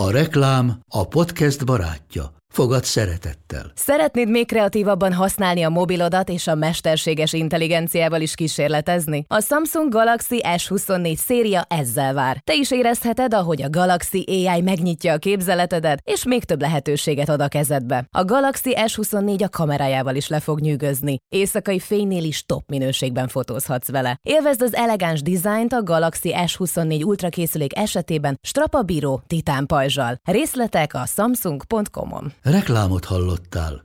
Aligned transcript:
A 0.00 0.10
reklám 0.10 0.80
a 0.88 1.08
podcast 1.08 1.64
barátja. 1.64 2.39
Fogad 2.50 2.84
szeretettel. 2.84 3.72
Szeretnéd 3.74 4.28
még 4.28 4.46
kreatívabban 4.46 5.12
használni 5.12 5.62
a 5.62 5.68
mobilodat 5.68 6.28
és 6.28 6.46
a 6.46 6.54
mesterséges 6.54 7.32
intelligenciával 7.32 8.20
is 8.20 8.34
kísérletezni? 8.34 9.24
A 9.28 9.40
Samsung 9.40 9.92
Galaxy 9.92 10.40
S24 10.42 11.16
széria 11.16 11.64
ezzel 11.68 12.14
vár. 12.14 12.40
Te 12.44 12.54
is 12.54 12.70
érezheted, 12.70 13.34
ahogy 13.34 13.62
a 13.62 13.70
Galaxy 13.70 14.24
AI 14.26 14.60
megnyitja 14.60 15.12
a 15.12 15.18
képzeletedet, 15.18 16.00
és 16.04 16.24
még 16.24 16.44
több 16.44 16.60
lehetőséget 16.60 17.28
ad 17.28 17.40
a 17.40 17.48
kezedbe. 17.48 18.06
A 18.10 18.24
Galaxy 18.24 18.76
S24 18.76 19.44
a 19.44 19.48
kamerájával 19.48 20.14
is 20.14 20.28
le 20.28 20.40
fog 20.40 20.60
nyűgözni. 20.60 21.18
Éjszakai 21.28 21.78
fénynél 21.78 22.24
is 22.24 22.44
top 22.46 22.62
minőségben 22.68 23.28
fotózhatsz 23.28 23.90
vele. 23.90 24.18
Élvezd 24.22 24.62
az 24.62 24.74
elegáns 24.74 25.22
dizájnt 25.22 25.72
a 25.72 25.82
Galaxy 25.82 26.34
S24 26.36 27.04
Ultra 27.04 27.28
készülék 27.28 27.78
esetében 27.78 28.38
strapabíró 28.42 29.22
titán 29.26 29.66
pajzsal. 29.66 30.16
Részletek 30.24 30.94
a 30.94 31.06
samsung.com-on. 31.06 32.32
Reklámot 32.42 33.04
hallottál. 33.04 33.84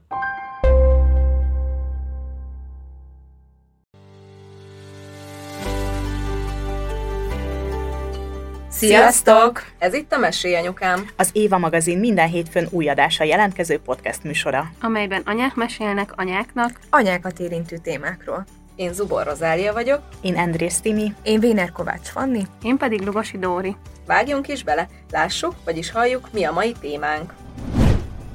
Sziasztok! 8.68 9.62
Ez 9.78 9.94
itt 9.94 10.12
a 10.12 10.18
Mesélyanyukám. 10.18 11.08
Az 11.16 11.30
Éva 11.32 11.58
magazin 11.58 11.98
minden 11.98 12.28
hétfőn 12.28 12.66
új 12.70 12.88
adása 12.88 13.24
jelentkező 13.24 13.78
podcast 13.78 14.22
műsora. 14.22 14.70
amelyben 14.80 15.22
anyák 15.24 15.54
mesélnek 15.54 16.12
anyáknak, 16.16 16.80
Anyákat 16.90 17.38
érintő 17.38 17.76
témákról. 17.76 18.44
Én 18.76 18.92
Zubor 18.92 19.26
Rozália 19.26 19.72
vagyok, 19.72 20.00
Én 20.20 20.36
Andrész 20.36 20.80
Timi. 20.80 21.14
én 21.22 21.40
Véner 21.40 21.72
Kovács 21.72 22.08
Fanni. 22.08 22.42
én 22.62 22.76
pedig 22.76 23.00
Lugosi 23.00 23.38
Dóri. 23.38 23.76
Vágjunk 24.06 24.48
is 24.48 24.64
bele, 24.64 24.88
lássuk, 25.10 25.54
vagyis 25.64 25.90
halljuk, 25.90 26.28
mi 26.32 26.44
a 26.44 26.52
mai 26.52 26.72
témánk. 26.80 27.32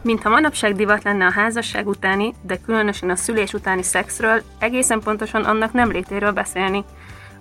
Mintha 0.03 0.29
manapság 0.29 0.75
divat 0.75 1.03
lenne 1.03 1.25
a 1.25 1.31
házasság 1.31 1.87
utáni, 1.87 2.33
de 2.41 2.57
különösen 2.65 3.09
a 3.09 3.15
szülés 3.15 3.53
utáni 3.53 3.83
szexről, 3.83 4.41
egészen 4.59 4.99
pontosan 4.99 5.43
annak 5.43 5.73
nem 5.73 5.91
létéről 5.91 6.31
beszélni. 6.31 6.83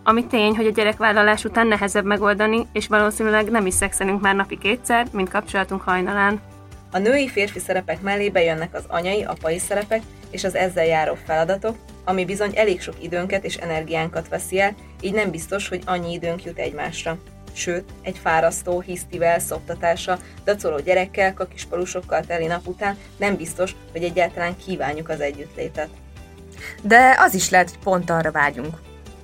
Ami 0.05 0.27
tény, 0.27 0.57
hogy 0.57 0.67
a 0.67 0.71
gyerekvállalás 0.71 1.45
után 1.45 1.67
nehezebb 1.67 2.05
megoldani, 2.05 2.67
és 2.73 2.87
valószínűleg 2.87 3.51
nem 3.51 3.67
is 3.67 3.75
szexelünk 3.75 4.21
már 4.21 4.35
napi 4.35 4.59
kétszer, 4.59 5.07
mint 5.13 5.29
kapcsolatunk 5.29 5.83
hajnalán. 5.83 6.41
A 6.93 6.99
női 6.99 7.29
férfi 7.29 7.59
szerepek 7.59 8.01
mellé 8.01 8.29
bejönnek 8.29 8.75
az 8.75 8.85
anyai, 8.89 9.25
apai 9.25 9.59
szerepek 9.59 10.03
és 10.31 10.45
az 10.45 10.55
ezzel 10.55 10.85
járó 10.85 11.15
feladatok, 11.27 11.77
ami 12.05 12.25
bizony 12.25 12.53
elég 12.55 12.81
sok 12.81 12.95
időnket 13.03 13.45
és 13.45 13.57
energiánkat 13.57 14.29
veszi 14.29 14.61
el, 14.61 14.75
így 15.01 15.13
nem 15.13 15.31
biztos, 15.31 15.69
hogy 15.69 15.83
annyi 15.87 16.13
időnk 16.13 16.45
jut 16.45 16.59
egymásra. 16.59 17.19
Sőt, 17.53 17.85
egy 18.03 18.19
fárasztó, 18.19 18.81
hisztivel, 18.81 19.39
szoptatása, 19.39 20.19
dacoló 20.45 20.79
gyerekkel, 20.81 21.35
kakispalusokkal 21.35 22.21
teli 22.27 22.47
nap 22.47 22.67
után 22.67 22.97
nem 23.17 23.37
biztos, 23.37 23.77
hogy 23.93 24.03
egyáltalán 24.03 24.57
kívánjuk 24.57 25.09
az 25.09 25.21
együttlétet. 25.21 25.89
De 26.83 27.17
az 27.19 27.35
is 27.35 27.51
lehet, 27.51 27.71
hogy 27.71 27.79
pont 27.79 28.11
arra 28.11 28.31
vágyunk. 28.31 28.79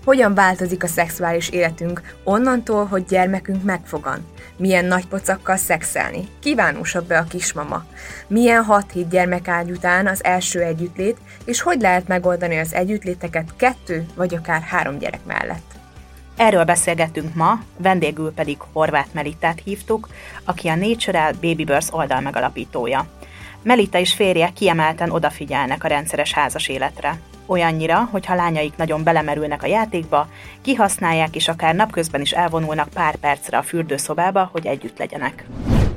Hogyan 0.04 0.34
változik 0.34 0.82
a 0.82 0.86
szexuális 0.86 1.48
életünk 1.48 2.14
onnantól, 2.24 2.84
hogy 2.84 3.04
gyermekünk 3.04 3.62
megfogan? 3.62 4.26
Milyen 4.56 4.84
nagy 4.84 5.06
pocakkal 5.06 5.56
szexelni? 5.56 6.28
Kívánósabb 6.40 7.06
be 7.06 7.18
a 7.18 7.24
kismama? 7.24 7.84
Milyen 8.26 8.66
6-7 8.68 9.06
gyermekágy 9.10 9.70
után 9.70 10.06
az 10.06 10.24
első 10.24 10.60
együttlét, 10.60 11.16
és 11.44 11.60
hogy 11.60 11.80
lehet 11.80 12.08
megoldani 12.08 12.58
az 12.58 12.74
együttléteket 12.74 13.56
kettő 13.56 14.06
vagy 14.14 14.34
akár 14.34 14.60
három 14.60 14.98
gyerek 14.98 15.24
mellett? 15.24 15.75
Erről 16.36 16.64
beszélgettünk 16.64 17.34
ma, 17.34 17.58
vendégül 17.78 18.32
pedig 18.32 18.58
Horváth 18.72 19.14
Melitát 19.14 19.60
hívtuk, 19.64 20.08
aki 20.44 20.68
a 20.68 20.74
Natural 20.74 21.32
Baby 21.32 21.64
Birth 21.64 21.94
oldal 21.94 22.20
megalapítója. 22.20 23.06
Melita 23.62 23.98
és 23.98 24.14
férje 24.14 24.50
kiemelten 24.54 25.10
odafigyelnek 25.10 25.84
a 25.84 25.88
rendszeres 25.88 26.32
házas 26.32 26.68
életre. 26.68 27.20
Olyannyira, 27.46 28.08
hogy 28.10 28.26
ha 28.26 28.34
lányaik 28.34 28.76
nagyon 28.76 29.04
belemerülnek 29.04 29.62
a 29.62 29.66
játékba, 29.66 30.28
kihasználják 30.62 31.36
és 31.36 31.48
akár 31.48 31.74
napközben 31.74 32.20
is 32.20 32.32
elvonulnak 32.32 32.88
pár 32.88 33.16
percre 33.16 33.58
a 33.58 33.62
fürdőszobába, 33.62 34.48
hogy 34.52 34.66
együtt 34.66 34.98
legyenek. 34.98 35.46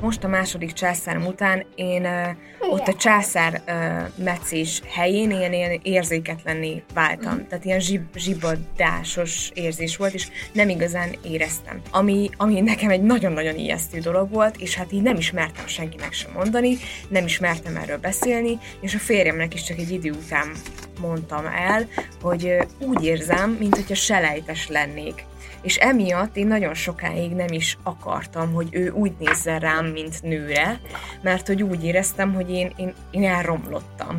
Most 0.00 0.24
a 0.24 0.28
második 0.28 0.72
császárom 0.72 1.26
után 1.26 1.66
én 1.74 2.04
uh, 2.04 2.70
ott 2.72 2.86
a 2.88 2.94
császár 2.94 3.62
uh, 3.66 4.24
meccés 4.24 4.82
helyén 4.88 5.30
ilyen, 5.30 5.52
ilyen 5.52 5.80
érzéketlenné 5.82 6.82
váltam. 6.94 7.46
Tehát 7.48 7.64
ilyen 7.64 7.80
zsib, 7.80 8.16
zsibadásos 8.16 9.50
érzés 9.54 9.96
volt, 9.96 10.14
és 10.14 10.28
nem 10.52 10.68
igazán 10.68 11.08
éreztem. 11.22 11.80
Ami, 11.90 12.30
ami 12.36 12.60
nekem 12.60 12.90
egy 12.90 13.02
nagyon-nagyon 13.02 13.56
ijesztő 13.56 13.98
dolog 13.98 14.30
volt, 14.30 14.56
és 14.56 14.74
hát 14.74 14.92
így 14.92 15.02
nem 15.02 15.16
ismertem 15.16 15.66
senkinek 15.66 16.12
sem 16.12 16.30
mondani, 16.32 16.76
nem 17.08 17.24
ismertem 17.24 17.76
erről 17.76 17.98
beszélni, 17.98 18.58
és 18.80 18.94
a 18.94 18.98
férjemnek 18.98 19.54
is 19.54 19.62
csak 19.62 19.78
egy 19.78 19.90
idő 19.90 20.10
után 20.10 20.52
mondtam 21.00 21.46
el, 21.46 21.88
hogy 22.22 22.46
ö, 22.46 22.62
úgy 22.78 23.04
érzem, 23.04 23.50
mint 23.50 23.74
hogyha 23.74 23.94
selejtes 23.94 24.68
lennék 24.68 25.24
és 25.62 25.76
emiatt 25.76 26.36
én 26.36 26.46
nagyon 26.46 26.74
sokáig 26.74 27.30
nem 27.30 27.52
is 27.52 27.78
akartam, 27.82 28.52
hogy 28.52 28.68
ő 28.70 28.90
úgy 28.90 29.12
nézzen 29.18 29.58
rám, 29.58 29.86
mint 29.86 30.22
nőre, 30.22 30.80
mert 31.22 31.46
hogy 31.46 31.62
úgy 31.62 31.84
éreztem, 31.84 32.34
hogy 32.34 32.50
én, 32.50 32.72
én, 32.76 32.94
én 33.10 33.24
elromlottam. 33.24 34.18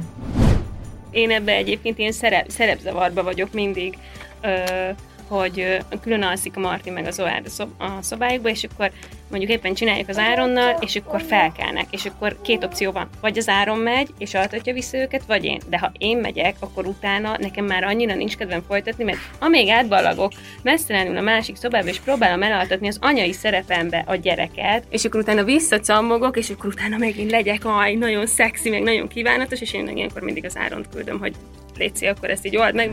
Én 1.12 1.32
ebbe 1.32 1.52
egyébként 1.52 1.98
ilyen 1.98 2.12
szerep, 2.12 2.50
szerepzavarba 2.50 3.24
vagyok 3.24 3.54
mindig, 3.54 3.98
ö, 4.42 4.90
hogy 5.32 5.78
külön 6.02 6.22
alszik 6.22 6.58
a 6.58 6.60
Marti 6.60 6.90
meg 6.90 7.08
a, 7.08 7.12
szob, 7.12 7.70
a 7.78 8.02
szobájukba, 8.02 8.50
és 8.50 8.64
akkor 8.64 8.92
mondjuk 9.30 9.52
éppen 9.52 9.74
csináljuk 9.74 10.10
az 10.10 10.18
Áronnal, 10.18 10.78
és 10.80 10.96
akkor 10.96 11.22
felkelnek, 11.22 11.86
és 11.90 12.06
akkor 12.06 12.42
két 12.42 12.64
opció 12.64 12.92
van. 12.92 13.10
Vagy 13.22 13.38
az 13.38 13.50
Áron 13.50 13.78
megy, 13.78 14.10
és 14.18 14.34
altatja 14.34 14.74
vissza 14.74 14.98
őket, 14.98 15.24
vagy 15.28 15.46
én. 15.46 15.62
De 15.70 15.80
ha 15.80 15.92
én 15.98 16.18
megyek, 16.18 16.56
akkor 16.60 16.86
utána 16.86 17.36
nekem 17.40 17.66
már 17.66 17.84
annyira 17.84 18.16
nincs 18.16 18.38
kedvem 18.38 18.64
folytatni, 18.68 19.04
mert 19.04 19.18
amíg 19.40 19.70
átballagok 19.70 20.32
messzelenül 20.64 21.18
a 21.18 21.22
másik 21.22 21.56
szobába, 21.56 21.88
és 21.88 22.00
próbálom 22.00 22.44
elaltatni 22.44 22.88
az 22.88 22.98
anyai 23.02 23.34
szerepembe 23.34 24.04
a 24.08 24.16
gyereket, 24.16 24.84
és 24.90 25.06
akkor 25.06 25.20
utána 25.20 25.44
visszacammogok, 25.44 26.38
és 26.38 26.50
akkor 26.50 26.70
utána 26.70 26.98
megint 26.98 27.32
legyek, 27.32 27.66
aj, 27.66 27.94
nagyon 27.94 28.28
szexi, 28.28 28.70
meg 28.70 28.82
nagyon 28.82 29.08
kívánatos, 29.08 29.62
és 29.62 29.74
én 29.74 29.88
ilyenkor 29.88 30.22
mindig 30.22 30.46
az 30.46 30.58
Áront 30.58 30.90
küldöm, 30.90 31.20
hogy 31.20 31.36
Léci, 31.78 32.06
akkor 32.06 32.30
ezt 32.30 32.46
így 32.46 32.58
old 32.58 32.76
meg. 32.76 32.92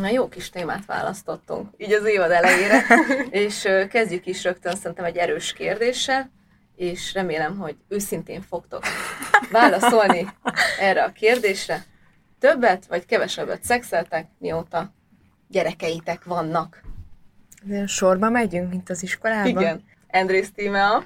Na 0.00 0.08
jó 0.08 0.28
kis 0.28 0.50
témát 0.50 0.84
választottunk, 0.86 1.70
így 1.76 1.92
az 1.92 2.04
évad 2.04 2.30
elejére, 2.30 2.84
és 3.44 3.68
kezdjük 3.90 4.26
is 4.26 4.44
rögtön 4.44 4.76
szerintem 4.76 5.04
egy 5.04 5.16
erős 5.16 5.52
kérdéssel, 5.52 6.30
és 6.76 7.14
remélem, 7.14 7.58
hogy 7.58 7.76
őszintén 7.88 8.42
fogtok 8.42 8.82
válaszolni 9.50 10.28
erre 10.80 11.04
a 11.04 11.12
kérdésre. 11.12 11.84
Többet 12.38 12.86
vagy 12.86 13.06
kevesebbet 13.06 13.64
szexeltek, 13.64 14.26
mióta 14.38 14.92
gyerekeitek 15.48 16.24
vannak? 16.24 16.82
De 17.62 17.86
sorba 17.86 18.30
megyünk, 18.30 18.70
mint 18.70 18.90
az 18.90 19.02
iskolában? 19.02 19.46
Igen. 19.46 19.84
Andrész 20.10 20.50
Tímea, 20.54 21.04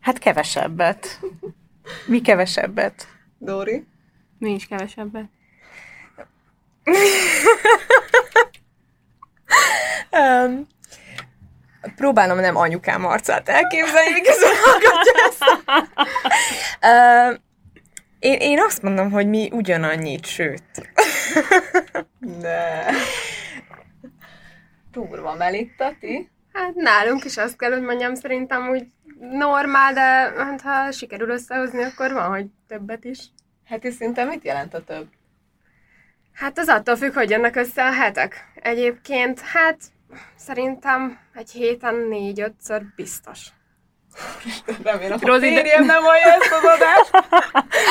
Hát 0.00 0.18
kevesebbet. 0.18 1.20
Mi 2.06 2.20
kevesebbet? 2.20 3.08
Dóri. 3.38 3.86
Nincs 4.38 4.66
kevesebbet. 4.66 5.28
Um, 10.18 10.66
próbálom 11.96 12.38
nem 12.38 12.56
anyukám 12.56 13.04
arcát 13.04 13.48
elképzelni, 13.48 14.12
miközben 14.12 14.50
hallgatja 14.64 15.12
ezt. 15.28 15.44
Um, 16.82 17.42
én, 18.18 18.38
én 18.38 18.60
azt 18.60 18.82
mondom, 18.82 19.10
hogy 19.10 19.28
mi 19.28 19.48
ugyanannyit, 19.52 20.26
sőt. 20.26 20.92
Ne. 22.40 22.84
Durva 24.92 25.34
Melitta, 25.34 25.92
ti? 26.00 26.30
Hát 26.52 26.74
nálunk 26.74 27.24
is 27.24 27.36
azt 27.36 27.56
kell, 27.56 27.70
hogy 27.70 27.82
mondjam, 27.82 28.14
szerintem 28.14 28.68
úgy 28.68 28.86
normál, 29.18 29.92
de 29.92 30.00
hát, 30.44 30.60
ha 30.60 30.90
sikerül 30.90 31.28
összehozni, 31.28 31.82
akkor 31.82 32.12
van, 32.12 32.28
hogy 32.28 32.46
többet 32.68 33.04
is. 33.04 33.18
Heti 33.64 33.90
szinten 33.90 34.26
mit 34.26 34.44
jelent 34.44 34.74
a 34.74 34.84
több? 34.84 35.06
Hát 36.32 36.58
az 36.58 36.68
attól 36.68 36.96
függ, 36.96 37.12
hogy 37.12 37.30
jönnek 37.30 37.56
össze 37.56 37.84
a 37.84 37.92
hetek. 37.92 38.52
Egyébként, 38.54 39.40
hát 39.40 39.78
szerintem 40.36 41.18
egy 41.34 41.50
héten 41.50 41.94
négy-ötször 41.94 42.82
biztos. 42.96 43.46
Remélem, 44.82 45.18
a 45.22 45.26
Rozi, 45.26 45.48
de- 45.48 45.54
férjem 45.54 45.84
nem 45.84 46.02
hallja 46.02 46.24
ezt 46.24 46.52
az 46.52 46.64
adást. 46.64 47.10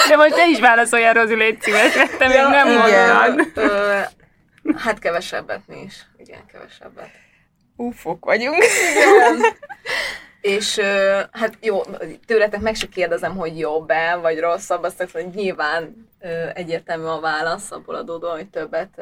De 0.10 0.16
most 0.16 0.34
te 0.36 0.48
is 0.48 0.60
válaszoljál, 0.60 1.14
Rozi, 1.14 1.36
légy 1.36 1.62
szíves, 1.62 1.96
mert 1.96 2.18
te 2.18 2.28
még 2.28 2.36
Ja, 2.38 2.48
nem 2.50 2.68
igen. 2.68 3.32
mondtad. 3.32 3.64
Ö, 3.64 4.00
hát 4.78 5.00
kevesebbet 5.00 5.62
mi 5.68 5.82
is. 5.82 6.06
Igen, 6.18 6.46
kevesebbet. 6.46 7.10
Ufok 7.76 8.26
vagyunk. 8.26 8.64
Igen. 8.92 9.42
És 10.42 10.80
hát 11.32 11.58
jó, 11.62 11.82
tőletek 12.26 12.60
meg 12.62 12.76
se 12.76 12.88
kérdezem, 12.88 13.36
hogy 13.36 13.60
jobb-e, 13.60 14.16
vagy 14.16 14.40
rosszabb, 14.40 14.84
azt 14.84 15.10
hogy 15.12 15.28
nyilván 15.34 16.10
egyértelmű 16.54 17.06
a 17.06 17.20
válasz, 17.20 17.72
abból 17.72 17.96
adódóan, 17.96 18.36
hogy 18.36 18.50
többet 18.50 19.02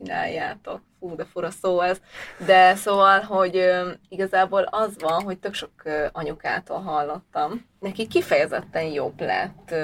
csináljátok. 0.00 0.80
Fú, 0.98 1.14
de 1.14 1.24
fura 1.24 1.50
szó 1.50 1.80
ez. 1.80 2.00
De 2.46 2.74
szóval, 2.74 3.20
hogy 3.20 3.70
igazából 4.08 4.62
az 4.62 4.96
van, 4.98 5.22
hogy 5.22 5.38
tök 5.38 5.54
sok 5.54 5.72
anyukától 6.12 6.80
hallottam. 6.80 7.66
Neki 7.80 8.06
kifejezetten 8.06 8.84
jobb 8.84 9.20
lett 9.20 9.74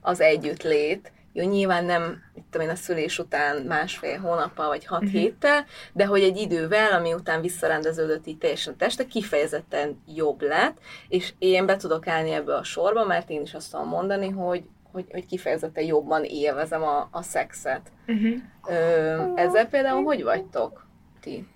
az 0.00 0.20
együttlét, 0.20 1.12
jó, 1.36 1.48
nyilván 1.48 1.84
nem, 1.84 2.22
mit 2.34 2.44
tudom 2.50 2.66
én, 2.66 2.72
a 2.72 2.76
szülés 2.76 3.18
után 3.18 3.62
másfél 3.62 4.18
hónappal 4.18 4.68
vagy 4.68 4.84
hat 4.84 5.02
uh-huh. 5.02 5.20
héttel, 5.20 5.64
de 5.92 6.06
hogy 6.06 6.22
egy 6.22 6.36
idővel, 6.36 6.92
ami 6.92 7.14
után 7.14 7.40
visszarendeződött 7.40 8.26
így 8.26 8.38
teljesen 8.38 8.72
a 8.72 8.76
teste, 8.76 9.06
kifejezetten 9.06 10.02
jobb 10.06 10.42
lett, 10.42 10.78
és 11.08 11.32
én 11.38 11.66
be 11.66 11.76
tudok 11.76 12.06
állni 12.06 12.30
ebbe 12.30 12.54
a 12.54 12.64
sorba, 12.64 13.04
mert 13.04 13.30
én 13.30 13.42
is 13.42 13.54
azt 13.54 13.70
tudom 13.70 13.88
mondani, 13.88 14.28
hogy, 14.28 14.64
hogy, 14.94 15.06
hogy 15.10 15.26
kifejezetten 15.26 15.84
jobban 15.84 16.24
élvezem 16.24 16.82
a, 16.82 17.08
a 17.10 17.22
szexet. 17.22 17.80
Uh-huh. 18.06 18.34
Ö, 18.68 19.32
ezzel 19.34 19.66
például 19.66 20.02
hogy 20.02 20.22
vagytok 20.22 20.86
ti? 21.20 21.48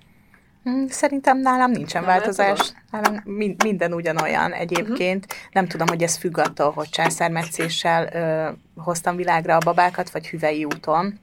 Mm, 0.68 0.86
Szerintem 0.86 1.38
nálam 1.40 1.70
nincsen 1.70 2.02
Nem 2.02 2.10
változás. 2.10 2.72
Nálam 2.90 3.20
min- 3.24 3.62
minden 3.62 3.92
ugyanolyan 3.92 4.52
egyébként. 4.52 5.26
Mhm. 5.26 5.36
Nem 5.52 5.66
tudom, 5.66 5.86
hogy 5.86 6.02
ez 6.02 6.16
függ 6.16 6.38
attól, 6.38 6.70
hogy 6.70 6.88
császármetszéssel 6.88 8.08
ö, 8.12 8.50
hoztam 8.82 9.16
világra 9.16 9.54
a 9.56 9.64
babákat, 9.64 10.10
vagy 10.10 10.28
hüvei 10.28 10.64
úton. 10.64 11.20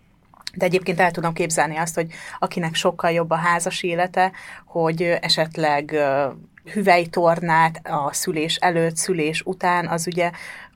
De 0.54 0.66
egyébként 0.66 1.00
el 1.00 1.12
tudom 1.12 1.34
képzelni 1.34 1.78
azt, 1.78 1.96
hogy 1.96 2.08
akinek 2.40 2.76
sokkal 2.76 3.12
jobb 3.12 3.30
a 3.30 3.36
házas 3.36 3.84
élete, 3.84 4.32
hogy 4.66 5.02
esetleg 5.02 5.92
ö, 5.92 6.28
hüvei 6.74 7.08
tornát 7.08 7.80
a 7.84 8.14
szülés 8.14 8.56
előtt, 8.56 8.96
szülés 8.96 9.42
után, 9.46 9.88
az 9.88 10.08
ugye 10.08 10.32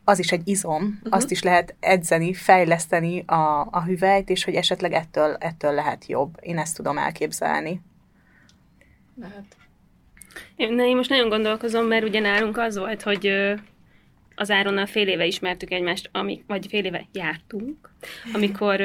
az 0.10 0.20
is 0.20 0.32
egy 0.32 0.48
izom, 0.48 0.84
uh-huh. 0.84 1.16
azt 1.16 1.32
is 1.32 1.44
lehet 1.44 1.76
edzeni, 1.80 2.34
fejleszteni 2.34 3.24
a, 3.26 3.68
a 3.72 3.84
hüvelyt, 3.84 4.30
és 4.30 4.44
hogy 4.44 4.54
esetleg 4.54 4.94
ettől, 4.94 5.36
ettől 5.40 5.74
lehet 5.74 6.06
jobb. 6.06 6.38
Én 6.42 6.58
ezt 6.58 6.76
tudom 6.76 6.98
elképzelni. 6.98 7.82
Lehet. 9.16 9.58
Én, 10.56 10.74
na, 10.74 10.84
én 10.86 10.96
most 10.96 11.10
nagyon 11.10 11.30
gondolkozom, 11.30 11.86
mert 11.86 12.04
ugye 12.04 12.20
nálunk 12.20 12.58
az 12.58 12.78
volt, 12.78 13.02
hogy 13.02 13.32
az 14.36 14.52
Áronnal 14.52 14.86
fél 14.86 15.08
éve 15.08 15.26
ismertük 15.26 15.72
egymást, 15.72 16.10
ami, 16.14 16.44
vagy 16.48 16.66
fél 16.70 16.86
éve 16.86 17.06
jártunk, 17.14 17.94
amikor 18.34 18.82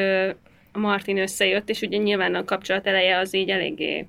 a 0.72 0.78
Martin 0.78 1.18
összejött, 1.18 1.68
és 1.68 1.80
ugye 1.80 1.96
nyilván 1.96 2.34
a 2.34 2.44
kapcsolat 2.44 2.86
eleje 2.86 3.18
az 3.18 3.34
így 3.34 3.50
eléggé 3.50 4.06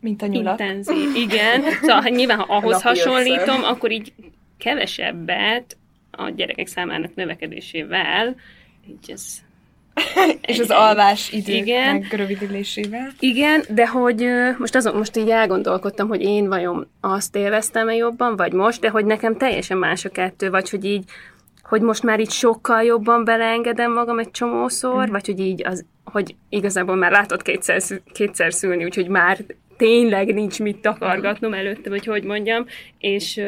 Mint 0.00 0.22
a 0.22 0.26
nyulak. 0.26 0.60
intenzív. 0.60 1.14
Igen, 1.14 1.62
szóval 1.82 2.02
nyilván, 2.02 2.38
ha 2.38 2.44
ahhoz 2.56 2.82
Napi 2.82 2.86
hasonlítom, 2.86 3.58
össze. 3.58 3.68
akkor 3.68 3.90
így 3.90 4.12
kevesebbet 4.58 5.76
a 6.12 6.30
gyerekek 6.30 6.66
számának 6.66 7.14
növekedésével, 7.14 8.36
így 8.88 9.10
ez 9.10 9.42
És 10.40 10.58
az 10.58 10.70
alvás 10.70 11.32
idő 11.32 11.52
Igen. 11.52 11.94
megrövidülésével. 11.94 13.12
Igen, 13.18 13.62
de 13.68 13.88
hogy 13.88 14.26
most 14.58 14.74
azon, 14.74 14.96
most 14.96 15.16
így 15.16 15.28
elgondolkodtam, 15.28 16.08
hogy 16.08 16.22
én 16.22 16.48
vajon 16.48 16.88
azt 17.00 17.36
élveztem-e 17.36 17.94
jobban, 17.94 18.36
vagy 18.36 18.52
most, 18.52 18.80
de 18.80 18.88
hogy 18.88 19.04
nekem 19.04 19.36
teljesen 19.36 19.78
más 19.78 20.04
a 20.04 20.08
kettő, 20.08 20.50
vagy 20.50 20.70
hogy 20.70 20.84
így, 20.84 21.04
hogy 21.62 21.80
most 21.80 22.02
már 22.02 22.20
így 22.20 22.30
sokkal 22.30 22.82
jobban 22.82 23.24
beleengedem 23.24 23.92
magam 23.92 24.18
egy 24.18 24.30
csomószor, 24.30 25.08
mm. 25.08 25.10
vagy 25.10 25.26
hogy 25.26 25.40
így 25.40 25.66
az, 25.66 25.84
hogy 26.04 26.34
igazából 26.48 26.96
már 26.96 27.10
látod 27.10 27.42
kétszer, 27.42 27.82
kétszer 28.12 28.52
szülni, 28.52 28.84
úgyhogy 28.84 29.08
már 29.08 29.38
tényleg 29.76 30.34
nincs 30.34 30.60
mit 30.60 30.76
takargatnom 30.76 31.54
előtte, 31.54 31.90
vagy 31.90 32.04
hogy 32.04 32.24
mondjam, 32.24 32.66
és 32.98 33.40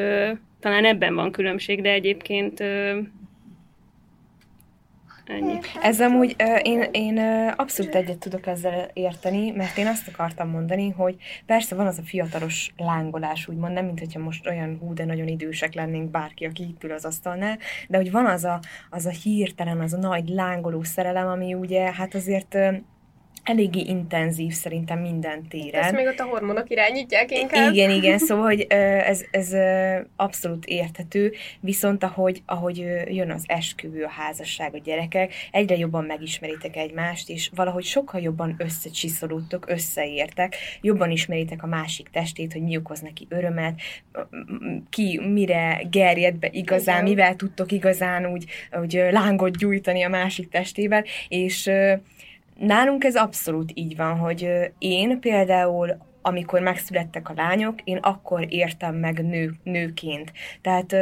talán 0.64 0.84
ebben 0.84 1.14
van 1.14 1.32
különbség, 1.32 1.82
de 1.82 1.90
egyébként 1.90 2.61
ö, 2.61 2.99
ennyi. 5.25 5.58
Ez 5.82 6.00
amúgy 6.00 6.37
én, 6.62 6.88
én 6.93 7.19
abszolút 7.56 7.94
egyet 7.94 8.19
tudok 8.19 8.46
ezzel 8.46 8.90
érteni, 8.93 9.50
mert 9.50 9.78
én 9.78 9.87
azt 9.87 10.08
akartam 10.08 10.49
mondani, 10.49 10.90
hogy 10.90 11.16
persze 11.46 11.75
van 11.75 11.87
az 11.87 11.99
a 11.99 12.02
fiatalos 12.02 12.72
lángolás, 12.76 13.49
úgymond, 13.49 13.72
nem 13.72 13.84
mint 13.84 14.19
most 14.19 14.46
olyan 14.46 14.78
hú, 14.81 14.94
de 14.94 15.05
nagyon 15.05 15.28
idősek 15.28 15.75
lennénk 15.75 16.11
bárki, 16.11 16.44
aki 16.44 16.62
itt 16.62 16.84
ül 16.84 16.93
az 16.93 17.05
asztalnál, 17.05 17.58
de 17.88 17.96
hogy 17.96 18.10
van 18.10 18.26
az 18.26 18.44
a, 18.44 18.60
az 18.90 19.06
a 19.06 19.10
hirtelen, 19.10 19.81
az 19.81 19.93
a 19.93 19.99
nagy 19.99 20.28
lángoló 20.28 20.82
szerelem, 20.82 21.26
ami 21.26 21.55
ugye 21.55 21.93
hát 21.93 22.14
azért 22.14 22.56
eléggé 23.44 23.81
intenzív 23.81 24.52
szerintem 24.52 24.99
minden 24.99 25.49
téren. 25.49 25.82
Ezt 25.82 25.94
még 25.94 26.06
ott 26.06 26.19
a 26.19 26.25
hormonok 26.25 26.70
irányítják 26.70 27.31
inkább. 27.31 27.73
Igen, 27.73 27.91
igen, 27.91 28.19
szóval, 28.26 28.44
hogy 28.44 28.67
ez, 28.70 29.25
ez 29.31 29.52
abszolút 30.17 30.64
érthető, 30.67 31.32
viszont 31.61 32.05
ahogy, 32.05 32.43
ahogy 32.46 32.76
jön 33.06 33.31
az 33.31 33.44
esküvő, 33.46 34.05
a 34.05 34.08
házasság, 34.08 34.75
a 34.75 34.79
gyerekek, 34.79 35.32
egyre 35.50 35.76
jobban 35.76 36.05
megismeritek 36.05 36.76
egymást, 36.76 37.29
és 37.29 37.50
valahogy 37.55 37.85
sokkal 37.85 38.20
jobban 38.20 38.55
összecsiszolódtok, 38.58 39.69
összeértek, 39.69 40.56
jobban 40.81 41.11
ismeritek 41.11 41.62
a 41.62 41.67
másik 41.67 42.08
testét, 42.08 42.52
hogy 42.52 42.62
mi 42.62 42.76
okoz 42.76 43.00
neki 43.00 43.26
örömet, 43.29 43.81
ki 44.91 45.20
mire 45.32 45.82
gerjed 45.91 46.35
be 46.35 46.49
igazán, 46.52 46.94
Igen. 46.94 47.08
mivel 47.08 47.37
tudtok 47.37 47.73
igazán 47.73 48.26
úgy, 48.26 48.44
úgy 48.82 48.93
lángot 49.11 49.56
gyújtani 49.56 50.02
a 50.02 50.08
másik 50.08 50.49
testével, 50.49 51.05
és 51.29 51.70
nálunk 52.58 53.04
ez 53.04 53.16
abszolút 53.16 53.70
így 53.74 53.96
van, 53.96 54.18
hogy 54.18 54.48
én 54.78 55.20
például 55.20 55.96
amikor 56.26 56.60
megszülettek 56.60 57.28
a 57.28 57.34
lányok, 57.36 57.80
én 57.84 57.96
akkor 57.96 58.46
értem 58.48 58.94
meg 58.94 59.26
nő, 59.26 59.54
nőként. 59.62 60.32
Tehát 60.60 60.96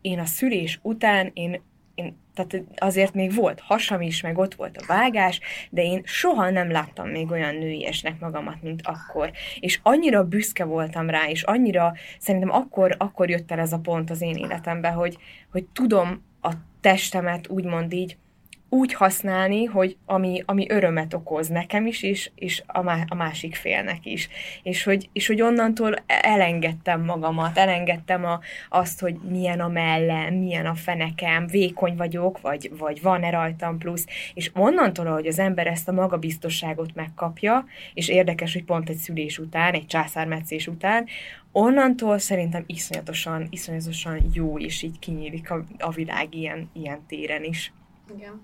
én 0.00 0.18
a 0.18 0.24
szülés 0.24 0.78
után, 0.82 1.30
én, 1.34 1.62
én 1.94 2.16
tehát 2.34 2.64
azért 2.76 3.14
még 3.14 3.34
volt 3.34 3.60
hasam 3.60 4.00
is, 4.00 4.20
meg 4.20 4.38
ott 4.38 4.54
volt 4.54 4.76
a 4.76 4.84
vágás, 4.86 5.40
de 5.70 5.82
én 5.82 6.02
soha 6.04 6.50
nem 6.50 6.70
láttam 6.70 7.08
még 7.08 7.30
olyan 7.30 7.54
nőiesnek 7.54 8.20
magamat, 8.20 8.62
mint 8.62 8.80
akkor. 8.84 9.30
És 9.60 9.80
annyira 9.82 10.24
büszke 10.24 10.64
voltam 10.64 11.10
rá, 11.10 11.28
és 11.28 11.42
annyira 11.42 11.92
szerintem 12.18 12.50
akkor, 12.52 12.94
akkor 12.98 13.30
jött 13.30 13.50
el 13.50 13.58
ez 13.58 13.72
a 13.72 13.78
pont 13.78 14.10
az 14.10 14.22
én 14.22 14.36
életemben, 14.36 14.92
hogy, 14.92 15.18
hogy 15.50 15.64
tudom 15.64 16.22
a 16.40 16.52
testemet 16.80 17.48
úgymond 17.48 17.92
így 17.92 18.16
úgy 18.68 18.92
használni, 18.94 19.64
hogy 19.64 19.96
ami, 20.06 20.42
ami 20.46 20.70
örömet 20.70 21.14
okoz 21.14 21.48
nekem 21.48 21.86
is, 21.86 22.02
és, 22.02 22.30
és 22.34 22.62
a, 22.66 22.82
má, 22.82 23.04
a 23.08 23.14
másik 23.14 23.54
félnek 23.54 24.06
is. 24.06 24.28
És 24.62 24.82
hogy, 24.82 25.08
és 25.12 25.26
hogy 25.26 25.42
onnantól 25.42 25.94
elengedtem 26.06 27.04
magamat, 27.04 27.58
elengedtem 27.58 28.24
a, 28.24 28.40
azt, 28.68 29.00
hogy 29.00 29.14
milyen 29.28 29.60
a 29.60 29.68
mellem, 29.68 30.34
milyen 30.34 30.66
a 30.66 30.74
fenekem, 30.74 31.46
vékony 31.46 31.96
vagyok, 31.96 32.40
vagy, 32.40 32.70
vagy 32.78 33.02
van-e 33.02 33.30
rajtam 33.30 33.78
plusz. 33.78 34.06
És 34.34 34.50
onnantól, 34.54 35.06
hogy 35.06 35.26
az 35.26 35.38
ember 35.38 35.66
ezt 35.66 35.88
a 35.88 35.92
magabiztosságot 35.92 36.94
megkapja, 36.94 37.64
és 37.94 38.08
érdekes, 38.08 38.52
hogy 38.52 38.64
pont 38.64 38.88
egy 38.88 38.96
szülés 38.96 39.38
után, 39.38 39.74
egy 39.74 39.86
császármetszés 39.86 40.66
után, 40.66 41.06
onnantól 41.52 42.18
szerintem 42.18 42.64
iszonyatosan, 42.66 43.46
iszonyatosan 43.50 44.30
jó, 44.32 44.58
és 44.58 44.82
így 44.82 44.98
kinyílik 44.98 45.50
a, 45.50 45.64
a 45.78 45.90
világ 45.90 46.34
ilyen, 46.34 46.70
ilyen 46.72 47.06
téren 47.06 47.44
is. 47.44 47.72
Igen. 48.16 48.40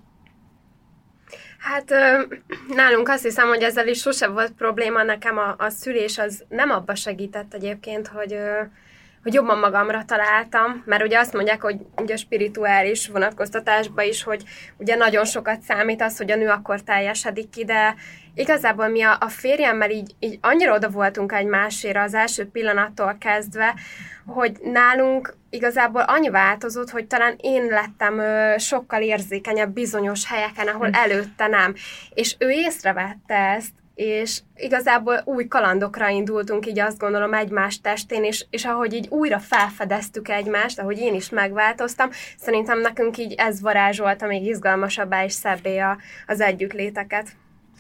Hát 1.58 1.94
nálunk 2.68 3.08
azt 3.08 3.22
hiszem, 3.22 3.48
hogy 3.48 3.62
ezzel 3.62 3.88
is 3.88 4.00
sose 4.00 4.26
volt 4.28 4.52
probléma. 4.52 5.02
Nekem 5.02 5.38
a, 5.38 5.54
a 5.58 5.70
szülés 5.70 6.18
az 6.18 6.44
nem 6.48 6.70
abba 6.70 6.94
segített 6.94 7.54
egyébként, 7.54 8.08
hogy, 8.08 8.36
hogy 9.24 9.34
jobban 9.34 9.58
magamra 9.58 10.04
találtam, 10.04 10.82
mert 10.86 11.02
ugye 11.02 11.18
azt 11.18 11.32
mondják, 11.32 11.62
hogy 11.62 11.76
ugye 11.96 12.14
a 12.14 12.16
spirituális 12.16 13.08
vonatkoztatásban 13.08 14.04
is, 14.04 14.22
hogy 14.22 14.42
ugye 14.76 14.94
nagyon 14.94 15.24
sokat 15.24 15.60
számít 15.60 16.02
az, 16.02 16.16
hogy 16.16 16.30
a 16.30 16.36
nő 16.36 16.48
akkor 16.48 16.80
teljesedik 16.80 17.50
ki, 17.50 17.64
de 17.64 17.94
igazából 18.34 18.88
mi 18.88 19.02
a, 19.02 19.16
a 19.20 19.28
férjemmel 19.28 19.90
így, 19.90 20.14
így 20.18 20.38
annyira 20.40 20.74
oda 20.74 20.88
voltunk 20.88 21.32
egymásére 21.32 22.02
az 22.02 22.14
első 22.14 22.46
pillanattól 22.46 23.16
kezdve, 23.20 23.74
hogy 24.26 24.56
nálunk 24.62 25.36
igazából 25.50 26.02
annyi 26.02 26.30
változott, 26.30 26.90
hogy 26.90 27.06
talán 27.06 27.34
én 27.40 27.64
lettem 27.64 28.18
ö, 28.18 28.54
sokkal 28.58 29.02
érzékenyebb 29.02 29.72
bizonyos 29.72 30.26
helyeken, 30.26 30.68
ahol 30.68 30.90
előtte 30.92 31.46
nem. 31.46 31.74
És 32.14 32.36
ő 32.38 32.50
észrevette 32.50 33.34
ezt, 33.34 33.72
és 33.94 34.40
igazából 34.56 35.22
új 35.24 35.48
kalandokra 35.48 36.08
indultunk, 36.08 36.66
így 36.66 36.78
azt 36.78 36.98
gondolom 36.98 37.34
egymás 37.34 37.80
testén, 37.80 38.24
és, 38.24 38.46
és 38.50 38.64
ahogy 38.64 38.92
így 38.92 39.08
újra 39.08 39.38
felfedeztük 39.38 40.28
egymást, 40.28 40.78
ahogy 40.78 40.98
én 40.98 41.14
is 41.14 41.30
megváltoztam, 41.30 42.10
szerintem 42.38 42.80
nekünk 42.80 43.18
így 43.18 43.34
ez 43.36 43.60
varázsolta 43.60 44.26
még 44.26 44.46
izgalmasabbá 44.46 45.24
és 45.24 45.32
szebbé 45.32 45.78
a, 45.78 45.98
az 46.26 46.40
együttléteket. 46.40 47.28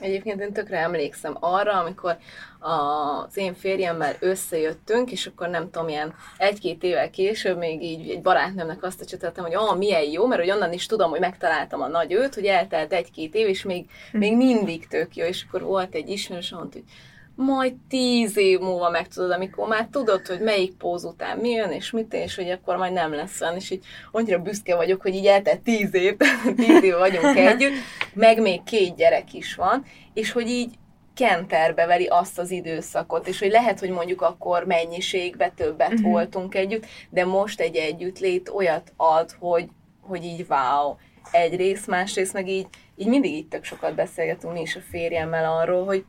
Egyébként 0.00 0.40
én 0.40 0.52
tökre 0.52 0.78
emlékszem 0.78 1.36
arra, 1.40 1.72
amikor 1.72 2.16
az 2.58 3.36
én 3.36 3.54
férjemmel 3.54 4.16
összejöttünk, 4.20 5.10
és 5.10 5.26
akkor 5.26 5.48
nem 5.48 5.70
tudom, 5.70 5.88
ilyen 5.88 6.14
egy-két 6.36 6.82
évvel 6.82 7.10
később 7.10 7.58
még 7.58 7.82
így 7.82 8.10
egy 8.10 8.22
barátnőmnek 8.22 8.82
azt 8.82 9.00
a 9.00 9.04
csatoltam, 9.04 9.44
hogy 9.44 9.54
ah, 9.54 9.76
milyen 9.76 10.02
jó, 10.02 10.26
mert 10.26 10.40
hogy 10.40 10.50
onnan 10.50 10.72
is 10.72 10.86
tudom, 10.86 11.10
hogy 11.10 11.20
megtaláltam 11.20 11.80
a 11.80 11.88
nagy 11.88 12.12
őt, 12.12 12.34
hogy 12.34 12.46
eltelt 12.46 12.92
egy-két 12.92 13.34
év, 13.34 13.48
és 13.48 13.62
még, 13.62 13.86
még 14.12 14.36
mindig 14.36 14.86
tök 14.86 15.16
jó, 15.16 15.24
és 15.26 15.44
akkor 15.48 15.62
volt 15.62 15.94
egy 15.94 16.08
ismerős, 16.08 16.50
mondta, 16.50 16.78
hogy 16.78 16.88
majd 17.36 17.74
tíz 17.88 18.36
év 18.36 18.58
múlva 18.58 18.90
megtudod, 18.90 19.30
amikor 19.30 19.68
már 19.68 19.88
tudod, 19.90 20.26
hogy 20.26 20.40
melyik 20.40 20.74
póz 20.74 21.04
után 21.04 21.38
mi 21.38 21.50
jön, 21.50 21.70
és 21.70 21.90
mit, 21.90 22.12
és 22.12 22.34
hogy 22.34 22.50
akkor 22.50 22.76
majd 22.76 22.92
nem 22.92 23.14
lesz 23.14 23.40
olyan, 23.40 23.54
és 23.54 23.70
így 23.70 23.84
annyira 24.12 24.38
büszke 24.38 24.76
vagyok, 24.76 25.02
hogy 25.02 25.14
így 25.14 25.26
eltelt 25.26 25.60
tíz 25.60 25.94
év, 25.94 26.16
tíz 26.56 26.82
év 26.82 26.94
vagyunk 26.94 27.36
együtt, 27.50 27.74
meg 28.14 28.40
még 28.40 28.62
két 28.62 28.96
gyerek 28.96 29.32
is 29.32 29.54
van, 29.54 29.84
és 30.14 30.32
hogy 30.32 30.48
így 30.48 30.74
kenterbe 31.14 31.86
veri 31.86 32.06
azt 32.06 32.38
az 32.38 32.50
időszakot, 32.50 33.28
és 33.28 33.38
hogy 33.38 33.50
lehet, 33.50 33.80
hogy 33.80 33.90
mondjuk 33.90 34.22
akkor 34.22 34.64
mennyiségbe 34.64 35.52
többet 35.56 35.92
uh-huh. 35.92 36.10
voltunk 36.10 36.54
együtt, 36.54 36.86
de 37.10 37.24
most 37.24 37.60
egy 37.60 37.76
együttlét 37.76 38.48
olyat 38.48 38.92
ad, 38.96 39.30
hogy, 39.38 39.68
hogy 40.00 40.24
így 40.24 40.46
wow, 40.48 40.94
egyrészt, 41.30 41.86
másrészt 41.86 42.32
meg 42.32 42.48
így, 42.48 42.66
így 42.96 43.06
mindig 43.06 43.32
így 43.32 43.48
tök 43.48 43.64
sokat 43.64 43.94
beszélgetünk 43.94 44.52
mi 44.52 44.60
is 44.60 44.76
a 44.76 44.80
férjemmel 44.90 45.52
arról, 45.52 45.84
hogy 45.84 46.04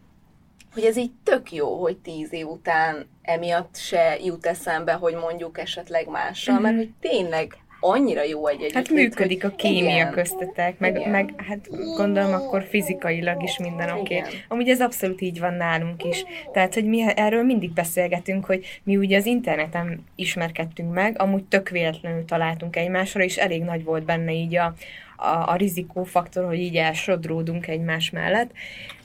hogy 0.75 0.83
ez 0.83 0.97
így 0.97 1.11
tök 1.23 1.51
jó, 1.51 1.81
hogy 1.81 1.97
tíz 1.97 2.33
év 2.33 2.47
után 2.47 3.07
emiatt 3.21 3.75
se 3.75 4.17
jut 4.23 4.45
eszembe, 4.45 4.93
hogy 4.93 5.15
mondjuk 5.15 5.59
esetleg 5.59 6.07
mással, 6.07 6.53
mm-hmm. 6.53 6.63
mert 6.63 6.75
hogy 6.75 6.91
tényleg 6.99 7.57
annyira 7.79 8.23
jó 8.23 8.47
egy 8.47 8.61
együtt. 8.61 8.73
Hát 8.73 8.89
működik 8.89 9.43
a 9.43 9.49
kémia 9.49 9.95
igen. 9.95 10.11
köztetek, 10.11 10.79
meg, 10.79 11.09
meg 11.09 11.33
hát 11.47 11.69
gondolom 11.95 12.33
akkor 12.33 12.63
fizikailag 12.63 13.43
is 13.43 13.57
minden 13.57 13.89
oké. 13.89 14.17
Okay. 14.17 14.31
Amúgy 14.47 14.69
ez 14.69 14.81
abszolút 14.81 15.21
így 15.21 15.39
van 15.39 15.53
nálunk 15.53 16.03
is. 16.03 16.23
Tehát, 16.53 16.73
hogy 16.73 16.85
mi 16.85 17.03
erről 17.15 17.43
mindig 17.43 17.73
beszélgetünk, 17.73 18.45
hogy 18.45 18.81
mi 18.83 18.97
ugye 18.97 19.17
az 19.17 19.25
interneten 19.25 20.03
ismerkedtünk 20.15 20.93
meg, 20.93 21.21
amúgy 21.21 21.43
tök 21.43 21.69
véletlenül 21.69 22.25
találtunk 22.25 22.75
egymásra, 22.75 23.23
és 23.23 23.37
elég 23.37 23.63
nagy 23.63 23.83
volt 23.83 24.05
benne 24.05 24.31
így 24.31 24.55
a, 24.55 24.73
a, 25.17 25.51
a 25.51 25.55
rizikófaktor, 25.55 26.45
hogy 26.45 26.59
így 26.59 26.75
elsodródunk 26.75 27.67
egymás 27.67 28.09
mellett. 28.09 28.51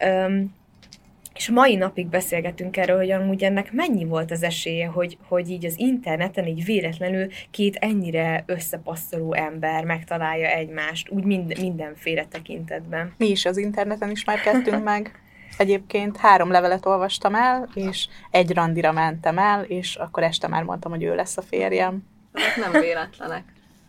Um, 0.05 0.59
és 1.40 1.50
mai 1.50 1.76
napig 1.76 2.06
beszélgetünk 2.06 2.76
erről, 2.76 2.97
hogy 2.97 3.11
amúgy 3.11 3.42
ennek 3.42 3.73
mennyi 3.73 4.04
volt 4.04 4.30
az 4.30 4.42
esélye, 4.42 4.87
hogy, 4.87 5.18
hogy 5.28 5.50
így 5.50 5.64
az 5.64 5.78
interneten 5.78 6.47
így 6.47 6.64
véletlenül 6.64 7.28
két 7.50 7.76
ennyire 7.76 8.44
összepasszoló 8.47 9.35
ember 9.35 9.85
megtalálja 9.85 10.49
egymást, 10.49 11.11
úgy 11.11 11.25
mind, 11.25 11.61
mindenféle 11.61 12.25
tekintetben. 12.25 13.14
Mi 13.16 13.28
is 13.28 13.44
az 13.44 13.56
interneten 13.56 14.11
ismerkedtünk 14.11 14.85
meg. 14.85 15.20
Egyébként 15.59 16.16
három 16.16 16.50
levelet 16.50 16.87
olvastam 16.87 17.35
el, 17.35 17.68
és 17.75 18.09
egy 18.30 18.52
randira 18.52 18.92
mentem 18.92 19.38
el, 19.38 19.62
és 19.62 19.97
akkor 19.97 20.23
este 20.23 20.49
már 20.49 20.62
mondtam, 20.62 20.90
hogy 20.90 21.02
ő 21.02 21.14
lesz 21.14 21.37
a 21.37 21.42
férjem. 21.42 22.02
Ezek 22.32 22.56
nem 22.56 22.80
véletlenek. 22.80 23.42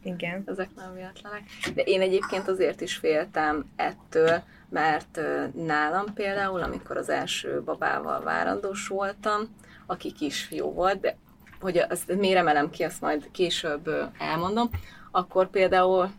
Igen. 0.03 0.43
Ezek 0.45 0.69
nem 0.75 0.93
véletlenek. 0.93 1.41
De 1.73 1.81
én 1.81 2.01
egyébként 2.01 2.47
azért 2.47 2.81
is 2.81 2.95
féltem 2.95 3.65
ettől, 3.75 4.43
mert 4.71 5.19
nálam 5.53 6.13
például, 6.13 6.61
amikor 6.61 6.97
az 6.97 7.09
első 7.09 7.61
babával 7.65 8.21
várandós 8.21 8.87
voltam, 8.87 9.41
aki 9.85 10.11
kisfiú 10.11 10.73
volt, 10.73 10.99
de 10.99 11.17
hogy 11.61 11.77
azt 11.77 12.15
miért 12.15 12.37
emelem 12.37 12.69
ki, 12.69 12.83
azt 12.83 13.01
majd 13.01 13.31
később 13.31 13.89
elmondom, 14.17 14.69
akkor 15.11 15.49
például 15.49 16.09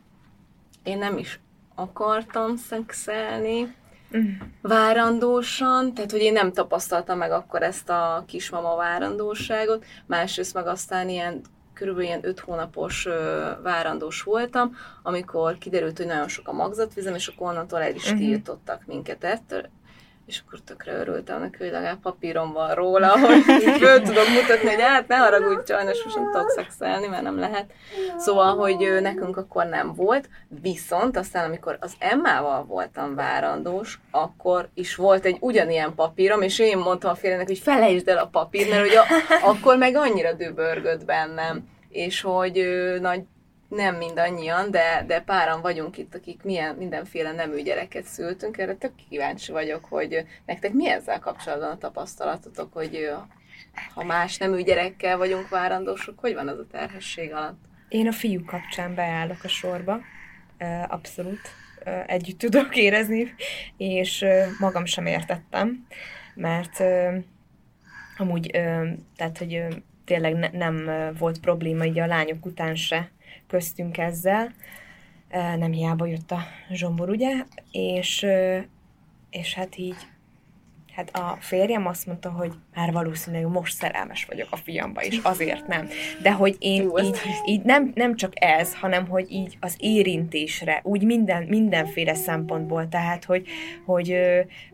én 0.83 0.99
nem 0.99 1.19
is 1.19 1.41
akartam 1.75 2.57
szexelni 2.57 3.75
mm. 4.17 4.31
várandósan, 4.61 5.95
tehát 5.95 6.11
hogy 6.11 6.21
én 6.21 6.33
nem 6.33 6.53
tapasztaltam 6.53 7.19
meg 7.19 7.31
akkor 7.31 7.63
ezt 7.63 7.89
a 7.89 8.25
kismama 8.27 8.77
várandóságot, 8.77 9.85
másrészt 10.07 10.55
meg 10.55 10.67
aztán 10.67 11.09
ilyen 11.09 11.41
körülbelül 11.83 12.09
ilyen 12.09 12.27
öt 12.27 12.41
hónapos 12.41 13.07
ö, 13.07 13.51
várandós 13.63 14.23
voltam, 14.23 14.77
amikor 15.03 15.59
kiderült, 15.59 15.97
hogy 15.97 16.07
nagyon 16.07 16.29
sok 16.29 16.49
a 16.49 16.53
magzatvizem, 16.53 17.15
és 17.15 17.27
akkor 17.27 17.49
onnantól 17.49 17.83
el 17.83 17.95
is 17.95 18.05
uh-huh. 18.05 18.19
tiltottak 18.19 18.83
minket 18.87 19.25
ettől, 19.25 19.69
és 20.27 20.43
akkor 20.47 20.59
tökre 20.61 20.93
örültem 20.93 21.41
neki, 21.41 21.57
hogy 21.59 21.71
legalább 21.71 22.01
papírom 22.01 22.53
van 22.53 22.75
róla, 22.75 23.19
hogy 23.19 23.43
föl 23.81 24.01
tudok 24.03 24.29
mutatni, 24.29 24.69
hogy 24.69 24.81
hát 24.81 25.09
ne 25.09 25.17
haragudj, 25.17 25.73
sajnos 25.73 26.05
most 26.05 26.17
nem 26.17 26.31
tudok 26.33 26.51
szexelni, 26.51 27.07
mert 27.07 27.23
nem 27.23 27.39
lehet. 27.39 27.73
Szóval, 28.19 28.57
hogy 28.57 28.99
nekünk 29.01 29.37
akkor 29.37 29.67
nem 29.67 29.95
volt, 29.95 30.29
viszont 30.63 31.17
aztán, 31.17 31.45
amikor 31.45 31.77
az 31.81 31.93
Emmával 31.99 32.65
voltam 32.65 33.15
várandós, 33.15 34.01
akkor 34.11 34.69
is 34.75 34.95
volt 34.95 35.25
egy 35.25 35.37
ugyanilyen 35.41 35.95
papírom, 35.95 36.43
és 36.43 36.59
én 36.59 36.79
mondtam 36.79 37.11
a 37.11 37.15
férjének, 37.15 37.47
hogy 37.47 37.59
felejtsd 37.59 38.09
el 38.09 38.19
a 38.19 38.27
papír, 38.33 38.69
mert 38.69 38.95
a, 38.95 39.05
akkor 39.49 39.77
meg 39.77 39.97
annyira 39.97 40.33
döbörgött 40.33 41.05
bennem, 41.05 41.69
és 41.89 42.21
hogy 42.21 42.65
nagy 43.01 43.23
nem 43.75 43.97
mindannyian, 43.97 44.71
de, 44.71 45.05
de 45.07 45.21
páran 45.21 45.61
vagyunk 45.61 45.99
itt, 45.99 46.15
akik 46.15 46.43
milyen, 46.43 46.75
mindenféle 46.75 47.33
nemű 47.33 47.63
gyereket 47.63 48.05
szültünk. 48.05 48.59
Erre 48.59 48.75
tök 48.75 48.93
kíváncsi 49.09 49.53
vagyok, 49.53 49.85
hogy 49.85 50.27
nektek 50.47 50.73
mi 50.73 50.89
ezzel 50.89 51.19
kapcsolatban 51.19 51.71
a 51.71 51.79
tapasztalatotok, 51.79 52.73
hogy 52.73 53.11
ha 53.95 54.05
más 54.05 54.37
nemű 54.37 54.63
gyerekkel 54.63 55.17
vagyunk 55.17 55.49
várandósok, 55.49 56.19
hogy 56.19 56.35
van 56.35 56.49
az 56.49 56.59
a 56.59 56.67
terhesség 56.71 57.33
alatt? 57.33 57.61
Én 57.89 58.07
a 58.07 58.13
fiú 58.13 58.45
kapcsán 58.45 58.95
beállok 58.95 59.45
a 59.45 59.49
sorba, 59.49 60.01
abszolút 60.89 61.41
együtt 62.07 62.39
tudok 62.39 62.77
érezni, 62.77 63.35
és 63.77 64.25
magam 64.59 64.85
sem 64.85 65.07
értettem, 65.07 65.87
mert 66.35 66.83
amúgy, 68.17 68.51
tehát, 69.17 69.39
hogy 69.39 69.65
tényleg 70.05 70.35
ne, 70.35 70.49
nem 70.49 70.91
volt 71.19 71.41
probléma 71.41 71.85
így 71.85 71.99
a 71.99 72.07
lányok 72.07 72.47
után 72.47 72.75
se 72.75 73.11
köztünk 73.53 73.99
ezzel. 73.99 74.53
Nem 75.57 75.73
hiába 75.73 76.07
jött 76.07 76.31
a 76.31 76.43
zsombor, 76.71 77.11
ugye? 77.11 77.45
És, 77.71 78.27
és 79.31 79.55
hát 79.55 79.77
így 79.77 79.97
Hát 80.95 81.17
a 81.17 81.37
férjem 81.41 81.87
azt 81.87 82.07
mondta, 82.07 82.31
hogy 82.31 82.55
már 82.75 82.93
valószínűleg 82.93 83.49
most 83.49 83.75
szerelmes 83.75 84.25
vagyok 84.25 84.49
a 84.51 84.57
fiamba, 84.57 85.03
és 85.03 85.19
azért 85.33 85.67
nem. 85.67 85.89
De 86.23 86.33
hogy 86.33 86.57
én 86.59 86.91
így, 87.05 87.21
így 87.47 87.63
nem, 87.63 87.93
nem 87.95 88.17
csak 88.17 88.33
ez, 88.35 88.75
hanem 88.75 89.09
hogy 89.09 89.31
így 89.31 89.57
az 89.61 89.77
érintésre, 89.79 90.81
úgy 90.83 91.05
minden, 91.05 91.43
mindenféle 91.43 92.15
szempontból, 92.15 92.89
tehát 92.89 93.25
hogy, 93.25 93.47
hogy 93.85 94.17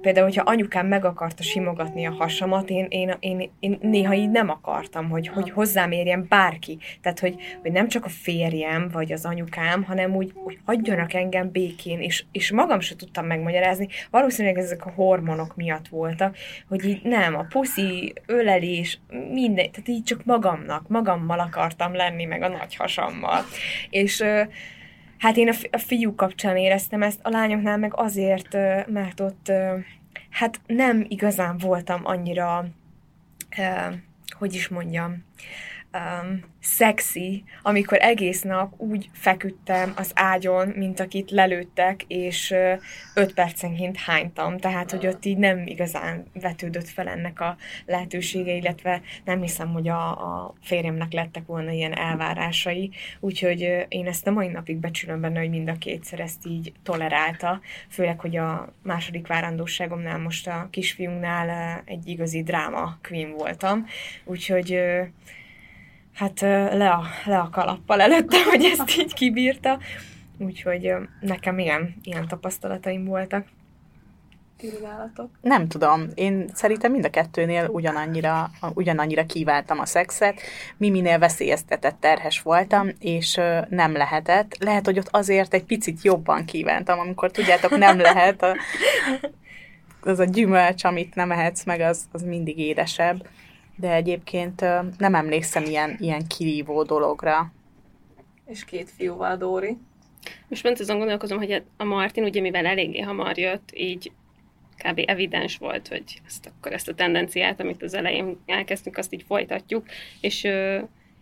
például, 0.01 0.27
hogyha 0.27 0.51
anyukám 0.51 0.87
meg 0.87 1.05
akarta 1.05 1.43
simogatni 1.43 2.07
a 2.07 2.13
hasamat, 2.13 2.71
én, 2.71 2.87
én, 2.89 3.17
én, 3.21 3.51
én 3.61 3.79
néha 3.83 4.15
így 4.15 4.31
nem 4.31 4.49
akartam, 4.51 5.09
hogy, 5.09 5.29
hogy 5.29 5.51
hozzám 5.51 5.93
érjen 5.93 6.27
bárki. 6.29 6.79
Tehát, 7.03 7.19
hogy, 7.21 7.35
hogy 7.63 7.73
nem 7.73 7.89
csak 7.89 8.05
a 8.05 8.09
férjem, 8.09 8.89
vagy 8.93 9.13
az 9.13 9.25
anyukám, 9.25 9.83
hanem 9.83 10.15
úgy, 10.15 10.33
úgy 10.45 10.59
hagyjanak 10.65 11.15
engem 11.15 11.51
békén, 11.51 12.01
és, 12.01 12.25
és 12.33 12.53
magam 12.53 12.81
se 12.81 12.97
tudtam 12.97 13.27
megmagyarázni. 13.27 13.89
Valószínűleg 14.11 14.59
ezek 14.59 14.87
a 14.87 14.91
hormonok 14.91 15.57
miatt 15.57 15.89
volt 15.89 16.09
voltak, 16.09 16.37
hogy 16.69 16.85
így 16.85 17.03
nem, 17.03 17.35
a 17.35 17.47
puszi, 17.49 17.88
ölelés, 18.27 19.01
minden, 19.09 19.71
tehát 19.71 19.89
így 19.89 20.03
csak 20.03 20.25
magamnak, 20.25 20.89
magammal 20.89 21.39
akartam 21.41 21.95
lenni, 21.95 22.25
meg 22.25 22.43
a 22.43 22.49
nagy 22.49 22.77
hasammal. 22.77 23.45
És 23.91 24.23
hát 25.19 25.37
én 25.37 25.49
a 25.71 25.79
fiú 25.79 26.15
kapcsán 26.15 26.57
éreztem 26.57 27.03
ezt, 27.03 27.21
a 27.23 27.31
lányoknál 27.31 27.79
meg 27.79 27.93
azért, 27.97 28.53
mert 28.87 29.21
ott 29.21 29.53
hát 30.31 30.61
nem 30.67 31.07
igazán 31.09 31.57
voltam 31.57 32.01
annyira, 32.05 32.67
hogy 34.39 34.55
is 34.55 34.69
mondjam, 34.69 35.25
um, 35.93 36.41
szexi, 36.61 37.45
amikor 37.63 37.99
egész 38.01 38.43
nap 38.43 38.75
úgy 38.77 39.11
feküdtem 39.13 39.93
az 39.97 40.11
ágyon, 40.15 40.69
mint 40.69 41.01
akit 41.01 41.31
lelőttek, 41.31 42.05
és 42.07 42.51
uh, 42.51 42.81
öt 43.15 43.35
percenként 43.35 43.97
hánytam, 43.97 44.59
tehát, 44.59 44.91
hogy 44.91 45.07
ott 45.07 45.25
így 45.25 45.37
nem 45.37 45.67
igazán 45.67 46.25
vetődött 46.33 46.89
fel 46.89 47.09
ennek 47.09 47.41
a 47.41 47.57
lehetősége, 47.87 48.53
illetve 48.53 49.01
nem 49.25 49.41
hiszem, 49.41 49.73
hogy 49.73 49.89
a, 49.89 50.11
a 50.11 50.55
férjemnek 50.63 51.13
lettek 51.13 51.47
volna 51.47 51.71
ilyen 51.71 51.97
elvárásai, 51.97 52.91
úgyhogy 53.21 53.63
uh, 53.63 53.83
én 53.89 54.07
ezt 54.07 54.27
a 54.27 54.31
mai 54.31 54.49
napig 54.49 54.77
becsülöm 54.77 55.21
benne, 55.21 55.39
hogy 55.39 55.51
mind 55.51 55.69
a 55.69 55.79
kétszer 55.79 56.21
ezt 56.21 56.47
így 56.47 56.73
tolerálta, 56.83 57.61
főleg, 57.89 58.21
hogy 58.21 58.37
a 58.37 58.73
második 58.83 59.27
várandóságomnál 59.27 60.19
most 60.19 60.47
a 60.47 60.69
kisfiunknál 60.71 61.79
uh, 61.79 61.83
egy 61.85 62.09
igazi 62.09 62.43
dráma 62.43 62.99
queen 63.03 63.31
voltam, 63.31 63.87
úgyhogy 64.25 64.81
hát 66.19 66.41
le 66.41 66.91
a, 66.91 67.05
le 67.25 67.39
a 67.39 67.49
kalappal 67.53 68.01
előtte, 68.01 68.45
hogy 68.45 68.65
ezt 68.65 68.99
így 68.99 69.15
kibírta. 69.15 69.79
Úgyhogy 70.39 70.93
nekem 71.21 71.59
ilyen, 71.59 71.95
ilyen 72.03 72.29
tapasztalataim 72.29 73.05
voltak. 73.05 73.47
Nem 75.41 75.69
tudom. 75.69 76.09
Én 76.15 76.51
szerintem 76.55 76.93
mind 76.93 77.05
a 77.05 77.11
kettőnél 77.11 77.69
ugyanannyira, 77.69 78.51
ugyanannyira 78.75 79.27
kívántam 79.27 79.79
a 79.79 79.87
szexet. 79.87 80.41
Mi 80.77 80.91
minél 80.91 81.19
veszélyeztetett 81.19 81.97
terhes 82.01 82.43
voltam, 82.43 82.89
és 83.01 83.41
nem 83.69 83.93
lehetett. 83.93 84.57
Lehet, 84.59 84.85
hogy 84.85 84.99
ott 84.99 85.09
azért 85.11 85.55
egy 85.55 85.65
picit 85.65 86.03
jobban 86.03 86.45
kívántam, 86.45 86.99
amikor 86.99 87.31
tudjátok, 87.31 87.77
nem 87.77 88.01
lehet. 88.11 88.43
A, 88.43 88.57
az 90.01 90.19
a 90.19 90.25
gyümölcs, 90.25 90.85
amit 90.85 91.15
nem 91.15 91.31
ehetsz 91.31 91.65
meg, 91.65 91.81
az, 91.81 92.05
az 92.13 92.23
mindig 92.23 92.59
édesebb 92.59 93.27
de 93.79 93.93
egyébként 93.93 94.61
nem 94.99 95.15
emlékszem 95.15 95.65
ilyen, 95.65 95.97
ilyen 96.01 96.27
kirívó 96.27 96.83
dologra. 96.83 97.53
És 98.47 98.65
két 98.65 98.91
fiúval, 98.91 99.37
Dóri. 99.37 99.77
Most 100.49 100.63
ment 100.63 100.81
azon 100.81 100.99
gondolkozom, 100.99 101.39
hogy 101.39 101.63
a 101.77 101.85
Martin, 101.85 102.25
ugye 102.25 102.41
mivel 102.41 102.67
eléggé 102.67 103.01
hamar 103.01 103.39
jött, 103.39 103.71
így 103.75 104.13
kb. 104.77 105.03
evidens 105.07 105.57
volt, 105.57 105.89
hogy 105.89 106.21
ezt, 106.27 106.47
akkor 106.47 106.73
ezt 106.73 106.89
a 106.89 106.95
tendenciát, 106.95 107.61
amit 107.61 107.83
az 107.83 107.95
elején 107.95 108.39
elkezdtünk, 108.47 108.97
azt 108.97 109.13
így 109.13 109.25
folytatjuk, 109.27 109.87
és, 110.21 110.47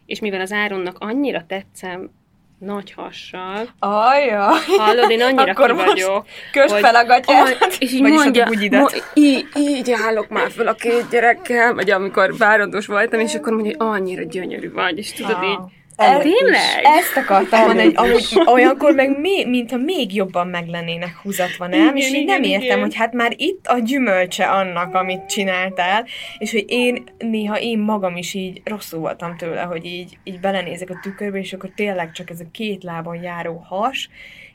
és 0.06 0.20
mivel 0.20 0.40
az 0.40 0.52
Áronnak 0.52 0.98
annyira 0.98 1.46
tetszem, 1.46 2.10
nagy 2.58 2.92
hassal. 2.96 3.68
Ajja. 3.78 4.48
Hallod, 4.78 5.10
én 5.10 5.22
annyira 5.22 5.50
Akkor 5.50 5.70
ki 5.70 5.84
vagyok. 5.84 6.26
Kös 6.52 6.70
hogy- 6.72 6.80
fel 6.80 6.94
a 6.94 7.04
gatyát. 7.04 7.46
Aj, 7.46 7.56
és 7.78 7.92
így 7.92 8.00
Vagyis 8.00 8.18
a 8.18 8.22
mondja, 8.22 8.44
bugyidat. 8.44 8.80
mo- 8.80 9.02
így, 9.14 9.46
így 9.56 9.90
állok 9.90 10.28
már 10.28 10.50
fel 10.50 10.66
a 10.66 10.72
két 10.74 11.08
gyerekkel, 11.10 11.74
vagy 11.74 11.90
amikor 11.90 12.36
várandós 12.36 12.86
voltam, 12.86 13.20
és 13.20 13.34
akkor 13.34 13.52
mondja, 13.52 13.74
hogy 13.78 13.86
annyira 13.88 14.22
gyönyörű 14.22 14.72
vagy, 14.72 14.98
és 14.98 15.12
tudod 15.12 15.42
így, 15.44 15.58
El- 15.96 16.20
tényleg? 16.20 16.80
Ezt 16.82 17.16
akartam 17.16 17.60
mondani, 17.60 17.94
hogy 17.94 17.94
amúgy 17.96 18.42
olyankor 18.44 18.92
meg 18.92 19.18
mi, 19.18 19.44
mintha 19.44 19.76
még 19.76 20.14
jobban 20.14 20.48
meg 20.48 20.68
lennének 20.68 21.16
húzatva, 21.22 21.66
nem? 21.66 21.80
Igen, 21.80 21.96
és 21.96 22.08
így 22.08 22.14
igen, 22.14 22.40
nem 22.40 22.42
értem, 22.42 22.66
igen. 22.66 22.80
hogy 22.80 22.94
hát 22.94 23.12
már 23.12 23.32
itt 23.36 23.66
a 23.66 23.78
gyümölcse 23.78 24.44
annak, 24.44 24.94
amit 24.94 25.26
csináltál, 25.26 26.06
és 26.38 26.50
hogy 26.50 26.64
én 26.68 27.04
néha 27.18 27.60
én 27.60 27.78
magam 27.78 28.16
is 28.16 28.34
így 28.34 28.60
rosszul 28.64 29.00
voltam 29.00 29.36
tőle, 29.36 29.62
hogy 29.62 29.84
így, 29.84 30.18
így 30.24 30.40
belenézek 30.40 30.90
a 30.90 30.98
tükörbe, 31.02 31.38
és 31.38 31.52
akkor 31.52 31.70
tényleg 31.74 32.12
csak 32.12 32.30
ez 32.30 32.40
a 32.40 32.50
két 32.52 32.82
lábon 32.82 33.22
járó 33.22 33.64
has, 33.68 34.08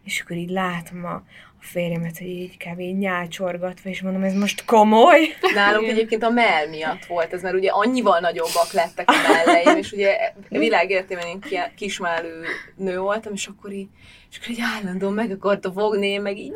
és 0.06 0.22
akkor 0.22 0.38
így 0.38 0.50
látom 0.50 1.06
a, 1.06 1.24
a 1.62 1.64
férjemet, 1.64 2.18
hogy 2.18 2.28
így 2.28 2.58
kb. 2.58 2.80
így 2.80 2.98
nyálcsorgatva, 2.98 3.90
és 3.90 4.02
mondom, 4.02 4.24
ez 4.24 4.34
most 4.34 4.66
komoly? 4.66 5.20
Nálunk 5.56 5.88
egyébként 5.88 6.24
a 6.24 6.30
mell 6.30 6.68
miatt 6.68 7.06
volt 7.06 7.34
ez, 7.34 7.42
mert 7.42 7.56
ugye 7.56 7.70
annyival 7.70 8.20
nagyobbak 8.20 8.72
lettek 8.72 9.10
a 9.10 9.14
melleim, 9.28 9.78
és 9.78 9.92
ugye 9.92 10.18
világéletében 10.50 11.28
én 11.28 11.40
ki- 11.40 11.72
kismellő 11.76 12.44
nő 12.76 13.00
voltam, 13.00 13.34
és 13.34 13.48
akkor 13.48 13.72
így, 13.72 13.90
és 14.32 14.38
akkor 14.38 14.50
így 14.50 14.64
állandóan 14.76 15.14
meg 15.14 15.32
akarta 15.32 15.72
fogni, 15.72 16.08
én 16.08 16.22
meg 16.22 16.38
így 16.38 16.54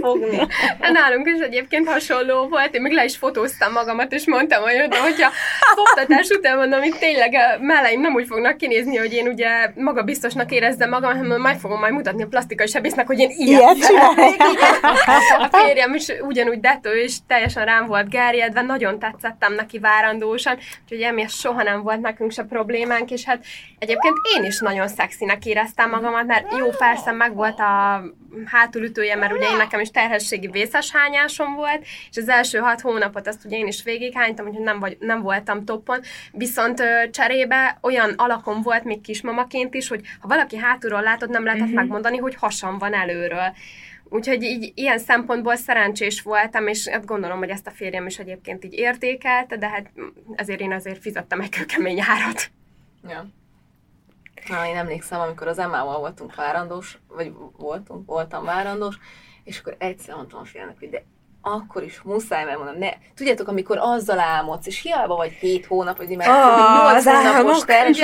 fogni. 0.00 0.36
Hát 0.80 0.92
Nálunk 0.92 1.28
is 1.28 1.40
egyébként 1.40 1.88
hasonló 1.88 2.48
volt, 2.48 2.74
én 2.74 2.82
még 2.82 2.92
le 2.92 3.04
is 3.04 3.16
fotóztam 3.16 3.72
magamat, 3.72 4.12
és 4.12 4.26
mondtam, 4.26 4.62
hogy 4.62 4.82
oda, 4.84 4.96
hogyha 5.00 5.30
szoptatás 5.74 6.28
után 6.28 6.56
mondom, 6.56 6.80
hogy 6.80 6.94
tényleg 6.98 7.34
a 7.34 7.62
melleim 7.62 8.00
nem 8.00 8.14
úgy 8.14 8.26
fognak 8.26 8.56
kinézni, 8.56 8.96
hogy 8.96 9.12
én 9.12 9.26
ugye 9.26 9.48
magabiztosnak 9.74 10.50
érezzem 10.50 10.88
magam, 10.88 11.16
hanem 11.16 11.40
majd 11.40 11.58
fogom 11.58 11.78
majd 11.78 11.92
mutatni 11.92 12.22
a 12.22 12.26
plastikai 12.26 12.66
sebésznek, 12.66 13.06
hogy 13.06 13.18
én 13.18 13.30
ilyet, 13.30 13.76
Ilyet. 13.76 14.80
A 15.38 15.48
férjem 15.56 15.94
is 15.94 16.06
ugyanúgy 16.22 16.58
lett, 16.62 16.86
ő 16.86 17.02
is 17.02 17.16
teljesen 17.26 17.64
rám 17.64 17.86
volt 17.86 18.08
gerjedve, 18.08 18.62
nagyon 18.62 18.98
tetszettem 18.98 19.54
neki 19.54 19.78
várandósan, 19.78 20.58
úgyhogy 20.82 21.00
emiatt 21.00 21.30
soha 21.30 21.62
nem 21.62 21.82
volt 21.82 22.00
nekünk 22.00 22.32
se 22.32 22.42
problémánk, 22.42 23.10
és 23.10 23.24
hát 23.24 23.44
egyébként 23.78 24.14
én 24.36 24.44
is 24.44 24.58
nagyon 24.58 24.88
szexinek 24.88 25.46
éreztem 25.46 25.90
magamat, 25.90 26.26
mert 26.26 26.39
jó, 26.58 26.68
persze 26.68 27.12
meg 27.12 27.34
volt 27.34 27.58
a 27.58 28.02
hátulütője, 28.44 29.16
mert 29.16 29.32
ugye 29.32 29.50
én 29.50 29.56
nekem 29.56 29.80
is 29.80 29.90
terhességi 29.90 30.46
vészes 30.46 30.90
hányásom 30.92 31.54
volt, 31.54 31.82
és 32.10 32.16
az 32.16 32.28
első 32.28 32.58
hat 32.58 32.80
hónapot 32.80 33.26
azt 33.26 33.44
ugye 33.44 33.56
én 33.56 33.66
is 33.66 33.82
végighánytam, 33.82 34.46
úgyhogy 34.46 34.64
nem, 34.64 34.78
vagy, 34.78 34.96
nem 35.00 35.22
voltam 35.22 35.64
toppon, 35.64 36.00
viszont 36.32 36.80
ö, 36.80 37.10
cserébe 37.10 37.78
olyan 37.80 38.10
alakom 38.16 38.62
volt 38.62 38.84
még 38.84 39.00
kismamaként 39.00 39.74
is, 39.74 39.88
hogy 39.88 40.00
ha 40.20 40.28
valaki 40.28 40.56
hátulról 40.56 41.02
látod, 41.02 41.30
nem 41.30 41.44
lehetett 41.44 41.64
uh-huh. 41.64 41.80
megmondani, 41.80 42.16
hogy 42.16 42.34
hasam 42.34 42.78
van 42.78 42.94
előről. 42.94 43.54
Úgyhogy 44.12 44.42
így 44.42 44.72
ilyen 44.74 44.98
szempontból 44.98 45.56
szerencsés 45.56 46.22
voltam, 46.22 46.66
és 46.66 46.88
hát 46.88 47.04
gondolom, 47.04 47.38
hogy 47.38 47.48
ezt 47.48 47.66
a 47.66 47.70
férjem 47.70 48.06
is 48.06 48.18
egyébként 48.18 48.64
így 48.64 48.72
értékelte, 48.72 49.56
de 49.56 49.68
hát 49.68 49.90
ezért 50.34 50.60
én 50.60 50.72
azért 50.72 51.00
fizettem 51.00 51.40
egy 51.40 51.48
kőkemény 51.48 52.00
árat. 52.00 52.50
Ja. 53.08 53.26
Na, 54.48 54.66
én 54.66 54.76
emlékszem, 54.76 55.20
amikor 55.20 55.46
az 55.46 55.58
Emmával 55.58 55.98
voltunk 55.98 56.34
várandós, 56.34 56.98
vagy 57.08 57.32
voltunk, 57.56 58.06
voltam 58.06 58.44
várandós, 58.44 58.98
és 59.44 59.58
akkor 59.58 59.74
egyszer 59.78 60.14
mondtam 60.14 60.40
a 60.40 60.44
félnek, 60.44 60.76
hogy 60.78 60.90
de 60.90 61.02
akkor 61.42 61.82
is 61.82 62.00
muszáj 62.02 62.44
megmondom, 62.44 62.78
ne. 62.78 62.90
Tudjátok, 63.14 63.48
amikor 63.48 63.78
azzal 63.80 64.18
álmodsz, 64.20 64.66
és 64.66 64.80
hiába 64.82 65.16
vagy 65.16 65.30
hét 65.32 65.66
hónap, 65.66 65.96
vagy 65.96 66.10
Ah, 66.10 66.16
nyolc 66.18 66.94
az 66.96 67.04
hónapos 67.04 67.34
álmok. 67.36 67.64
terhes, 67.64 67.98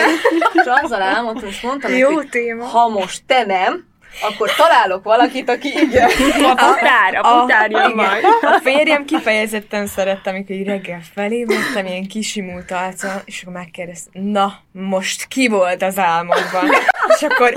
és 0.54 0.64
azzal 0.82 1.02
álmodtam, 1.02 1.48
és 1.48 1.60
mondtam 1.60 1.90
neki, 1.90 2.02
Jó 2.02 2.12
hogy 2.12 2.28
téma. 2.28 2.64
ha 2.64 2.88
most 2.88 3.22
te 3.26 3.44
nem, 3.44 3.86
akkor 4.20 4.54
találok 4.54 5.04
valakit, 5.04 5.50
aki 5.50 5.68
igen. 5.68 6.08
A 6.42 6.56
futár, 6.56 7.14
a 7.23 7.40
futár 7.40 7.70
jön 7.70 7.92
majd. 7.94 8.25
A 8.42 8.61
férjem 8.62 9.04
kifejezetten 9.04 9.87
szerette, 9.87 10.30
amikor 10.30 10.56
így 10.56 10.66
reggel 10.66 11.00
felé 11.14 11.44
mentem, 11.44 11.87
ilyen 11.87 12.06
kisimult 12.06 12.70
arca, 12.70 13.23
és 13.25 13.42
akkor 13.42 13.52
megkérdezte, 13.52 14.11
na, 14.12 14.52
most 14.73 15.26
ki 15.28 15.49
volt 15.49 15.82
az 15.82 15.99
álmodban? 15.99 16.68
És 17.14 17.23
akkor 17.23 17.52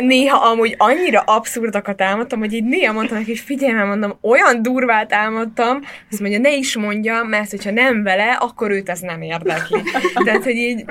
néha 0.00 0.36
amúgy 0.36 0.74
annyira 0.78 1.20
abszurdakat 1.20 2.00
álmodtam, 2.00 2.38
hogy 2.38 2.52
így 2.52 2.64
néha 2.64 2.92
mondtam 2.92 3.18
neki, 3.18 3.30
hogy 3.30 3.40
figyelj, 3.40 3.72
már 3.72 3.86
mondom, 3.86 4.18
olyan 4.20 4.62
durvát 4.62 5.12
álmodtam, 5.12 5.80
azt 6.10 6.20
mondja, 6.20 6.38
ne 6.38 6.52
is 6.52 6.76
mondja, 6.76 7.22
mert 7.22 7.50
hogyha 7.50 7.70
nem 7.70 8.02
vele, 8.02 8.32
akkor 8.32 8.70
őt 8.70 8.88
ez 8.88 9.00
nem 9.00 9.22
érdekli. 9.22 9.82
Tehát, 10.24 10.42
hogy 10.42 10.56
így, 10.56 10.84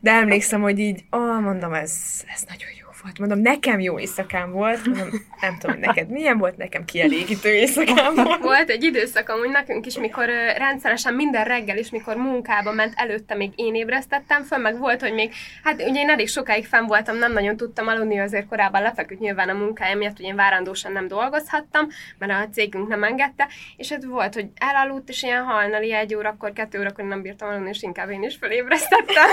de 0.00 0.10
emlékszem, 0.10 0.60
hogy 0.60 0.78
így, 0.78 1.04
ah, 1.10 1.40
mondom, 1.40 1.72
ez, 1.72 1.92
ez 2.34 2.42
nagyon 2.48 2.70
jó 2.80 2.81
volt. 3.02 3.18
Mondom, 3.18 3.38
nekem 3.38 3.80
jó 3.80 3.98
éjszakám 3.98 4.50
volt, 4.50 4.86
mondom, 4.86 5.08
nem 5.40 5.58
tudom, 5.58 5.78
neked 5.78 6.08
milyen 6.08 6.38
volt, 6.38 6.56
nekem 6.56 6.84
kielégítő 6.84 7.52
éjszakám 7.52 8.14
volt. 8.14 8.42
Volt 8.42 8.70
egy 8.70 8.82
időszak 8.82 9.28
amúgy 9.28 9.48
nekünk 9.48 9.86
is, 9.86 9.98
mikor 9.98 10.28
ö, 10.28 10.52
rendszeresen 10.56 11.14
minden 11.14 11.44
reggel 11.44 11.78
is, 11.78 11.90
mikor 11.90 12.16
munkába 12.16 12.72
ment, 12.72 12.92
előtte 12.96 13.34
még 13.34 13.52
én 13.56 13.74
ébresztettem 13.74 14.42
föl, 14.42 14.58
meg 14.58 14.78
volt, 14.78 15.00
hogy 15.00 15.12
még, 15.12 15.32
hát 15.62 15.74
ugye 15.74 16.00
én 16.00 16.08
elég 16.08 16.28
sokáig 16.28 16.66
fenn 16.66 16.86
voltam, 16.86 17.16
nem 17.16 17.32
nagyon 17.32 17.56
tudtam 17.56 17.86
aludni, 17.86 18.18
azért 18.18 18.48
korábban 18.48 18.82
lefeküdt 18.82 19.20
nyilván 19.20 19.48
a 19.48 19.52
munkája 19.52 19.96
miatt, 19.96 20.16
hogy 20.16 20.26
én 20.26 20.36
várandósan 20.36 20.92
nem 20.92 21.08
dolgozhattam, 21.08 21.88
mert 22.18 22.32
a 22.32 22.48
cégünk 22.52 22.88
nem 22.88 23.04
engedte, 23.04 23.48
és 23.76 23.88
hát 23.88 24.04
volt, 24.04 24.34
hogy 24.34 24.46
elaludt, 24.54 25.08
és 25.08 25.22
ilyen 25.22 25.44
hajnali 25.44 25.92
egy 25.92 26.14
órakor, 26.14 26.52
kettő 26.52 26.78
órakor 26.78 27.04
nem 27.04 27.22
bírtam 27.22 27.48
aludni, 27.48 27.68
és 27.68 27.82
inkább 27.82 28.10
én 28.10 28.22
is 28.22 28.36
felébresztettem. 28.40 29.28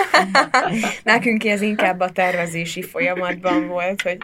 Nekünk 1.04 1.46
ez 1.46 1.62
inkább 1.62 2.00
a 2.00 2.12
tervezési 2.12 2.82
folyamatban 2.82 3.59
volt, 3.68 4.02
hogy 4.02 4.18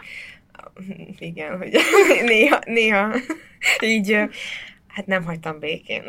igen, 1.18 1.56
hogy 1.56 1.76
néha, 2.24 2.58
néha 2.64 3.14
így 3.80 4.12
hát 4.86 5.06
nem 5.06 5.24
hagytam 5.24 5.58
békén. 5.58 6.04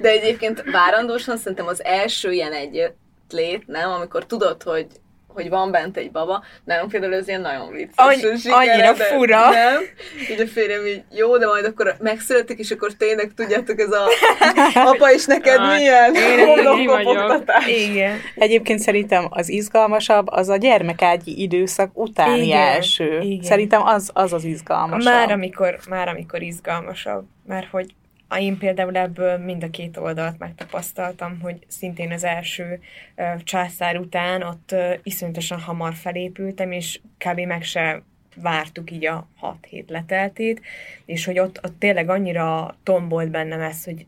De 0.00 0.08
egyébként 0.08 0.62
várandósan 0.70 1.36
szerintem 1.36 1.66
az 1.66 1.84
első 1.84 2.32
ilyen 2.32 2.52
egy 2.52 2.92
lét, 3.30 3.66
nem? 3.66 3.90
Amikor 3.90 4.26
tudod, 4.26 4.62
hogy 4.62 4.86
hogy 5.34 5.48
van 5.48 5.70
bent 5.70 5.96
egy 5.96 6.10
baba, 6.10 6.42
nálunk 6.64 6.90
például 6.90 7.14
ez 7.14 7.28
ilyen 7.28 7.40
nagyon 7.40 7.72
vicces. 7.72 7.92
Annyi- 7.96 8.38
sikere, 8.40 8.56
annyira 8.56 8.92
de 8.92 9.04
fura. 9.04 9.50
Nem? 9.50 9.80
Így 10.32 10.40
a 10.40 10.46
férjem 10.46 10.86
így, 10.86 11.02
jó, 11.10 11.36
de 11.38 11.46
majd 11.46 11.64
akkor 11.64 11.94
megszületik, 12.00 12.58
és 12.58 12.70
akkor 12.70 12.92
tényleg 12.92 13.32
tudjátok, 13.36 13.80
ez 13.80 13.90
a 13.92 14.04
apa 14.90 15.10
is 15.10 15.24
neked 15.26 15.58
Aj, 15.60 15.76
milyen 15.78 16.14
homlokopogtatás. 16.46 17.66
Igen. 17.66 18.18
Egyébként 18.34 18.78
szerintem 18.78 19.26
az 19.30 19.48
izgalmasabb 19.48 20.26
az 20.30 20.48
a 20.48 20.56
gyermekágyi 20.56 21.42
időszak 21.42 21.90
utáni 21.98 22.44
Igen, 22.46 22.58
első. 22.60 23.18
igen. 23.20 23.44
Szerintem 23.44 23.82
az 23.86 24.10
az, 24.14 24.32
az 24.32 24.44
izgalmasabb. 24.44 25.12
Már 25.12 25.30
amikor, 25.30 25.78
már 25.88 26.08
amikor 26.08 26.42
izgalmasabb, 26.42 27.24
mert 27.46 27.66
hogy 27.70 27.86
én 28.38 28.58
például 28.58 28.96
ebből 28.96 29.38
mind 29.38 29.62
a 29.62 29.70
két 29.70 29.96
oldalt 29.96 30.38
megtapasztaltam, 30.38 31.40
hogy 31.40 31.58
szintén 31.66 32.12
az 32.12 32.24
első 32.24 32.80
császár 33.38 33.98
után 33.98 34.42
ott 34.42 34.74
iszonyatosan 35.02 35.60
hamar 35.60 35.94
felépültem, 35.94 36.72
és 36.72 37.00
kb. 37.18 37.40
meg 37.40 37.62
se 37.62 38.02
vártuk 38.36 38.90
így 38.90 39.06
a 39.06 39.28
6 39.36 39.56
hét 39.68 39.90
leteltét, 39.90 40.60
és 41.04 41.24
hogy 41.24 41.38
ott, 41.38 41.64
ott 41.64 41.78
tényleg 41.78 42.08
annyira 42.08 42.76
tombolt 42.82 43.30
bennem 43.30 43.60
ez, 43.60 43.84
hogy 43.84 44.06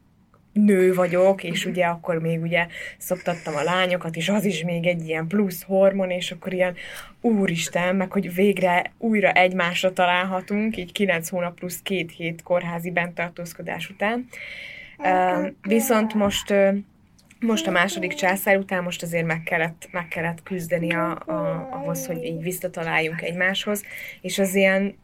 nő 0.54 0.94
vagyok, 0.94 1.44
és 1.44 1.64
ugye 1.64 1.84
akkor 1.84 2.18
még 2.18 2.42
ugye 2.42 2.66
szoptattam 2.98 3.56
a 3.56 3.62
lányokat, 3.62 4.16
és 4.16 4.28
az 4.28 4.44
is 4.44 4.64
még 4.64 4.86
egy 4.86 5.08
ilyen 5.08 5.26
plusz 5.26 5.62
hormon, 5.62 6.10
és 6.10 6.30
akkor 6.30 6.52
ilyen 6.52 6.74
úristen, 7.20 7.96
meg 7.96 8.12
hogy 8.12 8.34
végre 8.34 8.92
újra 8.98 9.32
egymásra 9.32 9.92
találhatunk, 9.92 10.76
így 10.76 10.92
9 10.92 11.28
hónap 11.28 11.54
plusz 11.54 11.80
két 11.82 12.12
hét 12.12 12.42
kórházi 12.42 12.90
bentartózkodás 12.90 13.90
után. 13.90 14.28
Uh, 14.98 15.46
viszont 15.62 16.14
most 16.14 16.50
uh, 16.50 16.76
most 17.40 17.66
a 17.66 17.70
második 17.70 18.14
császár 18.14 18.56
után 18.56 18.82
most 18.82 19.02
azért 19.02 19.26
meg 19.26 19.42
kellett, 19.42 19.88
meg 19.90 20.08
kellett 20.08 20.42
küzdeni 20.42 20.94
a, 20.94 21.10
a, 21.10 21.68
ahhoz, 21.72 22.06
hogy 22.06 22.24
így 22.24 22.42
visszataláljunk 22.42 23.22
egymáshoz, 23.22 23.84
és 24.20 24.38
az 24.38 24.54
ilyen 24.54 24.96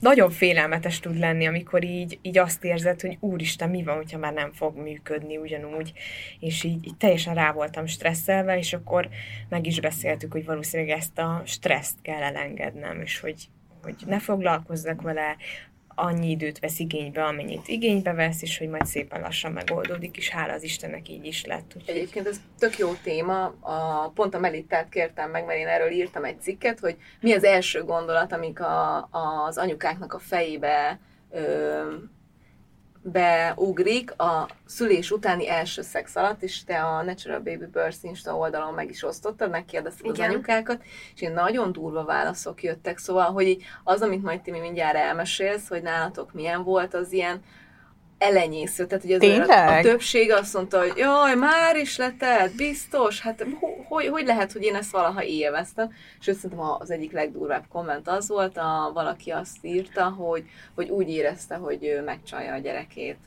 nagyon 0.00 0.30
félelmetes 0.30 1.00
tud 1.00 1.18
lenni, 1.18 1.46
amikor 1.46 1.84
így, 1.84 2.18
így 2.22 2.38
azt 2.38 2.64
érzed, 2.64 3.00
hogy 3.00 3.16
úristen, 3.20 3.70
mi 3.70 3.82
van, 3.82 3.96
hogyha 3.96 4.18
már 4.18 4.32
nem 4.32 4.52
fog 4.52 4.76
működni 4.76 5.36
ugyanúgy, 5.36 5.92
és 6.40 6.64
így, 6.64 6.86
így 6.86 6.96
teljesen 6.96 7.34
rá 7.34 7.52
voltam 7.52 7.86
stresszelve, 7.86 8.58
és 8.58 8.72
akkor 8.72 9.08
meg 9.48 9.66
is 9.66 9.80
beszéltük, 9.80 10.32
hogy 10.32 10.44
valószínűleg 10.44 10.96
ezt 10.96 11.18
a 11.18 11.42
stresszt 11.44 12.02
kell 12.02 12.22
elengednem, 12.22 13.00
és 13.00 13.20
hogy, 13.20 13.48
hogy 13.82 13.94
ne 14.06 14.18
foglalkozzak 14.18 15.02
vele, 15.02 15.36
annyi 16.00 16.30
időt 16.30 16.58
vesz 16.58 16.78
igénybe, 16.78 17.24
amennyit 17.24 17.68
igénybe 17.68 18.12
vesz, 18.12 18.42
és 18.42 18.58
hogy 18.58 18.68
majd 18.68 18.86
szépen 18.86 19.20
lassan 19.20 19.52
megoldódik, 19.52 20.16
és 20.16 20.28
hála 20.28 20.52
az 20.52 20.62
Istennek 20.62 21.08
így 21.08 21.24
is 21.24 21.44
lett. 21.44 21.72
Úgyhogy 21.76 21.96
Egyébként 21.96 22.26
ez 22.26 22.40
tök 22.58 22.78
jó 22.78 22.92
téma, 23.02 23.44
a, 23.60 24.08
pont 24.14 24.34
a 24.34 24.38
Melittát 24.38 24.88
kértem 24.88 25.30
meg, 25.30 25.44
mert 25.44 25.58
én 25.58 25.66
erről 25.66 25.90
írtam 25.90 26.24
egy 26.24 26.40
cikket, 26.40 26.78
hogy 26.78 26.96
mi 27.20 27.32
az 27.32 27.44
első 27.44 27.84
gondolat, 27.84 28.32
amik 28.32 28.60
a, 28.60 29.08
az 29.46 29.58
anyukáknak 29.58 30.12
a 30.12 30.18
fejébe 30.18 31.00
ö, 31.30 31.82
beugrik 33.02 34.20
a 34.20 34.48
szülés 34.66 35.10
utáni 35.10 35.48
első 35.48 35.82
szex 35.82 36.16
alatt, 36.16 36.42
és 36.42 36.64
te 36.64 36.82
a 36.82 37.02
Natural 37.02 37.38
Baby 37.38 37.66
Birth 37.72 37.98
Insta 38.02 38.36
oldalon 38.36 38.74
meg 38.74 38.90
is 38.90 39.04
osztottad, 39.04 39.50
megkérdezted 39.50 40.10
az 40.10 40.16
Igen. 40.18 40.30
anyukákat, 40.30 40.82
és 41.14 41.20
ilyen 41.20 41.32
nagyon 41.32 41.72
durva 41.72 42.04
válaszok 42.04 42.62
jöttek, 42.62 42.98
szóval, 42.98 43.32
hogy 43.32 43.46
így 43.46 43.62
az, 43.84 44.02
amit 44.02 44.22
majd 44.22 44.40
Timi 44.40 44.58
mindjárt 44.58 44.96
elmesélsz, 44.96 45.68
hogy 45.68 45.82
nálatok 45.82 46.32
milyen 46.32 46.62
volt, 46.64 46.94
az 46.94 47.12
ilyen 47.12 47.42
elenyésző. 48.18 48.86
Tehát, 48.86 49.04
hogy 49.04 49.12
azért 49.12 49.48
a, 49.48 49.78
többség 49.82 50.32
azt 50.32 50.54
mondta, 50.54 50.78
hogy 50.78 50.92
jaj, 50.96 51.34
már 51.34 51.76
is 51.76 51.96
letelt, 51.96 52.56
biztos, 52.56 53.20
hát 53.20 53.46
ho- 53.60 53.79
hogy, 53.90 54.06
hogy 54.06 54.26
lehet, 54.26 54.52
hogy 54.52 54.62
én 54.62 54.74
ezt 54.74 54.90
valaha 54.90 55.24
élveztem. 55.24 55.92
Sőt, 56.18 56.36
szerintem 56.36 56.66
az 56.78 56.90
egyik 56.90 57.12
legdurvább 57.12 57.64
komment 57.68 58.08
az 58.08 58.28
volt, 58.28 58.56
a, 58.56 58.90
valaki 58.94 59.30
azt 59.30 59.56
írta, 59.62 60.08
hogy, 60.08 60.44
hogy 60.74 60.88
úgy 60.88 61.08
érezte, 61.08 61.54
hogy 61.56 61.84
ő 61.84 62.02
megcsalja 62.02 62.54
a 62.54 62.58
gyerekét. 62.58 63.18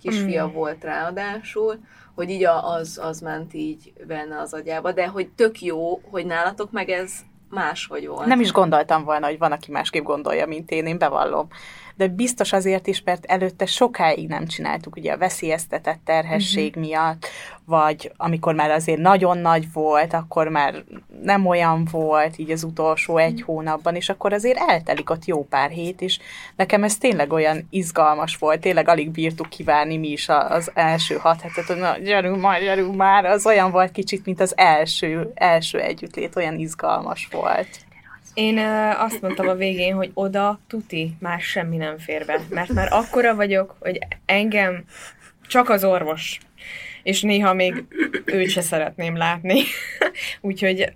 Kisfia 0.00 0.46
Mm. 0.46 0.52
volt 0.52 0.84
ráadásul, 0.84 1.78
hogy 2.14 2.30
így 2.30 2.44
az, 2.44 2.98
az 3.02 3.20
ment 3.20 3.54
így 3.54 3.92
benne 4.06 4.40
az 4.40 4.54
agyába, 4.54 4.92
de 4.92 5.06
hogy 5.06 5.28
tök 5.28 5.60
jó, 5.60 6.00
hogy 6.10 6.26
nálatok 6.26 6.70
meg 6.70 6.88
ez 6.88 7.12
máshogy 7.50 8.06
volt. 8.06 8.26
Nem 8.26 8.40
is 8.40 8.52
gondoltam 8.52 9.04
volna, 9.04 9.26
hogy 9.26 9.38
van, 9.38 9.52
aki 9.52 9.70
másképp 9.70 10.04
gondolja, 10.04 10.46
mint 10.46 10.70
én, 10.70 10.86
én 10.86 10.98
bevallom. 10.98 11.48
De 11.96 12.08
biztos 12.08 12.52
azért 12.52 12.86
is, 12.86 13.02
mert 13.02 13.24
előtte 13.24 13.66
sokáig 13.66 14.28
nem 14.28 14.46
csináltuk, 14.46 14.96
ugye 14.96 15.12
a 15.12 15.18
veszélyeztetett 15.18 16.00
terhesség 16.04 16.68
uh-huh. 16.68 16.84
miatt, 16.84 17.26
vagy 17.66 18.12
amikor 18.16 18.54
már 18.54 18.70
azért 18.70 18.98
nagyon 18.98 19.38
nagy 19.38 19.72
volt, 19.72 20.12
akkor 20.12 20.48
már 20.48 20.84
nem 21.22 21.46
olyan 21.46 21.88
volt, 21.90 22.38
így 22.38 22.50
az 22.50 22.64
utolsó 22.64 23.16
egy 23.16 23.42
hónapban, 23.46 23.94
és 23.94 24.08
akkor 24.08 24.32
azért 24.32 24.58
eltelik 24.58 25.10
ott 25.10 25.24
jó 25.24 25.44
pár 25.44 25.70
hét, 25.70 26.00
és 26.00 26.18
nekem 26.56 26.84
ez 26.84 26.96
tényleg 26.96 27.32
olyan 27.32 27.66
izgalmas 27.70 28.36
volt, 28.36 28.60
tényleg 28.60 28.88
alig 28.88 29.10
bírtuk 29.10 29.48
kivárni 29.48 29.96
mi 29.96 30.08
is 30.08 30.28
az 30.28 30.70
első 30.74 31.16
hat 31.16 31.40
hetet, 31.40 31.64
hogy 31.64 31.76
na, 31.76 31.98
gyerünk 31.98 32.40
már, 32.40 32.62
gyerünk 32.62 32.96
már, 32.96 33.24
az 33.24 33.46
olyan 33.46 33.70
volt 33.70 33.92
kicsit, 33.92 34.24
mint 34.24 34.40
az 34.40 34.52
első, 34.56 35.32
első 35.34 35.80
együttlét, 35.80 36.36
olyan 36.36 36.58
izgalmas 36.58 37.28
volt. 37.32 37.83
Én 38.34 38.58
ö, 38.58 38.90
azt 38.90 39.20
mondtam 39.20 39.48
a 39.48 39.54
végén, 39.54 39.94
hogy 39.94 40.10
oda 40.14 40.60
tuti, 40.66 41.16
már 41.20 41.40
semmi 41.40 41.76
nem 41.76 41.98
fér 41.98 42.26
be. 42.26 42.40
Mert 42.48 42.72
már 42.72 42.88
akkora 42.92 43.34
vagyok, 43.34 43.76
hogy 43.78 43.98
engem 44.26 44.84
csak 45.46 45.68
az 45.68 45.84
orvos. 45.84 46.38
És 47.02 47.22
néha 47.22 47.54
még 47.54 47.84
őt 48.24 48.50
se 48.50 48.60
szeretném 48.60 49.16
látni. 49.16 49.62
Úgyhogy 50.40 50.92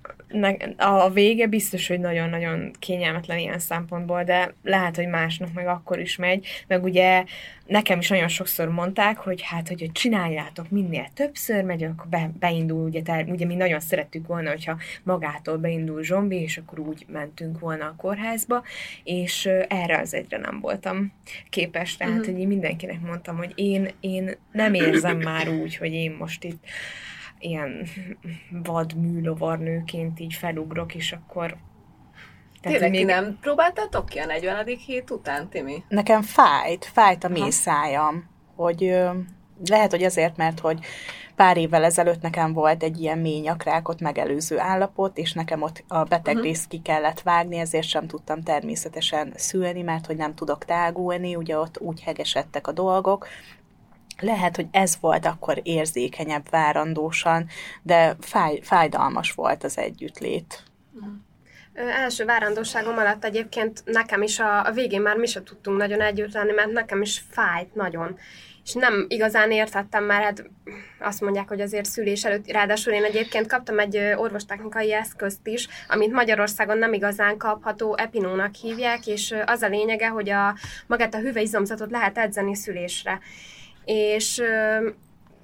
a 0.77 1.11
vége 1.11 1.47
biztos, 1.47 1.89
hogy 1.89 2.01
nagyon-nagyon 2.01 2.71
kényelmetlen 2.79 3.39
ilyen 3.39 3.59
szempontból, 3.59 4.25
de 4.25 4.55
lehet, 4.63 4.97
hogy 4.97 5.07
másnak 5.07 5.53
meg 5.53 5.67
akkor 5.67 5.99
is 5.99 6.17
megy. 6.17 6.47
Meg 6.67 6.85
ugye 6.85 7.25
nekem 7.67 7.99
is 7.99 8.09
nagyon 8.09 8.29
sokszor 8.29 8.69
mondták, 8.69 9.17
hogy 9.17 9.43
hát, 9.43 9.69
hogy 9.69 9.91
csináljátok 9.93 10.71
minél 10.71 11.07
többször, 11.15 11.65
megy, 11.65 11.83
akkor 11.83 12.07
be, 12.09 12.31
beindul, 12.39 12.85
ugye, 12.85 13.03
ter, 13.03 13.25
ugye 13.29 13.47
mi 13.47 13.55
nagyon 13.55 13.81
szerettük 13.81 14.27
volna, 14.27 14.51
hogyha 14.51 14.77
magától 15.03 15.57
beindul 15.57 16.03
zsombi, 16.03 16.37
és 16.37 16.59
akkor 16.59 16.79
úgy 16.79 17.07
mentünk 17.09 17.59
volna 17.59 17.85
a 17.85 17.95
kórházba, 17.97 18.63
és 19.05 19.49
erre 19.69 19.99
az 19.99 20.15
egyre 20.15 20.39
nem 20.39 20.61
voltam 20.61 21.13
képes, 21.51 21.97
tehát 21.97 22.13
uh-huh. 22.13 22.29
hogy 22.29 22.41
én 22.41 22.49
mindenkinek 22.49 23.01
mondtam, 23.01 23.37
hogy 23.37 23.53
én, 23.55 23.89
én 24.01 24.37
nem 24.53 24.75
érzem 24.75 25.19
már 25.19 25.49
úgy, 25.49 25.77
hogy 25.77 25.93
én 25.93 26.17
most 26.19 26.45
itt 26.45 26.65
ilyen 27.39 27.87
vad 28.65 28.95
műlovarnőként 28.95 30.21
így 30.21 30.35
felugrok, 30.35 30.95
és 30.95 31.13
akkor 31.13 31.57
Tényleg 32.61 32.81
hogy 32.81 32.91
még... 32.91 33.05
nem 33.05 33.39
próbáltátok 33.41 34.07
ki 34.07 34.19
a 34.19 34.27
40. 34.27 34.67
hét 34.67 35.11
után, 35.11 35.49
Timi? 35.49 35.83
Nekem 35.89 36.23
fájt, 36.23 36.85
fájt 36.85 37.25
a 37.25 37.29
mészájam, 37.29 38.29
hogy 38.57 38.85
ö, 38.85 39.11
lehet, 39.67 39.91
hogy 39.91 40.03
azért, 40.05 40.37
mert 40.37 40.61
hogy 40.61 40.79
pár 41.37 41.57
évvel 41.57 41.85
ezelőtt 41.85 42.21
nekem 42.21 42.53
volt 42.53 42.83
egy 42.83 43.01
ilyen 43.01 43.19
mély 43.19 43.41
nyakrákot 43.41 44.01
megelőző 44.01 44.59
állapot, 44.59 45.19
és 45.19 45.33
nekem 45.33 45.63
ott 45.63 45.85
a 45.89 46.03
beteg 46.05 46.35
Mhm. 46.35 46.43
részt 46.45 46.69
ki 46.69 46.79
kellett 46.83 47.21
vágni, 47.21 47.57
ezért 47.59 47.87
sem 47.87 48.07
tudtam 48.07 48.43
természetesen 48.43 49.33
szülni, 49.37 49.83
mert 49.83 50.07
hogy 50.07 50.17
nem 50.17 50.35
tudok 50.35 50.65
tágulni, 50.65 51.35
ugye 51.37 51.59
ott 51.59 51.81
úgy 51.81 52.01
hegesedtek 52.03 52.67
a 52.67 52.73
dolgok. 52.73 53.27
Lehet, 54.21 54.57
hogy 54.57 54.67
ez 54.71 54.97
volt 55.01 55.27
akkor 55.27 55.61
érzékenyebb 55.63 56.51
várandósan, 56.51 57.47
de 57.83 58.17
fáj, 58.21 58.61
fájdalmas 58.63 59.33
volt 59.33 59.65
az 59.65 59.79
együttlét. 59.79 60.63
Ö, 61.75 61.89
első 61.89 62.25
várandóságom 62.25 62.99
alatt 62.99 63.25
egyébként 63.25 63.83
nekem 63.85 64.23
is 64.23 64.39
a, 64.39 64.65
a 64.67 64.73
végén 64.73 65.01
már 65.01 65.17
mi 65.17 65.27
sem 65.27 65.45
tudtunk 65.45 65.79
nagyon 65.79 66.01
együtt 66.01 66.33
lenni, 66.33 66.53
mert 66.53 66.73
nekem 66.73 67.03
is 67.03 67.23
fájt 67.31 67.75
nagyon. 67.75 68.19
És 68.65 68.75
nem 68.75 69.07
igazán 69.09 69.51
értettem 69.51 70.05
már, 70.05 70.23
hát 70.23 70.51
azt 71.01 71.21
mondják, 71.21 71.49
hogy 71.49 71.61
azért 71.61 71.85
szülés 71.85 72.25
előtt, 72.25 72.51
ráadásul 72.51 72.93
én 72.93 73.05
egyébként 73.05 73.47
kaptam 73.47 73.79
egy 73.79 73.97
orvostechnikai 74.17 74.93
eszközt 74.93 75.47
is, 75.47 75.69
amit 75.89 76.13
Magyarországon 76.13 76.79
nem 76.79 76.93
igazán 76.93 77.37
kapható, 77.37 77.97
epinónak 77.97 78.55
hívják, 78.55 79.07
és 79.07 79.35
az 79.47 79.63
a 79.63 79.69
lényege, 79.69 80.09
hogy 80.09 80.31
a, 80.31 80.57
magát 80.87 81.15
a 81.15 81.19
hüvelyizomzatot 81.19 81.91
lehet 81.91 82.19
edzeni 82.19 82.55
szülésre. 82.55 83.21
És 83.91 84.43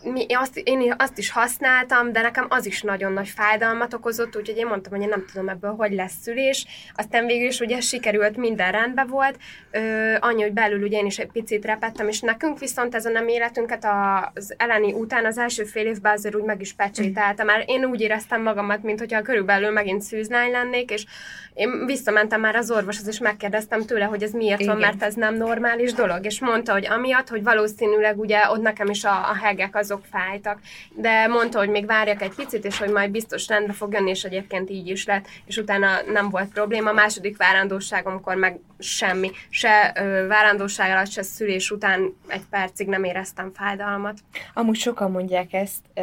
mi, 0.02 0.26
azt, 0.28 0.58
én 0.58 0.94
azt 0.98 1.18
is 1.18 1.30
használtam, 1.30 2.12
de 2.12 2.20
nekem 2.20 2.46
az 2.48 2.66
is 2.66 2.82
nagyon 2.82 3.12
nagy 3.12 3.28
fájdalmat 3.28 3.94
okozott, 3.94 4.36
úgyhogy 4.36 4.56
én 4.56 4.66
mondtam, 4.66 4.92
hogy 4.92 5.02
én 5.02 5.08
nem 5.08 5.24
tudom 5.32 5.48
ebből, 5.48 5.74
hogy 5.74 5.92
lesz 5.92 6.20
szülés. 6.22 6.66
Aztán 6.94 7.26
végül 7.26 7.48
is 7.48 7.60
ugye 7.60 7.80
sikerült, 7.80 8.36
minden 8.36 8.72
rendben 8.72 9.06
volt, 9.06 9.38
ö, 9.70 10.14
annyi, 10.20 10.42
hogy 10.42 10.52
belül 10.52 10.82
ugye 10.82 10.98
én 10.98 11.06
is 11.06 11.18
egy 11.18 11.30
picit 11.30 11.64
repettem, 11.64 12.08
és 12.08 12.20
nekünk 12.20 12.58
viszont 12.58 12.94
ez 12.94 13.06
a 13.06 13.10
nem 13.10 13.28
életünket 13.28 13.86
az 14.34 14.54
eleni 14.56 14.92
után 14.92 15.26
az 15.26 15.38
első 15.38 15.64
fél 15.64 15.86
évben 15.86 16.12
azért 16.12 16.34
úgy 16.34 16.44
meg 16.44 16.60
is 16.60 16.72
pecsételtem, 16.72 17.46
mert 17.46 17.68
én 17.68 17.84
úgy 17.84 18.00
éreztem 18.00 18.42
magamat, 18.42 18.82
mint 18.82 18.98
hogyha 18.98 19.22
körülbelül 19.22 19.70
megint 19.70 20.02
szűzlány 20.02 20.50
lennék, 20.50 20.90
és 20.90 21.06
én 21.54 21.86
visszamentem 21.86 22.40
már 22.40 22.56
az 22.56 22.70
orvoshoz, 22.70 23.08
és 23.08 23.18
megkérdeztem 23.18 23.82
tőle, 23.84 24.04
hogy 24.04 24.22
ez 24.22 24.32
miért 24.32 24.60
Igen. 24.60 24.72
van, 24.72 24.82
mert 24.82 25.02
ez 25.02 25.14
nem 25.14 25.34
normális 25.34 25.92
dolog, 25.92 26.24
és 26.24 26.40
mondta, 26.40 26.72
hogy 26.72 26.86
amiatt, 26.86 27.28
hogy 27.28 27.42
valószínűleg 27.42 28.18
ugye 28.18 28.50
ott 28.50 28.62
nekem 28.62 28.88
is 28.88 29.04
a, 29.04 29.30
a 29.30 29.36
hegek 29.42 29.76
azok 29.76 30.02
fájtak, 30.10 30.58
de 30.94 31.26
mondta, 31.26 31.58
hogy 31.58 31.68
még 31.68 31.86
várjak 31.86 32.22
egy 32.22 32.34
picit, 32.34 32.64
és 32.64 32.78
hogy 32.78 32.90
majd 32.90 33.10
biztos 33.10 33.46
rendbe 33.48 33.72
fog 33.72 33.92
jönni, 33.92 34.10
és 34.10 34.24
egyébként 34.24 34.70
így 34.70 34.88
is 34.88 35.06
lett, 35.06 35.26
és 35.46 35.56
utána 35.56 35.88
nem 36.12 36.30
volt 36.30 36.52
probléma. 36.52 36.90
A 36.90 36.92
második 36.92 37.36
várandóságomkor 37.36 38.34
meg 38.34 38.60
semmi, 38.84 39.30
se 39.48 39.92
ö, 39.96 40.26
várandóság 40.26 40.90
alatt, 40.90 41.10
se 41.10 41.22
szülés 41.22 41.70
után 41.70 42.16
egy 42.26 42.44
percig 42.50 42.86
nem 42.86 43.04
éreztem 43.04 43.52
fájdalmat. 43.54 44.18
Amúgy 44.54 44.76
sokan 44.76 45.10
mondják 45.10 45.52
ezt, 45.52 45.80
ö, 45.94 46.02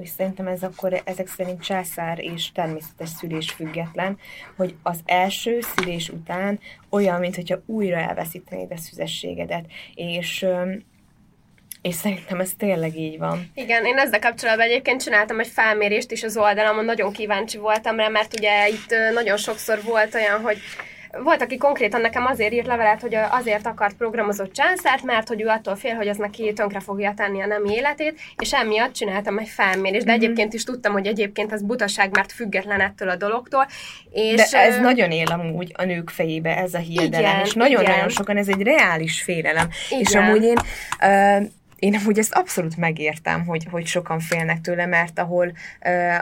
és 0.00 0.08
szerintem 0.08 0.46
ez 0.46 0.62
akkor 0.62 1.02
ezek 1.04 1.28
szerint 1.28 1.62
császár 1.62 2.18
és 2.18 2.52
természetes 2.52 3.08
szülés 3.08 3.50
független, 3.50 4.18
hogy 4.56 4.74
az 4.82 4.98
első 5.04 5.60
szülés 5.60 6.08
után 6.08 6.58
olyan, 6.90 7.20
mint 7.20 7.34
hogyha 7.34 7.62
újra 7.66 7.96
elveszítenéd 7.96 8.72
a 8.72 8.76
szüzességedet. 8.76 9.64
És, 9.94 10.42
ö, 10.42 10.72
és 11.82 11.94
szerintem 11.94 12.40
ez 12.40 12.50
tényleg 12.58 12.96
így 12.96 13.18
van. 13.18 13.50
Igen, 13.54 13.84
én 13.84 13.98
ezzel 13.98 14.18
kapcsolatban 14.18 14.66
egyébként 14.66 15.02
csináltam 15.02 15.40
egy 15.40 15.46
felmérést 15.46 16.10
is 16.10 16.22
az 16.22 16.36
oldalamon, 16.36 16.84
nagyon 16.84 17.12
kíváncsi 17.12 17.58
voltam 17.58 17.96
rá, 17.96 18.08
mert 18.08 18.38
ugye 18.38 18.68
itt 18.68 18.94
nagyon 19.14 19.36
sokszor 19.36 19.82
volt 19.82 20.14
olyan, 20.14 20.40
hogy 20.40 20.58
volt, 21.22 21.42
aki 21.42 21.56
konkrétan 21.56 22.00
nekem 22.00 22.26
azért 22.26 22.52
írt 22.52 22.66
levelet, 22.66 23.00
hogy 23.00 23.14
azért 23.30 23.66
akart 23.66 23.96
programozott 23.96 24.52
császárt, 24.52 25.02
mert 25.02 25.28
hogy 25.28 25.42
ő 25.42 25.46
attól 25.46 25.76
fél, 25.76 25.94
hogy 25.94 26.06
ez 26.06 26.16
neki 26.16 26.52
tönkre 26.52 26.80
fogja 26.80 27.12
tenni 27.16 27.42
a 27.42 27.46
nemi 27.46 27.72
életét, 27.74 28.20
és 28.38 28.52
emiatt 28.52 28.92
csináltam 28.92 29.38
egy 29.38 29.48
felmérést, 29.48 30.04
de 30.04 30.12
Mhm. 30.14 30.22
egyébként 30.22 30.52
is 30.54 30.64
tudtam, 30.64 30.92
hogy 30.92 31.06
egyébként 31.06 31.52
ez 31.52 31.62
butaság, 31.62 32.10
mert 32.14 32.32
független 32.32 32.80
ettől 32.80 33.08
a 33.08 33.16
dologtól. 33.16 33.66
És, 34.10 34.50
De 34.50 34.58
ez 34.60 34.76
ö, 34.76 34.80
nagyon 34.80 35.10
él 35.10 35.26
amúgy 35.26 35.72
a 35.76 35.84
nők 35.84 36.10
fejébe, 36.10 36.56
ez 36.56 36.74
a 36.74 36.78
hiedelem, 36.78 37.30
Igen, 37.30 37.44
és 37.44 37.52
nagyon-nagyon 37.52 38.08
sokan 38.08 38.36
ez 38.36 38.48
egy 38.48 38.62
reális 38.62 39.22
félelem. 39.22 39.68
Igen. 39.90 40.00
És 40.00 40.14
amúgy 40.14 40.42
én, 40.42 40.56
ö, 41.02 41.36
én 41.78 41.94
amúgy 41.94 42.18
ezt 42.18 42.34
abszolút 42.34 42.76
megértem, 42.76 43.44
hogy, 43.46 43.66
hogy 43.70 43.86
sokan 43.86 44.18
félnek 44.20 44.60
tőle, 44.60 44.86
mert 44.86 45.18
ahol 45.18 45.52
ö, 45.82 46.14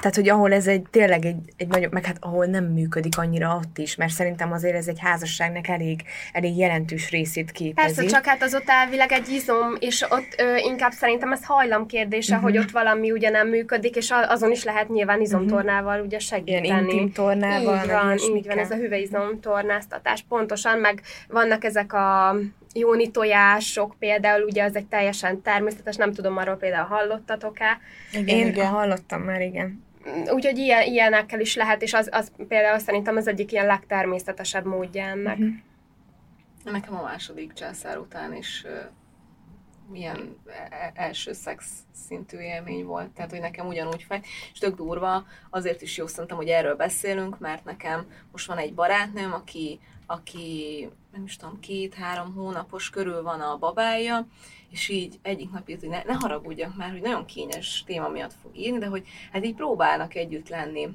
tehát, 0.00 0.14
hogy 0.14 0.28
ahol 0.28 0.52
ez 0.52 0.66
egy 0.66 0.82
tényleg 0.90 1.24
egy, 1.24 1.36
egy 1.56 1.68
nagyon, 1.68 1.90
meg 1.92 2.04
hát 2.04 2.16
ahol 2.20 2.46
nem 2.46 2.64
működik 2.64 3.18
annyira 3.18 3.54
ott 3.56 3.78
is, 3.78 3.96
mert 3.96 4.12
szerintem 4.12 4.52
azért 4.52 4.74
ez 4.74 4.86
egy 4.88 4.98
házasságnak 5.00 5.68
elég, 5.68 6.02
elég 6.32 6.56
jelentős 6.58 7.10
részét 7.10 7.50
képezi. 7.50 7.94
Persze, 7.94 8.04
csak 8.04 8.24
hát 8.24 8.42
az 8.42 8.54
ott 8.54 8.68
elvileg 8.68 9.12
egy 9.12 9.28
izom, 9.28 9.74
és 9.78 10.02
ott 10.02 10.34
ö, 10.38 10.56
inkább 10.56 10.92
szerintem 10.92 11.32
ez 11.32 11.44
hajlam 11.44 11.86
kérdése, 11.86 12.34
Mhm. 12.36 12.44
uh-huh. 12.44 12.56
hogy 12.58 12.66
ott 12.66 12.72
valami 12.72 13.10
ugye 13.10 13.30
nem 13.30 13.48
működik, 13.48 13.96
és 13.96 14.10
azon 14.28 14.50
is 14.50 14.64
lehet 14.64 14.88
nyilván 14.88 15.20
izomtornával 15.20 16.00
ugye 16.00 16.18
segíteni. 16.18 16.66
Ilyen 16.66 16.78
intim 16.88 17.12
tornával, 17.12 17.82
Így 17.84 17.90
van, 17.90 18.36
így 18.36 18.46
van, 18.46 18.58
ez 18.58 18.70
a 18.70 18.74
hüvelyizom 18.76 19.40
tornáztatás 19.40 20.24
pontosan, 20.28 20.78
meg 20.78 21.00
vannak 21.28 21.64
ezek 21.64 21.92
a 21.92 22.36
jóni 22.74 23.10
tojások, 23.10 23.94
például 23.98 24.42
ugye 24.44 24.64
az 24.64 24.76
egy 24.76 24.86
teljesen 24.86 25.42
természetes, 25.42 25.96
nem 25.96 26.12
tudom 26.12 26.36
arról 26.36 26.56
például 26.56 26.86
hallottatok-e, 26.86 27.78
Igen, 28.12 28.26
Én 28.36 28.46
igen. 28.46 28.66
hallottam 28.66 29.20
már, 29.22 29.40
igen. 29.40 29.86
Úgyhogy 30.30 30.58
ilyen, 30.58 30.82
ilyenekkel 30.82 31.40
is 31.40 31.56
lehet, 31.56 31.82
és 31.82 31.94
az, 31.94 32.08
az 32.12 32.32
például 32.48 32.78
szerintem 32.78 33.16
az 33.16 33.26
egyik 33.26 33.52
ilyen 33.52 33.66
legtermészetesebb 33.66 34.64
módja 34.64 35.04
ennek. 35.04 35.38
Mhm. 35.38 35.48
Nekem 36.64 36.96
a 36.96 37.02
második 37.02 37.52
császár 37.52 37.98
után 37.98 38.34
is 38.34 38.66
milyen 39.90 40.36
e- 40.70 40.92
első 40.94 41.32
szex 41.32 41.66
szintű 41.92 42.38
élmény 42.38 42.84
volt, 42.84 43.10
tehát 43.10 43.30
hogy 43.30 43.40
nekem 43.40 43.66
ugyanúgy 43.66 44.02
fáj, 44.02 44.20
és 44.52 44.58
tök 44.58 44.76
durva, 44.76 45.26
azért 45.50 45.82
is 45.82 45.96
jó 45.96 46.06
szerintem, 46.06 46.36
hogy 46.36 46.48
erről 46.48 46.76
beszélünk, 46.76 47.38
mert 47.38 47.64
nekem 47.64 48.06
most 48.32 48.46
van 48.46 48.58
egy 48.58 48.74
barátnőm, 48.74 49.32
aki, 49.32 49.80
aki 50.06 50.88
nem 51.18 51.26
is 51.26 51.36
tudom, 51.36 51.60
két-három 51.60 52.34
hónapos 52.34 52.90
körül 52.90 53.22
van 53.22 53.40
a 53.40 53.56
babája, 53.56 54.26
és 54.70 54.88
így 54.88 55.18
egyik 55.22 55.50
nap 55.50 55.68
írt, 55.68 55.80
hogy 55.80 55.88
ne, 55.88 56.02
ne 56.02 56.12
haragudjak 56.12 56.76
már, 56.76 56.90
hogy 56.90 57.00
nagyon 57.00 57.24
kényes 57.24 57.82
téma 57.86 58.08
miatt 58.08 58.34
fog 58.42 58.56
írni, 58.56 58.78
de 58.78 58.86
hogy 58.86 59.06
hát 59.32 59.44
így 59.44 59.54
próbálnak 59.54 60.14
együtt 60.14 60.48
lenni 60.48 60.88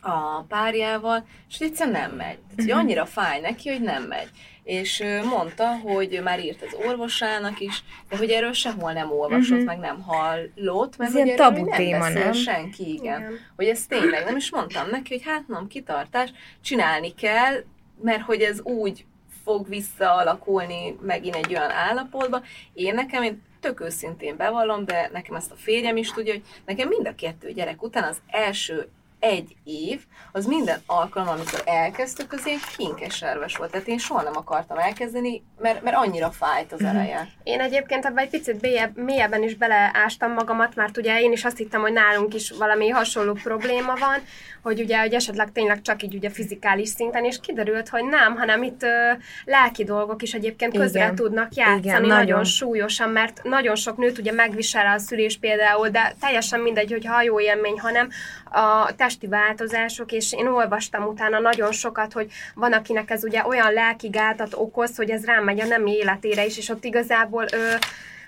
a 0.00 0.42
párjával, 0.42 1.26
és 1.48 1.58
egyszerűen 1.58 2.00
nem 2.00 2.16
megy. 2.16 2.38
Tehát, 2.38 2.56
hogy 2.56 2.70
annyira 2.70 3.06
fáj 3.06 3.40
neki, 3.40 3.68
hogy 3.68 3.80
nem 3.80 4.02
megy. 4.02 4.30
És 4.62 5.04
mondta, 5.30 5.78
hogy 5.78 6.20
már 6.22 6.44
írt 6.44 6.62
az 6.62 6.76
orvosának 6.86 7.60
is, 7.60 7.84
de 8.08 8.16
hogy 8.16 8.30
erről 8.30 8.52
sehol 8.52 8.92
nem 8.92 9.12
olvasott, 9.12 9.50
uh-huh. 9.50 9.66
meg 9.66 9.78
nem 9.78 10.02
hallott, 10.02 10.96
mert 10.96 11.12
hogy 11.12 11.24
ilyen 11.26 11.28
erről 11.28 11.46
tabu 11.46 11.64
nem 11.64 11.76
téma, 11.76 11.98
beszél 11.98 12.24
nem? 12.24 12.32
senki, 12.32 12.92
igen. 12.92 13.20
Igen. 13.20 13.38
Hogy 13.56 13.66
ez 13.66 13.86
tényleg 13.86 14.24
nem, 14.24 14.36
is 14.36 14.50
mondtam 14.50 14.88
neki, 14.90 15.14
hogy 15.14 15.22
hát 15.24 15.48
nem, 15.48 15.66
kitartás, 15.66 16.32
csinálni 16.60 17.14
kell, 17.14 17.64
mert 18.02 18.22
hogy 18.22 18.40
ez 18.40 18.60
úgy 18.60 19.04
fog 19.44 19.68
visszaalakulni 19.68 20.96
megint 21.00 21.34
egy 21.34 21.54
olyan 21.54 21.70
állapotba. 21.70 22.42
Én 22.72 22.94
nekem, 22.94 23.22
én 23.22 23.42
tök 23.60 23.80
őszintén 23.80 24.36
bevallom, 24.36 24.84
de 24.84 25.08
nekem 25.12 25.34
ezt 25.34 25.50
a 25.50 25.56
férjem 25.56 25.96
is 25.96 26.12
tudja, 26.12 26.32
hogy 26.32 26.44
nekem 26.66 26.88
mind 26.88 27.06
a 27.06 27.14
kettő 27.14 27.52
gyerek 27.52 27.82
után 27.82 28.04
az 28.04 28.20
első 28.26 28.88
egy 29.20 29.56
év, 29.64 30.00
az 30.32 30.46
minden 30.46 30.82
alkalom, 30.86 31.28
amikor 31.28 31.62
elkezdtük, 31.64 32.32
az 32.32 32.42
egy 32.44 32.60
kinkeserves 32.76 33.56
volt. 33.56 33.70
Tehát 33.70 33.86
én 33.86 33.98
soha 33.98 34.22
nem 34.22 34.36
akartam 34.36 34.78
elkezdeni, 34.78 35.42
mert, 35.58 35.82
mert 35.82 35.96
annyira 35.96 36.30
fájt 36.30 36.72
az 36.72 36.82
eleje. 36.82 37.28
Én 37.42 37.60
egyébként 37.60 38.04
ebben 38.04 38.24
egy 38.24 38.30
picit 38.30 38.60
mélyebb, 38.60 38.96
mélyebben 38.96 39.42
is 39.42 39.54
beleástam 39.54 40.32
magamat, 40.32 40.74
mert 40.74 40.96
ugye 40.96 41.20
én 41.20 41.32
is 41.32 41.44
azt 41.44 41.56
hittem, 41.56 41.80
hogy 41.80 41.92
nálunk 41.92 42.34
is 42.34 42.50
valami 42.50 42.88
hasonló 42.88 43.32
probléma 43.32 43.94
van, 43.94 44.18
hogy 44.62 44.80
ugye, 44.80 45.00
hogy 45.00 45.14
esetleg 45.14 45.52
tényleg 45.52 45.82
csak 45.82 46.02
így 46.02 46.14
ugye 46.14 46.30
fizikális 46.30 46.88
szinten, 46.88 47.24
és 47.24 47.40
kiderült, 47.40 47.88
hogy 47.88 48.04
nem, 48.04 48.36
hanem 48.36 48.62
itt 48.62 48.82
ö, 48.82 49.12
lelki 49.44 49.84
dolgok 49.84 50.22
is 50.22 50.32
egyébként 50.32 50.76
közre 50.76 51.02
Igen. 51.02 51.14
tudnak 51.14 51.54
játszani 51.54 51.78
Igen, 51.78 51.92
nagyon. 51.92 52.08
nagyon. 52.08 52.26
nagyon 52.26 52.44
súlyosan, 52.44 53.10
mert 53.10 53.42
nagyon 53.42 53.76
sok 53.76 53.96
nőt 53.96 54.18
ugye 54.18 54.32
megvisel 54.32 54.86
a 54.86 54.98
szülés 54.98 55.38
például, 55.38 55.88
de 55.88 56.14
teljesen 56.20 56.60
mindegy, 56.60 56.90
hogy 56.90 57.06
ha 57.06 57.22
jó 57.22 57.40
élmény, 57.40 57.78
hanem 57.80 58.08
a 58.50 58.94
testi 58.96 59.26
változások, 59.26 60.12
és 60.12 60.32
én 60.32 60.46
olvastam 60.46 61.06
utána 61.06 61.38
nagyon 61.38 61.72
sokat, 61.72 62.12
hogy 62.12 62.30
van, 62.54 62.72
akinek 62.72 63.10
ez 63.10 63.24
ugye 63.24 63.46
olyan 63.46 63.72
lelki 63.72 64.08
gátat 64.08 64.54
okoz, 64.54 64.96
hogy 64.96 65.10
ez 65.10 65.24
rámegy 65.24 65.60
a 65.60 65.66
nem 65.66 65.86
életére 65.86 66.44
is, 66.46 66.58
és 66.58 66.68
ott 66.68 66.84
igazából 66.84 67.44
ö, 67.52 67.72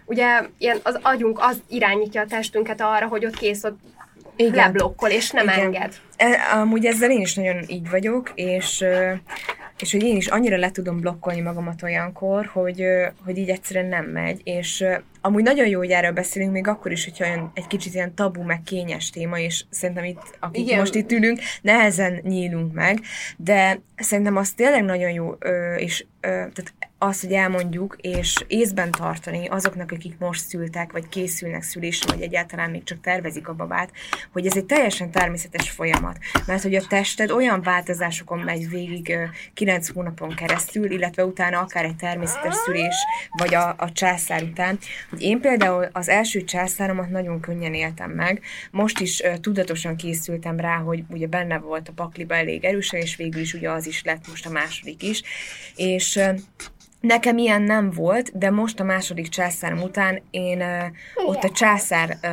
ugye 0.05 0.43
ilyen 0.59 0.81
az 0.83 0.99
agyunk 1.03 1.39
az 1.41 1.63
irányítja 1.69 2.21
a 2.21 2.27
testünket 2.27 2.81
arra, 2.81 3.07
hogy 3.07 3.25
ott 3.25 3.37
kész, 3.37 3.65
ott 3.65 3.79
Igen. 4.37 4.55
leblokkol, 4.55 5.09
és 5.09 5.31
nem 5.31 5.45
Igen. 5.45 5.59
enged. 5.59 5.95
E, 6.17 6.59
amúgy 6.61 6.87
ezzel 6.87 7.11
én 7.11 7.21
is 7.21 7.35
nagyon 7.35 7.65
így 7.67 7.91
vagyok, 7.91 8.33
és, 8.35 8.85
és 9.79 9.93
hogy 9.93 10.03
én 10.03 10.17
is 10.17 10.27
annyira 10.27 10.57
le 10.57 10.71
tudom 10.71 11.01
blokkolni 11.01 11.41
magamat 11.41 11.83
olyankor, 11.83 12.47
hogy, 12.47 12.85
hogy 13.25 13.39
így 13.39 13.49
egyszerűen 13.49 13.89
nem 13.89 14.05
megy, 14.05 14.41
és 14.45 14.85
amúgy 15.21 15.43
nagyon 15.43 15.67
jó, 15.67 15.79
hogy 15.79 15.91
erről 15.91 16.13
beszélünk, 16.13 16.53
még 16.53 16.67
akkor 16.67 16.93
is, 16.93 17.05
hogyha 17.05 17.25
olyan 17.25 17.51
egy 17.55 17.67
kicsit 17.67 17.95
ilyen 17.95 18.15
tabu, 18.15 18.43
meg 18.43 18.63
kényes 18.63 19.11
téma, 19.11 19.39
és 19.39 19.65
szerintem 19.71 20.05
itt, 20.05 20.37
akik 20.41 20.67
Igen. 20.67 20.79
Most 20.79 20.95
itt 20.95 21.13
ülünk, 21.13 21.41
nehezen 21.63 22.21
nyílunk 22.23 22.73
meg, 22.73 23.01
de 23.37 23.81
szerintem 23.97 24.37
az 24.37 24.51
tényleg 24.51 24.85
nagyon 24.85 25.11
jó, 25.11 25.31
és 25.77 26.05
tehát 26.21 26.73
az, 26.99 27.21
hogy 27.21 27.33
elmondjuk, 27.33 27.97
és 28.01 28.45
észben 28.47 28.91
tartani 28.91 29.47
azoknak, 29.47 29.91
akik 29.93 30.19
most 30.19 30.41
szültek, 30.41 30.93
vagy 30.93 31.09
készülnek 31.09 31.63
szülésre, 31.63 32.13
vagy 32.13 32.23
egyáltalán 32.23 32.71
még 32.71 32.85
csak 32.85 33.01
tervezik 33.01 33.49
a 33.49 33.55
babát, 33.55 33.91
hogy 34.33 34.47
ez 34.47 34.57
egy 34.57 34.65
teljesen 34.65 35.11
természetes 35.11 35.71
folyamat. 35.71 36.02
Mert 36.47 36.63
hogy 36.63 36.75
a 36.75 36.87
tested 36.89 37.31
olyan 37.31 37.63
változásokon 37.63 38.39
megy 38.39 38.69
végig 38.69 39.09
ö, 39.09 39.25
9 39.55 39.89
hónapon 39.89 40.35
keresztül, 40.35 40.91
illetve 40.91 41.25
utána 41.25 41.61
akár 41.61 41.85
egy 41.85 41.97
természetes 41.97 42.55
szülés, 42.55 42.95
vagy 43.31 43.55
a, 43.55 43.75
a 43.79 43.93
császár 43.93 44.43
után, 44.43 44.79
hogy 45.11 45.23
én 45.23 45.41
például 45.41 45.89
az 45.93 46.09
első 46.09 46.45
császáromat 46.45 47.11
nagyon 47.11 47.41
könnyen 47.41 47.75
éltem 47.75 48.11
meg. 48.11 48.43
Most 48.71 49.01
is 49.01 49.23
tudatosan 49.41 49.97
készültem 49.97 50.61
rá, 50.61 50.77
hogy 50.77 51.05
ugye 51.09 51.27
benne 51.27 51.59
volt 51.59 51.89
a 51.89 51.93
pakliba 51.93 52.35
elég 52.35 52.65
erősen, 52.65 53.01
és 53.01 53.17
végül 53.17 53.41
is 53.41 53.55
ugye 53.55 53.71
az 53.71 53.87
is 53.87 54.03
lett 54.05 54.29
most 54.29 54.47
a 54.47 54.51
második 54.51 55.03
is. 55.03 55.23
És 55.77 56.21
Nekem 57.03 57.39
ilyen 57.39 57.63
nem 57.63 57.91
volt, 57.91 58.39
de 58.39 58.51
most 58.51 58.81
a 58.81 58.85
második 58.85 59.29
császárom 59.29 59.83
után 59.83 60.23
én 60.31 60.61
ö, 60.61 60.85
ott 61.25 61.43
a 61.43 61.51
császár 61.51 62.19
ö, 62.23 62.29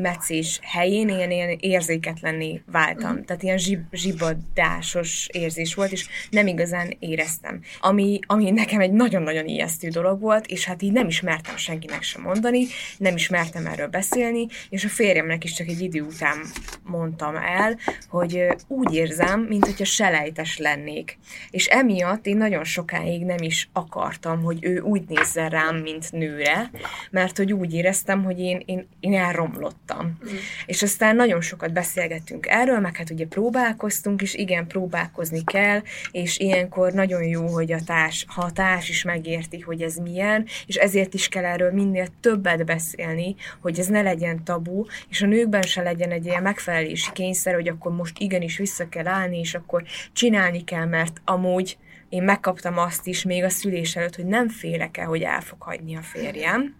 meccés 0.00 0.60
helyén 0.62 1.08
ilyen, 1.08 1.30
ilyen 1.30 1.56
érzéketlenné 1.60 2.62
váltam. 2.72 3.24
Tehát 3.24 3.42
ilyen 3.42 3.58
zsib, 3.58 3.80
zsibadásos 3.92 5.28
érzés 5.32 5.74
volt, 5.74 5.92
és 5.92 6.08
nem 6.30 6.46
igazán 6.46 6.96
éreztem. 6.98 7.60
Ami, 7.80 8.18
ami 8.26 8.50
nekem 8.50 8.80
egy 8.80 8.92
nagyon-nagyon 8.92 9.46
ijesztő 9.46 9.88
dolog 9.88 10.20
volt, 10.20 10.46
és 10.46 10.64
hát 10.64 10.82
így 10.82 10.92
nem 10.92 11.06
is 11.06 11.20
mertem 11.20 11.56
senkinek 11.56 12.02
sem 12.02 12.22
mondani, 12.22 12.66
nem 12.98 13.14
is 13.14 13.28
mertem 13.28 13.66
erről 13.66 13.88
beszélni, 13.88 14.46
és 14.68 14.84
a 14.84 14.88
férjemnek 14.88 15.44
is 15.44 15.52
csak 15.52 15.68
egy 15.68 15.80
idő 15.80 16.00
után 16.00 16.38
mondtam 16.82 17.36
el, 17.36 17.78
hogy 18.08 18.36
ö, 18.36 18.52
úgy 18.68 18.94
érzem, 18.94 19.40
mint 19.40 19.64
hogyha 19.64 19.84
selejtes 19.84 20.58
lennék. 20.58 21.18
És 21.50 21.66
emiatt 21.66 22.26
én 22.26 22.36
nagyon 22.36 22.64
sokáig 22.64 23.24
nem 23.24 23.42
is 23.42 23.68
akartam, 24.14 24.42
hogy 24.42 24.58
ő 24.60 24.80
úgy 24.80 25.02
nézzen 25.08 25.48
rám, 25.48 25.76
mint 25.76 26.12
nőre, 26.12 26.70
mert 27.10 27.36
hogy 27.36 27.52
úgy 27.52 27.74
éreztem, 27.74 28.24
hogy 28.24 28.38
én, 28.38 28.62
én, 28.66 28.88
én 29.00 29.14
elromlottam. 29.14 30.06
Mm. 30.06 30.36
És 30.66 30.82
aztán 30.82 31.16
nagyon 31.16 31.40
sokat 31.40 31.72
beszélgettünk 31.72 32.46
erről, 32.46 32.80
meg 32.80 32.96
hát 32.96 33.10
ugye 33.10 33.26
próbálkoztunk 33.26 34.22
is, 34.22 34.34
igen, 34.34 34.66
próbálkozni 34.66 35.44
kell, 35.44 35.82
és 36.10 36.38
ilyenkor 36.38 36.92
nagyon 36.92 37.24
jó, 37.24 37.46
hogy 37.46 37.72
a 37.72 37.78
társ, 37.86 38.24
ha 38.28 38.42
a 38.42 38.52
társ 38.52 38.88
is 38.88 39.02
megérti, 39.02 39.60
hogy 39.60 39.82
ez 39.82 39.96
milyen, 39.96 40.46
és 40.66 40.76
ezért 40.76 41.14
is 41.14 41.28
kell 41.28 41.44
erről 41.44 41.72
minél 41.72 42.06
többet 42.20 42.64
beszélni, 42.64 43.34
hogy 43.60 43.78
ez 43.78 43.86
ne 43.86 44.02
legyen 44.02 44.44
tabu, 44.44 44.84
és 45.08 45.22
a 45.22 45.26
nőkben 45.26 45.62
se 45.62 45.82
legyen 45.82 46.10
egy 46.10 46.26
ilyen 46.26 46.42
megfelelési 46.42 47.12
kényszer, 47.12 47.54
hogy 47.54 47.68
akkor 47.68 47.92
most 47.92 48.18
igenis 48.18 48.56
vissza 48.56 48.88
kell 48.88 49.06
állni, 49.06 49.38
és 49.38 49.54
akkor 49.54 49.82
csinálni 50.12 50.64
kell, 50.64 50.86
mert 50.86 51.20
amúgy 51.24 51.76
én 52.08 52.22
megkaptam 52.22 52.78
azt 52.78 53.06
is 53.06 53.22
még 53.22 53.44
a 53.44 53.48
szülés 53.48 53.96
előtt, 53.96 54.16
hogy 54.16 54.26
nem 54.26 54.48
félek 54.48 54.96
el, 54.96 55.06
hogy 55.06 55.22
el 55.22 55.40
fog 55.40 55.62
hagyni 55.62 55.96
a 55.96 56.02
férjem, 56.02 56.76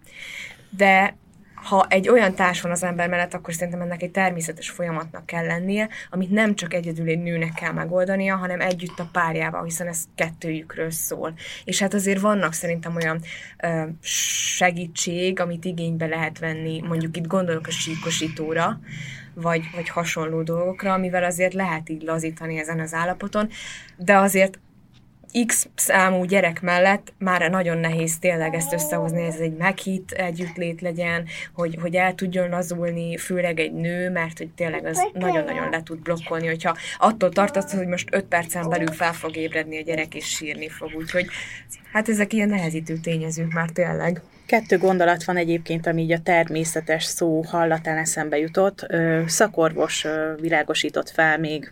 de 0.69 1.15
ha 1.65 1.85
egy 1.89 2.09
olyan 2.09 2.35
társ 2.35 2.61
van 2.61 2.71
az 2.71 2.83
ember 2.83 3.09
mellett, 3.09 3.33
akkor 3.33 3.53
szerintem 3.53 3.81
ennek 3.81 4.01
egy 4.01 4.11
természetes 4.11 4.69
folyamatnak 4.69 5.25
kell 5.25 5.45
lennie, 5.45 5.89
amit 6.09 6.29
nem 6.29 6.55
csak 6.55 6.73
egyedül 6.73 7.09
egy 7.09 7.21
nőnek 7.21 7.53
kell 7.53 7.71
megoldania, 7.71 8.35
hanem 8.35 8.61
együtt 8.61 8.99
a 8.99 9.09
párjával, 9.11 9.63
hiszen 9.63 9.87
ez 9.87 10.03
kettőjükről 10.15 10.91
szól. 10.91 11.33
És 11.63 11.79
hát 11.79 11.93
azért 11.93 12.19
vannak 12.19 12.53
szerintem 12.53 12.95
olyan 12.95 13.21
ö, 13.57 13.83
segítség, 14.01 15.39
amit 15.39 15.65
igénybe 15.65 16.05
lehet 16.05 16.39
venni, 16.39 16.81
mondjuk 16.81 17.17
itt 17.17 17.27
gondolok 17.27 17.67
a 17.67 17.71
síkosítóra, 17.71 18.79
vagy, 19.33 19.63
vagy 19.75 19.89
hasonló 19.89 20.43
dolgokra, 20.43 20.93
amivel 20.93 21.23
azért 21.23 21.53
lehet 21.53 21.89
így 21.89 22.01
lazítani 22.01 22.57
ezen 22.57 22.79
az 22.79 22.93
állapoton, 22.93 23.49
de 23.97 24.17
azért 24.17 24.59
X 25.45 25.67
számú 25.75 26.23
gyerek 26.23 26.61
mellett 26.61 27.13
már 27.17 27.49
nagyon 27.49 27.77
nehéz 27.77 28.17
tényleg 28.19 28.53
ezt 28.53 28.73
összehozni, 28.73 29.25
ez 29.25 29.35
egy 29.35 29.55
meghitt 29.55 30.11
együttlét 30.11 30.81
legyen, 30.81 31.25
hogy, 31.53 31.77
hogy 31.81 31.95
el 31.95 32.15
tudjon 32.15 32.49
lazulni, 32.49 33.17
főleg 33.17 33.59
egy 33.59 33.73
nő, 33.73 34.09
mert 34.09 34.37
hogy 34.37 34.49
tényleg 34.49 34.85
az 34.85 35.07
nagyon-nagyon 35.13 35.69
le 35.69 35.83
tud 35.83 35.99
blokkolni, 35.99 36.47
hogyha 36.47 36.77
attól 36.97 37.29
tartasz, 37.29 37.73
hogy 37.73 37.87
most 37.87 38.09
5 38.11 38.25
percen 38.25 38.69
belül 38.69 38.91
fel 38.91 39.13
fog 39.13 39.35
ébredni 39.35 39.77
a 39.77 39.81
gyerek 39.81 40.15
és 40.15 40.25
sírni 40.25 40.69
fog, 40.69 40.91
úgyhogy 40.95 41.27
hát 41.91 42.09
ezek 42.09 42.33
ilyen 42.33 42.49
nehezítő 42.49 42.97
tényezők 42.97 43.53
már 43.53 43.69
tényleg. 43.69 44.21
Kettő 44.45 44.77
gondolat 44.77 45.23
van 45.23 45.37
egyébként, 45.37 45.87
ami 45.87 46.01
így 46.01 46.11
a 46.11 46.21
természetes 46.21 47.03
szó 47.03 47.41
hallatán 47.41 47.97
eszembe 47.97 48.37
jutott. 48.37 48.85
Szakorvos 49.25 50.05
világosított 50.39 51.09
fel 51.09 51.39
még 51.39 51.71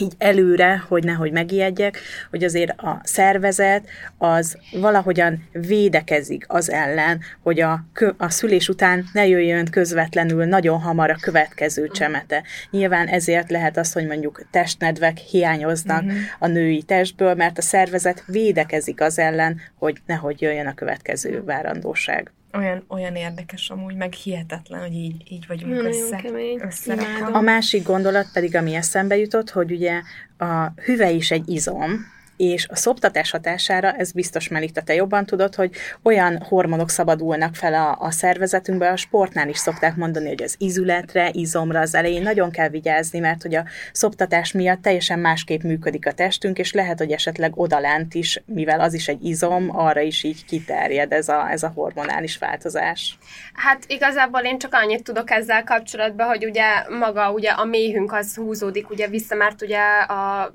így 0.00 0.14
előre, 0.18 0.84
hogy 0.88 1.04
nehogy 1.04 1.32
megijedjek, 1.32 1.98
hogy 2.30 2.44
azért 2.44 2.80
a 2.80 3.00
szervezet 3.02 3.88
az 4.18 4.58
valahogyan 4.72 5.48
védekezik 5.52 6.44
az 6.48 6.70
ellen, 6.70 7.20
hogy 7.42 7.60
a, 7.60 7.84
kö, 7.92 8.10
a 8.16 8.30
szülés 8.30 8.68
után 8.68 9.04
ne 9.12 9.26
jöjjön 9.26 9.66
közvetlenül 9.70 10.44
nagyon 10.44 10.80
hamar 10.80 11.10
a 11.10 11.18
következő 11.20 11.88
csemete. 11.88 12.42
Nyilván 12.70 13.06
ezért 13.06 13.50
lehet 13.50 13.76
az, 13.76 13.92
hogy 13.92 14.06
mondjuk 14.06 14.48
testnedvek 14.50 15.16
hiányoznak 15.16 16.02
uh-huh. 16.02 16.18
a 16.38 16.46
női 16.46 16.82
testből, 16.82 17.34
mert 17.34 17.58
a 17.58 17.62
szervezet 17.62 18.24
védekezik 18.26 19.00
az 19.00 19.18
ellen, 19.18 19.60
hogy 19.74 19.96
nehogy 20.06 20.40
jöjjön 20.40 20.66
a 20.66 20.74
következő 20.74 21.42
várandóság. 21.44 22.32
Olyan, 22.52 22.84
olyan 22.88 23.14
érdekes 23.14 23.70
amúgy, 23.70 23.94
meg 23.94 24.12
hihetetlen, 24.12 24.80
hogy 24.80 24.94
így, 24.94 25.32
így 25.32 25.46
vagyunk 25.46 25.72
Nagyon 25.72 25.86
össze, 25.86 26.22
összerakva. 26.58 27.26
A 27.26 27.40
másik 27.40 27.82
gondolat 27.82 28.26
pedig, 28.32 28.56
ami 28.56 28.74
eszembe 28.74 29.16
jutott, 29.16 29.50
hogy 29.50 29.72
ugye 29.72 30.00
a 30.38 30.72
hüvely 30.84 31.14
is 31.14 31.30
egy 31.30 31.48
izom, 31.48 32.16
és 32.38 32.66
a 32.68 32.76
szoptatás 32.76 33.30
hatására, 33.30 33.92
ez 33.92 34.12
biztos 34.12 34.48
Melita, 34.48 34.82
te 34.82 34.94
jobban 34.94 35.26
tudod, 35.26 35.54
hogy 35.54 35.70
olyan 36.02 36.42
hormonok 36.42 36.90
szabadulnak 36.90 37.54
fel 37.54 37.74
a, 37.74 37.96
a 38.00 38.10
szervezetünkbe, 38.10 38.90
a 38.90 38.96
sportnál 38.96 39.48
is 39.48 39.58
szokták 39.58 39.96
mondani, 39.96 40.28
hogy 40.28 40.42
az 40.42 40.54
izületre, 40.58 41.30
izomra 41.32 41.80
az 41.80 41.94
elején 41.94 42.22
nagyon 42.22 42.50
kell 42.50 42.68
vigyázni, 42.68 43.18
mert 43.18 43.42
hogy 43.42 43.54
a 43.54 43.64
szoptatás 43.92 44.52
miatt 44.52 44.82
teljesen 44.82 45.18
másképp 45.18 45.62
működik 45.62 46.06
a 46.06 46.12
testünk, 46.12 46.58
és 46.58 46.72
lehet, 46.72 46.98
hogy 46.98 47.10
esetleg 47.10 47.58
odalánt 47.58 48.14
is, 48.14 48.42
mivel 48.46 48.80
az 48.80 48.94
is 48.94 49.08
egy 49.08 49.24
izom, 49.24 49.76
arra 49.76 50.00
is 50.00 50.22
így 50.22 50.44
kiterjed 50.44 51.12
ez 51.12 51.28
a, 51.28 51.50
ez 51.50 51.62
a 51.62 51.72
hormonális 51.74 52.38
változás. 52.38 53.18
Hát 53.54 53.84
igazából 53.86 54.40
én 54.40 54.58
csak 54.58 54.74
annyit 54.74 55.02
tudok 55.02 55.30
ezzel 55.30 55.64
kapcsolatban, 55.64 56.26
hogy 56.26 56.44
ugye 56.44 56.64
maga 56.98 57.32
ugye 57.32 57.50
a 57.50 57.64
méhünk 57.64 58.12
az 58.12 58.34
húzódik 58.34 58.90
ugye 58.90 59.08
vissza, 59.08 59.34
mert 59.34 59.62
ugye 59.62 59.80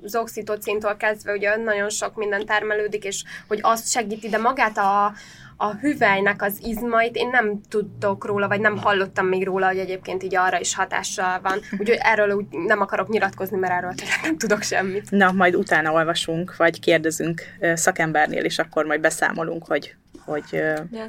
az 0.02 0.16
oxitocintól 0.16 0.96
kezdve 0.96 1.32
ugye 1.32 1.50
nagyon 1.74 1.90
sok 1.90 2.16
minden 2.16 2.46
termelődik, 2.46 3.04
és 3.04 3.24
hogy 3.48 3.58
azt 3.62 3.90
segíti, 3.90 4.28
de 4.28 4.38
magát 4.38 4.78
a, 4.78 5.12
a 5.56 5.74
hüvelynek 5.74 6.42
az 6.42 6.58
izmait 6.62 7.16
én 7.16 7.28
nem 7.28 7.60
tudtok 7.68 8.24
róla, 8.24 8.48
vagy 8.48 8.60
nem 8.60 8.76
hallottam 8.76 9.26
még 9.26 9.44
róla, 9.44 9.66
hogy 9.66 9.78
egyébként 9.78 10.22
így 10.22 10.36
arra 10.36 10.60
is 10.60 10.74
hatással 10.74 11.40
van. 11.40 11.58
Úgyhogy 11.78 11.98
erről 12.00 12.30
úgy 12.30 12.46
nem 12.50 12.80
akarok 12.80 13.08
nyilatkozni, 13.08 13.58
mert 13.58 13.72
erről 13.72 13.94
tényleg 13.94 14.18
nem 14.22 14.38
tudok 14.38 14.62
semmit. 14.62 15.10
Na, 15.10 15.32
majd 15.32 15.54
utána 15.54 15.92
olvasunk, 15.92 16.56
vagy 16.56 16.80
kérdezünk 16.80 17.42
szakembernél, 17.74 18.44
és 18.44 18.58
akkor 18.58 18.84
majd 18.84 19.00
beszámolunk, 19.00 19.66
hogy, 19.66 19.94
hogy 20.24 20.62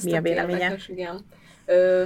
mi 0.04 0.16
a 0.16 0.22
véleménye. 0.22 0.58
Érdekes, 0.58 0.88
igen. 0.88 1.26
Ö, 1.66 2.04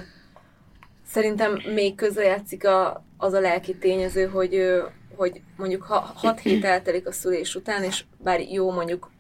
szerintem 1.08 1.62
még 1.74 1.96
közrejátszik 1.96 2.68
a, 2.68 3.06
az 3.18 3.34
a 3.34 3.40
lelki 3.40 3.76
tényező, 3.76 4.26
hogy, 4.26 4.82
hogy 5.20 5.42
mondjuk 5.58 5.84
ha 5.84 6.12
6 6.16 6.40
hét 6.40 6.66
eltelik 6.66 7.08
a 7.08 7.12
szülés 7.12 7.56
után, 7.56 7.84
és 7.84 8.04
bár 8.18 8.40
jó 8.40 8.72
mondjuk 8.72 9.12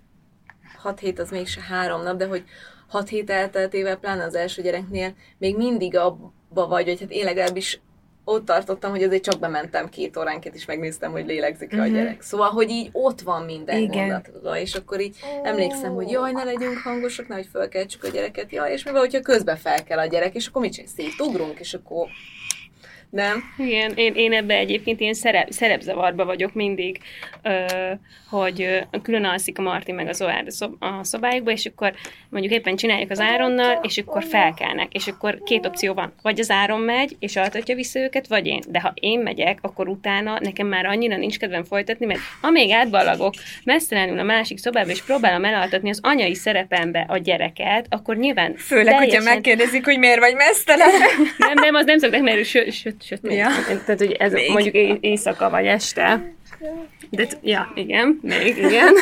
6 0.77 0.99
hét 0.99 1.19
az 1.19 1.29
mégse 1.29 1.61
három 1.61 2.03
nap, 2.03 2.17
de 2.17 2.27
hogy 2.27 2.43
6 2.87 3.09
hét 3.09 3.29
elteltével, 3.29 3.95
pláne 3.95 4.23
az 4.23 4.35
első 4.35 4.61
gyereknél, 4.61 5.13
még 5.37 5.57
mindig 5.57 5.97
abba 5.97 6.67
vagy, 6.67 6.85
hogy 6.85 6.99
hát 6.99 7.11
én 7.11 7.25
legalábbis 7.25 7.79
ott 8.23 8.45
tartottam, 8.45 8.91
hogy 8.91 9.03
azért 9.03 9.23
csak 9.23 9.39
bementem 9.39 9.89
két 9.89 10.17
óránként, 10.17 10.55
és 10.55 10.65
megnéztem, 10.65 11.11
hogy 11.11 11.25
lélegzik 11.25 11.67
uh-huh. 11.71 11.83
a 11.83 11.87
mhm. 11.87 11.95
gyerek. 11.95 12.21
Szóval, 12.21 12.49
hogy 12.49 12.69
így 12.69 12.89
ott 12.91 13.21
van 13.21 13.45
minden 13.45 13.77
Igen. 13.77 13.99
mondatodva, 13.99 14.57
és 14.57 14.75
akkor 14.75 15.01
így 15.01 15.17
emlékszem, 15.43 15.93
hogy 15.93 16.09
jaj, 16.09 16.31
ne 16.31 16.43
legyünk 16.43 16.77
hangosak, 16.77 17.27
nehogy 17.27 17.47
fölkeltsük 17.51 18.03
a 18.03 18.07
gyereket, 18.07 18.51
jaj, 18.51 18.71
és 18.71 18.83
mi 18.83 18.91
van, 18.91 18.99
hogyha 18.99 19.21
közben 19.21 19.57
fel 19.57 19.83
kell 19.83 19.99
a 19.99 20.05
gyerek, 20.05 20.35
és 20.35 20.47
akkor 20.47 20.61
mit 20.61 20.73
csinálsz? 20.73 20.93
Szétugrunk, 20.93 21.59
és 21.59 21.73
akkor 21.73 22.07
nem? 23.09 23.43
Igen, 23.57 23.91
én, 23.95 24.13
én 24.13 24.33
ebbe 24.33 24.55
egyébként 24.55 24.99
ilyen 24.99 25.13
szerep, 25.13 25.49
szerepzavarba 25.49 26.25
vagyok 26.25 26.53
mindig, 26.53 26.99
ö, 27.41 27.65
hogy 28.29 28.61
ö, 28.61 28.97
külön 29.01 29.23
alszik 29.23 29.59
a 29.59 29.61
Marti 29.61 29.91
meg 29.91 30.07
az 30.07 30.21
Oár 30.21 30.43
a, 30.45 30.51
szob, 30.51 30.83
a 30.83 31.03
szobájukba, 31.03 31.51
és 31.51 31.65
akkor 31.65 31.93
mondjuk 32.29 32.53
éppen 32.53 32.75
csináljuk 32.75 33.11
az 33.11 33.19
Áronnal, 33.19 33.79
és 33.81 33.97
akkor 33.97 34.23
felkelnek, 34.23 34.93
és 34.93 35.07
akkor 35.07 35.41
két 35.43 35.65
opció 35.65 35.93
van. 35.93 36.13
Vagy 36.21 36.39
az 36.39 36.49
Áron 36.49 36.79
megy, 36.79 37.15
és 37.19 37.35
altatja 37.35 37.75
vissza 37.75 37.99
őket, 37.99 38.27
vagy 38.27 38.45
én. 38.45 38.59
De 38.67 38.79
ha 38.79 38.91
én 38.93 39.19
megyek, 39.19 39.59
akkor 39.61 39.87
utána 39.87 40.37
nekem 40.41 40.67
már 40.67 40.85
annyira 40.85 41.17
nincs 41.17 41.37
kedvem 41.37 41.63
folytatni, 41.63 42.05
mert 42.05 42.19
amíg 42.41 42.71
átballagok 42.71 43.33
mesztelenül 43.63 44.19
a 44.19 44.23
másik 44.23 44.57
szobába, 44.57 44.89
és 44.89 45.03
próbálom 45.03 45.45
elaltatni 45.45 45.89
az 45.89 45.99
anyai 46.03 46.35
szerepembe 46.35 47.05
a 47.07 47.17
gyereket, 47.17 47.85
akkor 47.89 48.17
nyilván 48.17 48.55
Főleg, 48.55 48.85
teljesen... 48.85 49.19
hogyha 49.19 49.33
megkérdezik, 49.33 49.85
hogy 49.85 49.99
miért 49.99 50.19
vagy 50.19 50.35
mesztelen. 50.35 50.89
nem, 51.37 51.53
nem, 51.53 51.75
az 51.75 51.85
nem 51.85 51.97
szokták, 51.97 52.21
mert 52.21 52.45
sőt, 52.45 52.98
sötét. 53.01 53.33
Ja. 53.33 53.47
Tehát, 53.85 53.99
hogy 53.99 54.11
ez 54.11 54.33
Még. 54.33 54.51
mondjuk 54.51 54.75
éjszaka 55.01 55.49
vagy 55.49 55.65
este. 55.65 56.33
De, 57.09 57.27
ja, 57.41 57.71
igen, 57.75 58.19
még, 58.21 58.57
igen. 58.57 58.93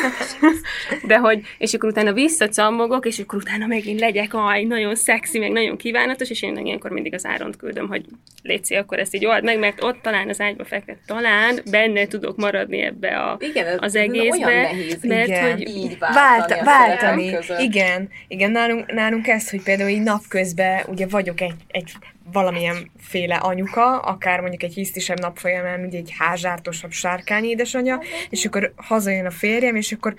De 1.06 1.18
hogy, 1.18 1.40
és 1.58 1.74
akkor 1.74 1.88
utána 1.88 2.12
visszacammogok, 2.12 3.06
és 3.06 3.18
akkor 3.18 3.38
utána 3.38 3.66
megint 3.66 4.00
legyek, 4.00 4.34
aj, 4.34 4.62
nagyon 4.62 4.94
szexi, 4.94 5.38
meg 5.38 5.50
nagyon 5.50 5.76
kívánatos, 5.76 6.30
és 6.30 6.42
én 6.42 6.56
ilyenkor 6.56 6.90
mindig 6.90 7.14
az 7.14 7.26
áront 7.26 7.56
küldöm, 7.56 7.88
hogy 7.88 8.04
létszi, 8.42 8.74
akkor 8.74 8.98
ezt 8.98 9.14
így 9.14 9.26
old 9.26 9.44
meg, 9.44 9.58
mert 9.58 9.82
ott 9.82 10.02
talán 10.02 10.28
az 10.28 10.40
ágyba 10.40 10.64
feküdt, 10.64 10.98
talán 11.06 11.58
benne 11.70 12.06
tudok 12.06 12.36
maradni 12.36 12.80
ebbe 12.80 13.18
a, 13.18 13.36
igen, 13.40 13.78
az 13.78 13.94
egészbe. 13.94 14.46
Olyan 14.46 14.62
nehéz, 14.62 15.02
mert 15.02 15.28
igen. 15.28 15.50
hogy 15.52 15.68
így 15.68 15.98
váltani. 15.98 16.60
váltani. 16.64 17.36
Igen, 17.58 18.08
igen, 18.28 18.50
nálunk, 18.50 18.92
nálunk 18.92 19.26
ez, 19.26 19.50
hogy 19.50 19.62
például 19.62 19.90
így 19.90 20.02
napközben 20.02 20.84
ugye 20.86 21.06
vagyok 21.06 21.40
egy, 21.40 21.54
egy 21.68 21.92
valamilyen 22.32 22.90
féle 22.98 23.34
anyuka, 23.34 23.98
akár 23.98 24.40
mondjuk 24.40 24.62
egy 24.62 24.74
hisztisebb 24.74 25.20
nap 25.20 25.38
folyamán, 25.38 25.84
ugye 25.84 25.98
egy 25.98 26.14
házsártosabb 26.18 26.90
sárkány 26.90 27.44
édesanyja, 27.44 28.00
és 28.30 28.44
akkor 28.44 28.72
hazajön 28.76 29.26
a 29.26 29.30
férjem, 29.30 29.76
és 29.76 29.92
akkor 29.92 30.14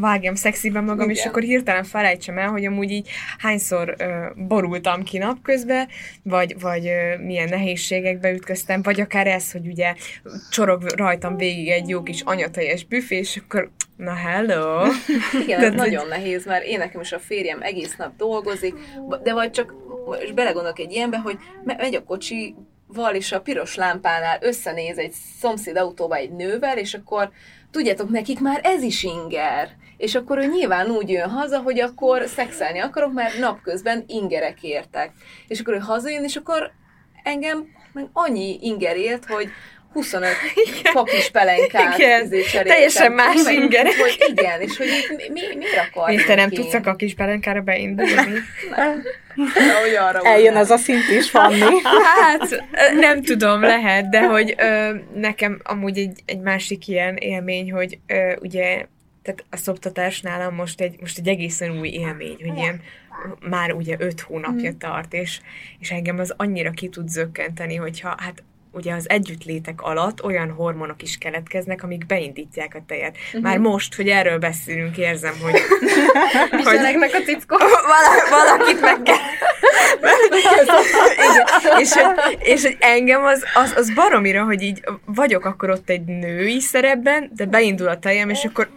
vágjam 0.00 0.34
szexiben 0.34 0.84
magam, 0.84 1.10
Igen. 1.10 1.16
és 1.16 1.24
akkor 1.24 1.42
hirtelen 1.42 1.84
felejtsem 1.84 2.38
el, 2.38 2.48
hogy 2.48 2.64
amúgy 2.64 2.90
így 2.90 3.08
hányszor 3.38 3.96
uh, 3.98 4.46
borultam 4.46 5.02
ki 5.02 5.18
napközben, 5.18 5.88
vagy, 6.22 6.60
vagy 6.60 6.86
uh, 6.86 7.24
milyen 7.24 7.48
nehézségekbe 7.48 8.30
ütköztem, 8.30 8.82
vagy 8.82 9.00
akár 9.00 9.26
ez, 9.26 9.52
hogy 9.52 9.66
ugye 9.66 9.94
csorog 10.50 10.82
rajtam 10.96 11.36
végig 11.36 11.68
egy 11.68 11.88
jó 11.88 12.02
kis 12.02 12.20
anyateljes 12.20 12.84
büfé, 12.84 13.16
és 13.16 13.40
akkor 13.44 13.70
Na 14.00 14.14
hello! 14.14 14.86
Igen, 15.42 15.60
ez 15.60 15.72
nagyon 15.72 16.08
nehéz, 16.08 16.46
mert 16.46 16.64
én 16.64 16.78
nekem 16.78 17.00
is 17.00 17.12
a 17.12 17.18
férjem 17.18 17.62
egész 17.62 17.96
nap 17.96 18.16
dolgozik, 18.16 18.74
de 19.22 19.32
vagy 19.32 19.50
csak, 19.50 19.74
és 20.20 20.32
belegondolok 20.32 20.78
egy 20.78 20.92
ilyenbe, 20.92 21.18
hogy 21.18 21.38
megy 21.64 21.94
a 21.94 22.04
kocsi, 22.04 22.54
val 22.86 23.14
és 23.14 23.32
a 23.32 23.40
piros 23.40 23.74
lámpánál 23.74 24.38
összenéz 24.40 24.98
egy 24.98 25.12
szomszéd 25.40 25.76
autóba 25.76 26.14
egy 26.14 26.30
nővel, 26.30 26.78
és 26.78 26.94
akkor 26.94 27.30
tudjátok, 27.70 28.10
nekik 28.10 28.40
már 28.40 28.60
ez 28.62 28.82
is 28.82 29.02
inger. 29.02 29.68
És 29.96 30.14
akkor 30.14 30.38
ő 30.38 30.46
nyilván 30.46 30.90
úgy 30.90 31.10
jön 31.10 31.28
haza, 31.28 31.58
hogy 31.58 31.80
akkor 31.80 32.26
szexelni 32.26 32.78
akarok, 32.78 33.12
mert 33.12 33.38
napközben 33.38 34.04
ingerek 34.06 34.62
értek. 34.62 35.12
És 35.48 35.60
akkor 35.60 35.74
ő 35.74 35.78
hazajön, 35.78 36.24
és 36.24 36.36
akkor 36.36 36.72
engem 37.22 37.66
meg 37.92 38.08
annyi 38.12 38.58
inger 38.60 38.96
ért, 38.96 39.26
hogy 39.26 39.48
25 39.92 40.30
fakis 40.82 41.30
pelenkát 41.36 41.98
igen. 41.98 42.30
Teljesen 42.64 43.12
más 43.12 43.36
inger. 43.48 43.84
Hogy 43.84 44.24
igen, 44.30 44.60
és 44.60 44.76
hogy 44.76 44.86
mi, 45.16 45.28
mi, 45.28 45.40
miért 45.56 45.76
akarjuk 45.76 46.06
Miért 46.06 46.26
te 46.26 46.34
nem 46.34 46.50
tudsz 46.50 46.74
a 46.74 46.80
kakis 46.80 47.14
pelenkára 47.14 47.60
beindulni? 47.60 48.12
nem. 48.76 49.02
Eljön 50.22 50.56
az 50.56 50.70
a 50.70 50.76
szint 50.76 51.08
is, 51.08 51.30
Fanni. 51.30 51.60
Hát, 52.20 52.64
nem 53.00 53.22
tudom, 53.22 53.60
lehet, 53.60 54.08
de 54.08 54.26
hogy 54.26 54.54
ö, 54.58 54.94
nekem 55.14 55.60
amúgy 55.62 55.98
egy, 55.98 56.20
egy 56.24 56.40
másik 56.40 56.88
ilyen 56.88 57.16
élmény, 57.16 57.72
hogy 57.72 57.98
ö, 58.06 58.32
ugye 58.40 58.86
tehát 59.22 59.44
a 59.50 59.56
szoptatás 59.56 60.20
nálam 60.20 60.54
most 60.54 60.80
egy, 60.80 61.00
most 61.00 61.18
egy 61.18 61.28
egészen 61.28 61.78
új 61.78 61.88
élmény, 61.88 62.36
hogy 62.40 62.58
ilyen 62.58 62.80
már 63.40 63.72
ugye 63.72 63.96
öt 63.98 64.20
hónapja 64.20 64.70
mm. 64.70 64.78
tart, 64.78 65.14
és, 65.14 65.40
és 65.78 65.90
engem 65.90 66.18
az 66.18 66.34
annyira 66.36 66.70
ki 66.70 66.88
tud 66.88 67.08
zökkenteni, 67.08 67.74
hogyha 67.74 68.14
hát 68.18 68.42
ugye 68.72 68.94
az 68.94 69.08
együttlétek 69.08 69.82
alatt 69.82 70.24
olyan 70.24 70.50
hormonok 70.50 71.02
is 71.02 71.18
keletkeznek, 71.18 71.82
amik 71.82 72.06
beindítják 72.06 72.74
a 72.74 72.82
tejet. 72.86 73.16
Uh-huh. 73.26 73.42
Már 73.42 73.58
most, 73.58 73.94
hogy 73.94 74.08
erről 74.08 74.38
beszélünk, 74.38 74.96
érzem, 74.96 75.34
hogy... 75.42 75.60
hogy 76.64 76.84
a 77.12 77.22
cickó. 77.24 77.56
Vala, 77.90 78.44
valakit 78.44 78.80
meg 78.80 79.02
kell... 79.02 79.16
és, 81.78 81.92
hogy, 81.92 82.38
és 82.42 82.62
hogy 82.62 82.76
engem 82.80 83.24
az, 83.24 83.42
az, 83.54 83.72
az 83.76 83.94
baromira, 83.94 84.44
hogy 84.44 84.62
így 84.62 84.84
vagyok 85.04 85.44
akkor 85.44 85.70
ott 85.70 85.88
egy 85.88 86.04
női 86.04 86.60
szerepben, 86.60 87.30
de 87.34 87.44
beindul 87.44 87.88
a 87.88 87.98
tejem, 87.98 88.30
és 88.30 88.44
akkor 88.44 88.68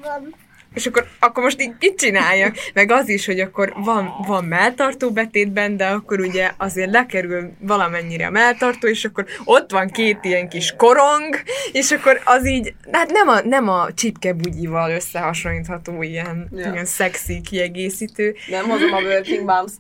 és 0.74 0.86
akkor, 0.86 1.08
akkor 1.20 1.44
most 1.44 1.62
így 1.62 1.74
mit 1.80 1.98
csináljak? 1.98 2.56
Meg 2.74 2.92
az 2.92 3.10
is, 3.10 3.26
hogy 3.26 3.40
akkor 3.40 3.74
van, 3.76 4.14
van 4.28 4.44
melltartó 4.44 5.12
betétben, 5.12 5.78
de 5.78 5.86
akkor 5.86 6.20
ugye 6.20 6.52
azért 6.58 6.92
lekerül 6.92 7.52
valamennyire 7.60 8.26
a 8.26 8.30
melltartó, 8.30 8.88
és 8.88 9.06
akkor 9.06 9.26
ott 9.44 9.72
van 9.72 9.88
két 9.88 10.18
ilyen 10.22 10.50
kis 10.50 10.74
korong, 10.78 11.36
és 11.72 11.92
akkor 11.92 12.22
az 12.26 12.48
így, 12.48 12.74
hát 12.92 13.12
nem 13.12 13.28
a, 13.28 13.42
nem 13.44 13.70
a 13.70 13.94
csipkebugyival 13.94 14.92
összehasonlítható 14.92 16.02
ilyen, 16.02 16.50
ja. 16.56 16.72
ilyen 16.72 16.86
szexi 16.86 17.42
kiegészítő. 17.42 18.36
Nem 18.48 18.70
hozom 18.70 18.94
a 18.94 19.02
Working 19.02 19.46
Moms 19.46 19.72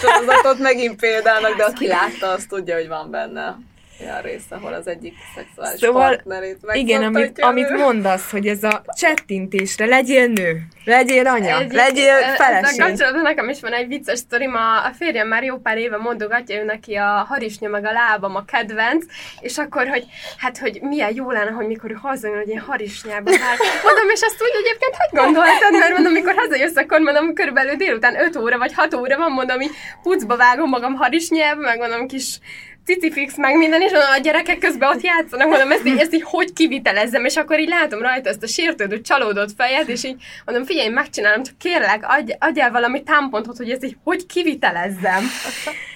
sorozatot 0.00 0.58
megint 0.58 1.00
példának, 1.00 1.56
de 1.56 1.64
aki 1.64 1.86
látta, 1.86 2.28
azt 2.28 2.48
tudja, 2.48 2.74
hogy 2.74 2.88
van 2.88 3.10
benne 3.10 3.56
olyan 4.00 4.22
rész, 4.22 4.44
ahol 4.48 4.72
az 4.72 4.86
egyik 4.86 5.14
szexuális 5.34 5.80
szóval, 5.80 6.08
partnerét 6.08 6.58
Igen, 6.72 7.02
amit, 7.02 7.40
amit 7.40 7.70
mondasz, 7.70 8.30
hogy 8.30 8.46
ez 8.46 8.62
a 8.62 8.84
csettintésre 8.98 9.86
legyél 9.86 10.26
nő, 10.26 10.62
legyél 10.84 11.26
anya, 11.26 11.58
Egyik, 11.58 11.72
legyél 11.72 12.14
feleség. 12.36 12.80
Ezzel 12.80 13.12
nekem 13.12 13.48
is 13.48 13.60
van 13.60 13.72
egy 13.72 13.88
vicces 13.88 14.18
sztorim, 14.18 14.54
a, 14.54 14.84
a 14.86 14.90
férjem 14.98 15.28
már 15.28 15.42
jó 15.42 15.56
pár 15.56 15.78
éve 15.78 15.96
mondogatja, 15.96 16.60
ő 16.60 16.64
neki 16.64 16.94
a 16.94 17.26
harisnya 17.28 17.68
meg 17.68 17.84
a 17.84 17.92
lábam 17.92 18.36
a 18.36 18.44
kedvenc, 18.44 19.04
és 19.40 19.58
akkor, 19.58 19.88
hogy 19.88 20.04
hát, 20.38 20.58
hogy 20.58 20.80
milyen 20.82 21.14
jó 21.14 21.30
lenne, 21.30 21.50
hogy 21.50 21.66
mikor 21.66 21.90
ő 21.90 21.94
hazajön, 21.94 22.36
hogy 22.36 22.48
én 22.48 22.60
harisnyába 22.60 23.30
hát, 23.30 23.58
Mondom, 23.84 24.08
és 24.08 24.20
azt 24.22 24.42
úgy 24.42 24.64
egyébként 24.64 24.94
hogy 24.96 25.18
gondoltad, 25.18 25.72
mert 25.72 25.92
mondom, 25.92 26.12
amikor 26.12 26.34
hazajössz, 26.36 26.76
akkor 26.76 27.00
mondom, 27.00 27.34
körülbelül 27.34 27.74
délután 27.74 28.20
5 28.20 28.36
óra 28.36 28.58
vagy 28.58 28.72
6 28.74 28.94
óra 28.94 29.16
van, 29.16 29.32
mondom, 29.32 29.56
hogy 29.56 29.70
pucba 30.02 30.36
vágom 30.36 30.68
magam 30.68 30.94
harisnyába, 30.94 31.60
meg 31.60 31.78
mondom, 31.78 32.06
kis 32.06 32.38
cicifix 32.84 33.36
meg 33.36 33.56
minden, 33.56 33.82
és 33.82 33.92
a 33.92 34.20
gyerekek 34.20 34.58
közben 34.58 34.88
ott 34.88 35.02
játszanak, 35.02 35.48
mondom, 35.48 35.70
ezt 35.70 35.86
így, 35.86 35.98
ezt 35.98 36.14
így 36.14 36.22
hogy 36.22 36.52
kivitelezzem, 36.52 37.24
és 37.24 37.36
akkor 37.36 37.60
így 37.60 37.68
látom 37.68 38.00
rajta 38.00 38.28
ezt 38.28 38.42
a 38.42 38.46
sértődő, 38.46 39.00
csalódott 39.00 39.54
fejet, 39.56 39.88
és 39.88 40.04
így 40.04 40.22
mondom, 40.44 40.64
figyelj, 40.64 40.88
megcsinálom, 40.88 41.42
csak 41.42 41.58
kérlek, 41.58 42.04
adj, 42.08 42.32
adj 42.38 42.60
el 42.60 42.70
valami 42.70 43.02
támpontot, 43.02 43.56
hogy 43.56 43.70
ezt 43.70 43.84
így 43.84 43.96
hogy 44.04 44.26
kivitelezzem. 44.26 45.24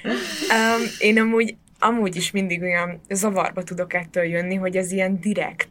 um, 0.04 0.82
én 0.98 1.20
amúgy 1.20 1.54
amúgy 1.80 2.16
is 2.16 2.30
mindig 2.30 2.62
olyan 2.62 3.00
zavarba 3.08 3.62
tudok 3.62 3.94
ettől 3.94 4.24
jönni, 4.24 4.54
hogy 4.54 4.76
ez 4.76 4.92
ilyen 4.92 5.20
direkt, 5.20 5.70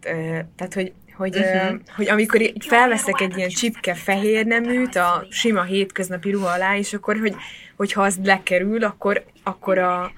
tehát 0.56 0.74
hogy 0.74 0.94
hogy, 1.18 1.38
uh-huh. 1.38 1.72
uh, 1.72 1.80
hogy 1.96 2.10
amikor 2.10 2.42
így 2.42 2.66
felveszek 2.68 3.22
egy 3.22 3.38
ilyen 3.38 3.50
csipke 3.50 3.94
fehér 3.94 4.46
neműt 4.46 4.96
a 4.96 5.26
sima 5.30 5.64
hétköznapi 5.64 6.32
ruha 6.32 6.50
alá, 6.50 6.78
és 6.78 6.94
akkor, 6.94 7.18
hogy, 7.20 7.36
hogyha 7.76 8.02
az 8.02 8.20
lekerül, 8.24 8.84
akkor, 8.84 9.24
akkor 9.44 9.78
a, 9.78 10.12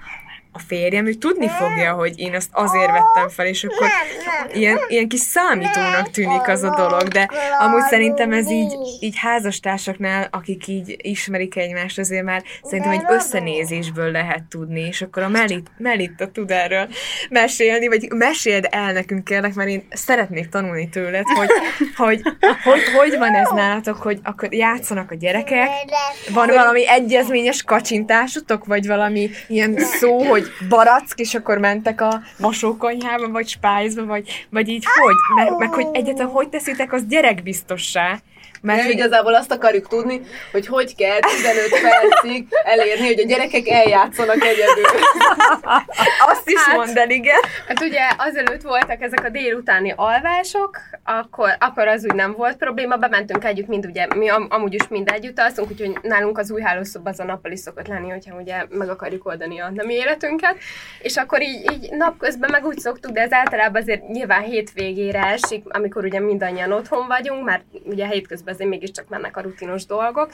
a 0.52 0.58
férjem, 0.58 1.06
ő 1.06 1.12
tudni 1.12 1.48
fogja, 1.48 1.92
hogy 1.92 2.18
én 2.18 2.34
azt 2.34 2.48
azért 2.52 2.90
vettem 2.90 3.28
fel, 3.28 3.46
és 3.46 3.64
akkor 3.64 3.88
ilyen, 4.52 4.78
ilyen 4.88 5.08
kis 5.08 5.20
számítónak 5.20 6.10
tűnik 6.10 6.48
az 6.48 6.62
a 6.62 6.74
dolog, 6.76 7.02
de 7.02 7.30
amúgy 7.58 7.82
szerintem 7.82 8.32
ez 8.32 8.50
így, 8.50 8.72
így 9.00 9.16
házastársaknál, 9.18 10.28
akik 10.30 10.66
így 10.66 10.96
ismerik 11.02 11.56
egymást, 11.56 11.98
azért 11.98 12.24
már 12.24 12.42
szerintem 12.62 12.92
egy 12.92 13.04
összenézésből 13.08 14.10
lehet 14.10 14.42
tudni, 14.42 14.80
és 14.80 15.02
akkor 15.02 15.22
a 15.22 15.28
Melit, 15.28 15.70
Melitta 15.78 16.30
tud 16.30 16.50
erről 16.50 16.88
mesélni, 17.28 17.88
vagy 17.88 18.08
meséld 18.12 18.66
el 18.70 18.92
nekünk 18.92 19.24
kérlek, 19.24 19.54
mert 19.54 19.68
én 19.68 19.86
szeretnék 19.90 20.48
tanulni 20.48 20.88
tőled, 20.88 21.24
hogy 21.36 21.48
hogy, 21.96 22.22
hogy, 22.64 22.82
hogy 22.96 23.18
van 23.18 23.34
ez 23.34 23.48
nálatok, 23.54 23.96
hogy 23.96 24.18
akkor 24.22 24.54
játszanak 24.54 25.10
a 25.10 25.14
gyerekek, 25.14 25.68
van 26.32 26.46
valami 26.46 26.88
egyezményes 26.88 27.62
kacsintásotok, 27.62 28.64
vagy 28.64 28.86
valami 28.86 29.30
ilyen 29.48 29.78
szó, 29.78 30.22
hogy 30.22 30.39
hogy 30.40 30.68
barack, 30.68 31.18
és 31.18 31.34
akkor 31.34 31.58
mentek 31.58 32.00
a 32.00 32.20
mosókonyhába, 32.38 33.28
vagy 33.28 33.48
spájzba, 33.48 34.04
vagy, 34.04 34.46
vagy 34.50 34.68
így 34.68 34.84
hogy? 34.84 35.14
Meg, 35.34 35.58
meg 35.58 35.72
hogy 35.72 35.86
egyáltalán 35.92 36.32
hogy 36.32 36.48
teszitek 36.48 36.92
az 36.92 37.06
gyerekbiztossá? 37.06 38.20
Mert 38.60 38.82
hogy 38.82 38.90
igazából 38.90 39.34
azt 39.34 39.52
akarjuk 39.52 39.88
tudni, 39.88 40.20
hogy 40.52 40.66
hogy 40.66 40.94
kell 40.94 41.18
15 41.20 41.68
percig 41.82 42.46
elérni, 42.64 43.06
hogy 43.06 43.20
a 43.20 43.26
gyerekek 43.26 43.68
eljátszanak 43.68 44.44
egyedül. 44.44 44.84
azt 46.32 46.48
is 46.48 46.64
hát, 46.64 46.76
mondd 46.76 46.98
el, 46.98 47.10
igen. 47.10 47.40
Hát 47.68 47.80
ugye 47.82 48.00
azelőtt 48.18 48.62
voltak 48.62 49.02
ezek 49.02 49.24
a 49.24 49.28
délutáni 49.28 49.92
alvások, 49.96 50.78
akkor, 51.04 51.56
akkor 51.58 51.88
az 51.88 52.04
úgy 52.04 52.14
nem 52.14 52.32
volt 52.32 52.56
probléma, 52.56 52.96
bementünk 52.96 53.44
együtt, 53.44 53.66
mind 53.66 53.86
ugye, 53.86 54.06
mi 54.14 54.28
am, 54.28 54.46
amúgy 54.50 54.74
is 54.74 54.88
mind 54.88 55.08
együtt 55.08 55.38
alszunk, 55.38 55.70
úgyhogy 55.70 55.98
nálunk 56.02 56.38
az 56.38 56.50
új 56.50 56.60
hálószoba 56.60 57.10
az 57.10 57.20
a 57.20 57.24
nappal 57.24 57.52
is 57.52 57.60
szokott 57.60 57.86
lenni, 57.86 58.08
hogyha 58.08 58.36
ugye 58.36 58.64
meg 58.68 58.88
akarjuk 58.88 59.26
oldani 59.26 59.60
a 59.60 59.70
nem 59.70 59.88
életünket, 59.88 60.56
és 61.02 61.16
akkor 61.16 61.42
így, 61.42 61.72
így 61.72 61.88
napközben 61.90 62.50
meg 62.50 62.64
úgy 62.64 62.78
szoktuk, 62.78 63.10
de 63.10 63.20
ez 63.20 63.32
általában 63.32 63.82
azért 63.82 64.08
nyilván 64.08 64.42
hétvégére 64.42 65.22
esik, 65.22 65.64
amikor 65.68 66.04
ugye 66.04 66.20
mindannyian 66.20 66.72
otthon 66.72 67.06
vagyunk, 67.06 67.44
mert 67.44 67.62
ugye 67.84 68.06
hétközben 68.06 68.49
azért 68.50 68.70
mégiscsak 68.70 69.08
mennek 69.08 69.36
a 69.36 69.40
rutinos 69.40 69.86
dolgok. 69.86 70.30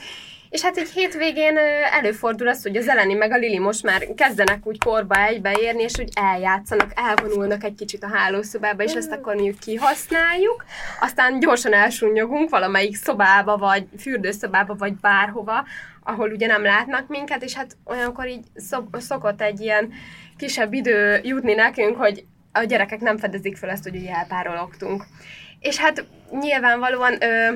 És 0.49 0.61
hát 0.61 0.77
egy 0.77 0.89
hétvégén 0.89 1.57
előfordul 1.91 2.47
az, 2.47 2.63
hogy 2.63 2.77
az 2.77 2.87
Eleni 2.87 3.13
meg 3.13 3.31
a 3.31 3.37
Lili 3.37 3.59
most 3.59 3.83
már 3.83 4.07
kezdenek 4.15 4.65
úgy 4.67 4.77
korba 4.85 5.25
egybeérni, 5.25 5.83
és 5.83 5.93
úgy 5.99 6.09
eljátszanak, 6.13 6.91
elvonulnak 6.95 7.63
egy 7.63 7.75
kicsit 7.75 8.03
a 8.03 8.09
hálószobába, 8.13 8.83
és 8.83 8.93
ezt 8.93 9.11
akkor 9.11 9.35
mondjuk 9.35 9.59
kihasználjuk, 9.59 10.65
aztán 10.99 11.39
gyorsan 11.39 11.73
elsúnyogunk 11.73 12.49
valamelyik 12.49 12.95
szobába, 12.95 13.57
vagy 13.57 13.87
fürdőszobába, 13.99 14.75
vagy 14.75 14.93
bárhova, 14.95 15.65
ahol 16.03 16.31
ugye 16.31 16.47
nem 16.47 16.63
látnak 16.63 17.07
minket, 17.07 17.43
és 17.43 17.53
hát 17.53 17.77
olyankor 17.83 18.27
így 18.27 18.45
szokott 18.97 19.41
egy 19.41 19.59
ilyen 19.59 19.93
kisebb 20.37 20.73
idő 20.73 21.19
jutni 21.23 21.53
nekünk, 21.53 21.95
hogy 21.97 22.25
a 22.51 22.63
gyerekek 22.63 22.99
nem 22.99 23.17
fedezik 23.17 23.57
fel 23.57 23.69
ezt, 23.69 23.83
hogy 23.83 23.95
ugye 23.95 24.13
elpárologtunk. 24.13 25.05
És 25.59 25.77
hát 25.77 26.05
nyilvánvalóan 26.31 27.23
ö, 27.23 27.53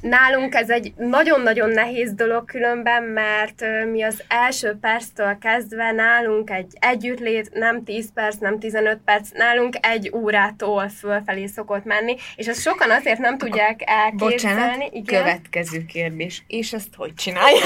Nálunk 0.00 0.54
ez 0.54 0.70
egy 0.70 0.92
nagyon-nagyon 0.96 1.70
nehéz 1.70 2.12
dolog 2.12 2.44
különben, 2.44 3.02
mert 3.02 3.64
mi 3.92 4.02
az 4.02 4.22
első 4.28 4.76
perctől 4.80 5.38
kezdve 5.40 5.92
nálunk 5.92 6.50
egy 6.50 6.72
együttlét 6.78 7.50
nem 7.52 7.84
10 7.84 8.12
perc, 8.14 8.36
nem 8.36 8.58
15 8.58 8.98
perc, 9.04 9.28
nálunk 9.32 9.76
egy 9.80 10.10
órától 10.14 10.88
fölfelé 10.88 11.46
szokott 11.46 11.84
menni, 11.84 12.16
és 12.36 12.46
ezt 12.46 12.60
sokan 12.60 12.90
azért 12.90 13.18
nem 13.18 13.38
tudják 13.38 13.80
elképzelni. 13.84 14.56
Bocsánat, 14.56 14.88
Igen? 14.92 15.22
következő 15.22 15.84
kérdés. 15.84 16.42
És 16.46 16.72
ezt 16.72 16.94
hogy 16.96 17.14
csinálják? 17.14 17.62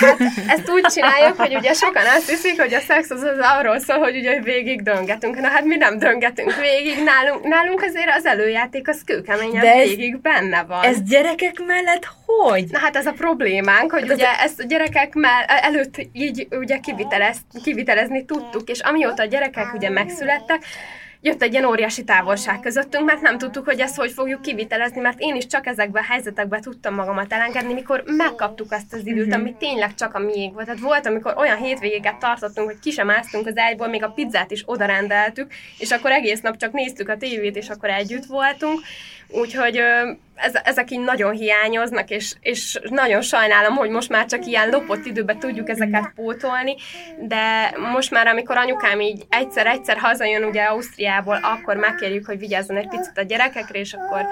Hát, 0.00 0.18
ezt 0.46 0.70
úgy 0.70 0.82
csináljuk, 0.82 1.36
hogy 1.36 1.54
ugye 1.54 1.72
sokan 1.72 2.06
azt 2.16 2.30
hiszik, 2.30 2.60
hogy 2.60 2.74
a 2.74 2.80
szex 2.80 3.10
az, 3.10 3.22
az 3.22 3.38
arról 3.38 3.78
szól, 3.78 3.98
hogy 3.98 4.16
ugye 4.16 4.40
végig 4.40 4.82
döngetünk. 4.82 5.40
Na 5.40 5.48
hát 5.48 5.64
mi 5.64 5.76
nem 5.76 5.98
döngetünk 5.98 6.54
végig, 6.54 7.04
nálunk, 7.04 7.44
nálunk 7.44 7.82
azért 7.82 8.16
az 8.16 8.26
előjáték 8.26 8.88
az 8.88 9.02
kőkeményen 9.04 9.76
végig 9.76 10.20
benne 10.20 10.62
van. 10.62 10.82
Ez 10.82 11.02
gyerekek 11.02 11.58
mellett 11.72 12.08
hogy? 12.26 12.64
Na 12.70 12.78
hát 12.78 12.96
ez 12.96 13.06
a 13.06 13.12
problémánk, 13.12 13.92
hogy 13.92 14.08
hát 14.08 14.16
ugye 14.16 14.28
ez... 14.28 14.44
ezt 14.44 14.60
a 14.60 14.64
gyerekek 14.64 15.14
már 15.14 15.44
előtt 15.46 16.06
így 16.12 16.46
ugye 16.50 16.78
kivitelez, 16.78 17.38
kivitelezni 17.62 18.24
tudtuk, 18.24 18.68
és 18.68 18.80
amióta 18.80 19.22
a 19.22 19.26
gyerekek 19.26 19.74
ugye 19.74 19.90
megszülettek, 19.90 20.64
jött 21.22 21.42
egy 21.42 21.52
ilyen 21.52 21.64
óriási 21.64 22.04
távolság 22.04 22.60
közöttünk, 22.60 23.04
mert 23.04 23.20
nem 23.20 23.38
tudtuk, 23.38 23.64
hogy 23.64 23.80
ezt 23.80 23.96
hogy 23.96 24.12
fogjuk 24.12 24.42
kivitelezni, 24.42 25.00
mert 25.00 25.18
én 25.20 25.34
is 25.34 25.46
csak 25.46 25.66
ezekben 25.66 26.02
a 26.02 26.06
helyzetekben 26.12 26.60
tudtam 26.60 26.94
magamat 26.94 27.32
elengedni, 27.32 27.72
mikor 27.72 28.02
megkaptuk 28.06 28.72
azt 28.72 28.92
az 28.92 29.06
időt, 29.06 29.26
mm-hmm. 29.26 29.40
ami 29.40 29.54
tényleg 29.58 29.94
csak 29.94 30.14
a 30.14 30.18
miénk 30.18 30.54
volt. 30.54 30.66
Tehát 30.66 30.80
volt, 30.80 31.06
amikor 31.06 31.34
olyan 31.36 31.56
hétvégéket 31.56 32.18
tartottunk, 32.18 32.68
hogy 32.68 32.78
ki 32.78 32.90
sem 32.90 33.06
másztunk 33.06 33.46
az 33.46 33.56
ágyból, 33.56 33.88
még 33.88 34.02
a 34.02 34.10
pizzát 34.10 34.50
is 34.50 34.62
odarendeltük, 34.66 35.52
és 35.78 35.90
akkor 35.90 36.10
egész 36.10 36.40
nap 36.40 36.56
csak 36.56 36.72
néztük 36.72 37.08
a 37.08 37.16
tévét, 37.16 37.56
és 37.56 37.68
akkor 37.68 37.88
együtt 37.88 38.24
voltunk. 38.24 38.80
Úgyhogy 39.32 39.82
ez, 40.34 40.54
ezek 40.64 40.90
így 40.90 41.00
nagyon 41.00 41.32
hiányoznak, 41.32 42.10
és, 42.10 42.34
és 42.40 42.78
nagyon 42.90 43.20
sajnálom, 43.20 43.76
hogy 43.76 43.90
most 43.90 44.08
már 44.08 44.26
csak 44.26 44.46
ilyen 44.46 44.68
lopott 44.68 45.04
időben 45.04 45.38
tudjuk 45.38 45.68
ezeket 45.68 46.12
pótolni, 46.14 46.74
de 47.20 47.74
most 47.92 48.10
már, 48.10 48.26
amikor 48.26 48.56
anyukám 48.56 49.00
így 49.00 49.22
egyszer-egyszer 49.28 49.96
hazajön 49.96 50.44
ugye 50.44 50.62
Ausztriából, 50.62 51.38
akkor 51.42 51.76
megkérjük, 51.76 52.26
hogy 52.26 52.38
vigyázzon 52.38 52.76
egy 52.76 52.88
picit 52.88 53.18
a 53.18 53.22
gyerekekre, 53.22 53.78
és 53.78 53.92
akkor 53.92 54.26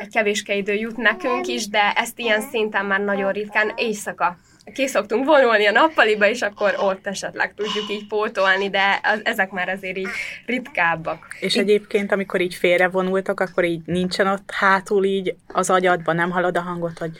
egy 0.00 0.12
kevéske 0.12 0.54
idő 0.54 0.74
jut 0.74 0.96
nekünk 0.96 1.46
is, 1.46 1.68
de 1.68 1.92
ezt 1.94 2.18
ilyen 2.18 2.40
szinten 2.40 2.84
már 2.84 3.00
nagyon 3.00 3.32
ritkán. 3.32 3.72
Éjszaka 3.76 4.36
ki 4.74 4.86
szoktunk 4.86 5.26
vonulni 5.26 5.66
a 5.66 5.72
nappaliba, 5.72 6.28
és 6.28 6.42
akkor 6.42 6.74
ott 6.78 7.06
esetleg 7.06 7.54
tudjuk 7.54 7.90
így 7.90 8.06
pótolni, 8.06 8.70
de 8.70 9.00
az, 9.02 9.20
ezek 9.24 9.50
már 9.50 9.68
azért 9.68 9.96
így 9.96 10.08
ritkábbak. 10.46 11.26
És 11.40 11.56
egyébként, 11.56 12.12
amikor 12.12 12.40
így 12.40 12.54
félrevonultak, 12.54 13.40
akkor 13.40 13.64
így 13.64 13.80
nincsen 13.84 14.26
ott 14.26 14.50
hátul 14.50 15.04
így 15.04 15.34
az 15.46 15.70
agyadban, 15.70 16.16
nem 16.16 16.30
hallod 16.30 16.56
a 16.56 16.60
hangot, 16.60 16.98
hogy 16.98 17.10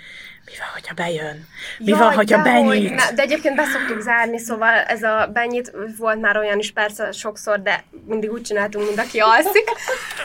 mi 0.53 0.59
van, 0.59 0.69
hogyha 0.73 0.95
bejön? 0.95 1.47
Mi 1.79 1.91
Jaj, 1.91 1.99
van, 1.99 2.15
hogyha 2.15 2.43
benyit? 2.43 2.95
Na, 2.95 3.03
de 3.15 3.23
egyébként 3.23 3.57
be 3.57 3.65
szoktuk 3.65 4.01
zárni, 4.01 4.39
szóval 4.39 4.75
ez 4.75 5.03
a 5.03 5.31
benyit 5.33 5.73
volt 5.99 6.21
már 6.21 6.37
olyan 6.37 6.59
is 6.59 6.73
persze 6.73 7.13
sokszor, 7.13 7.63
de 7.63 7.85
mindig 8.07 8.33
úgy 8.33 8.43
csináltunk, 8.43 8.87
mint 8.87 8.99
aki 8.99 9.19
alszik, 9.19 9.71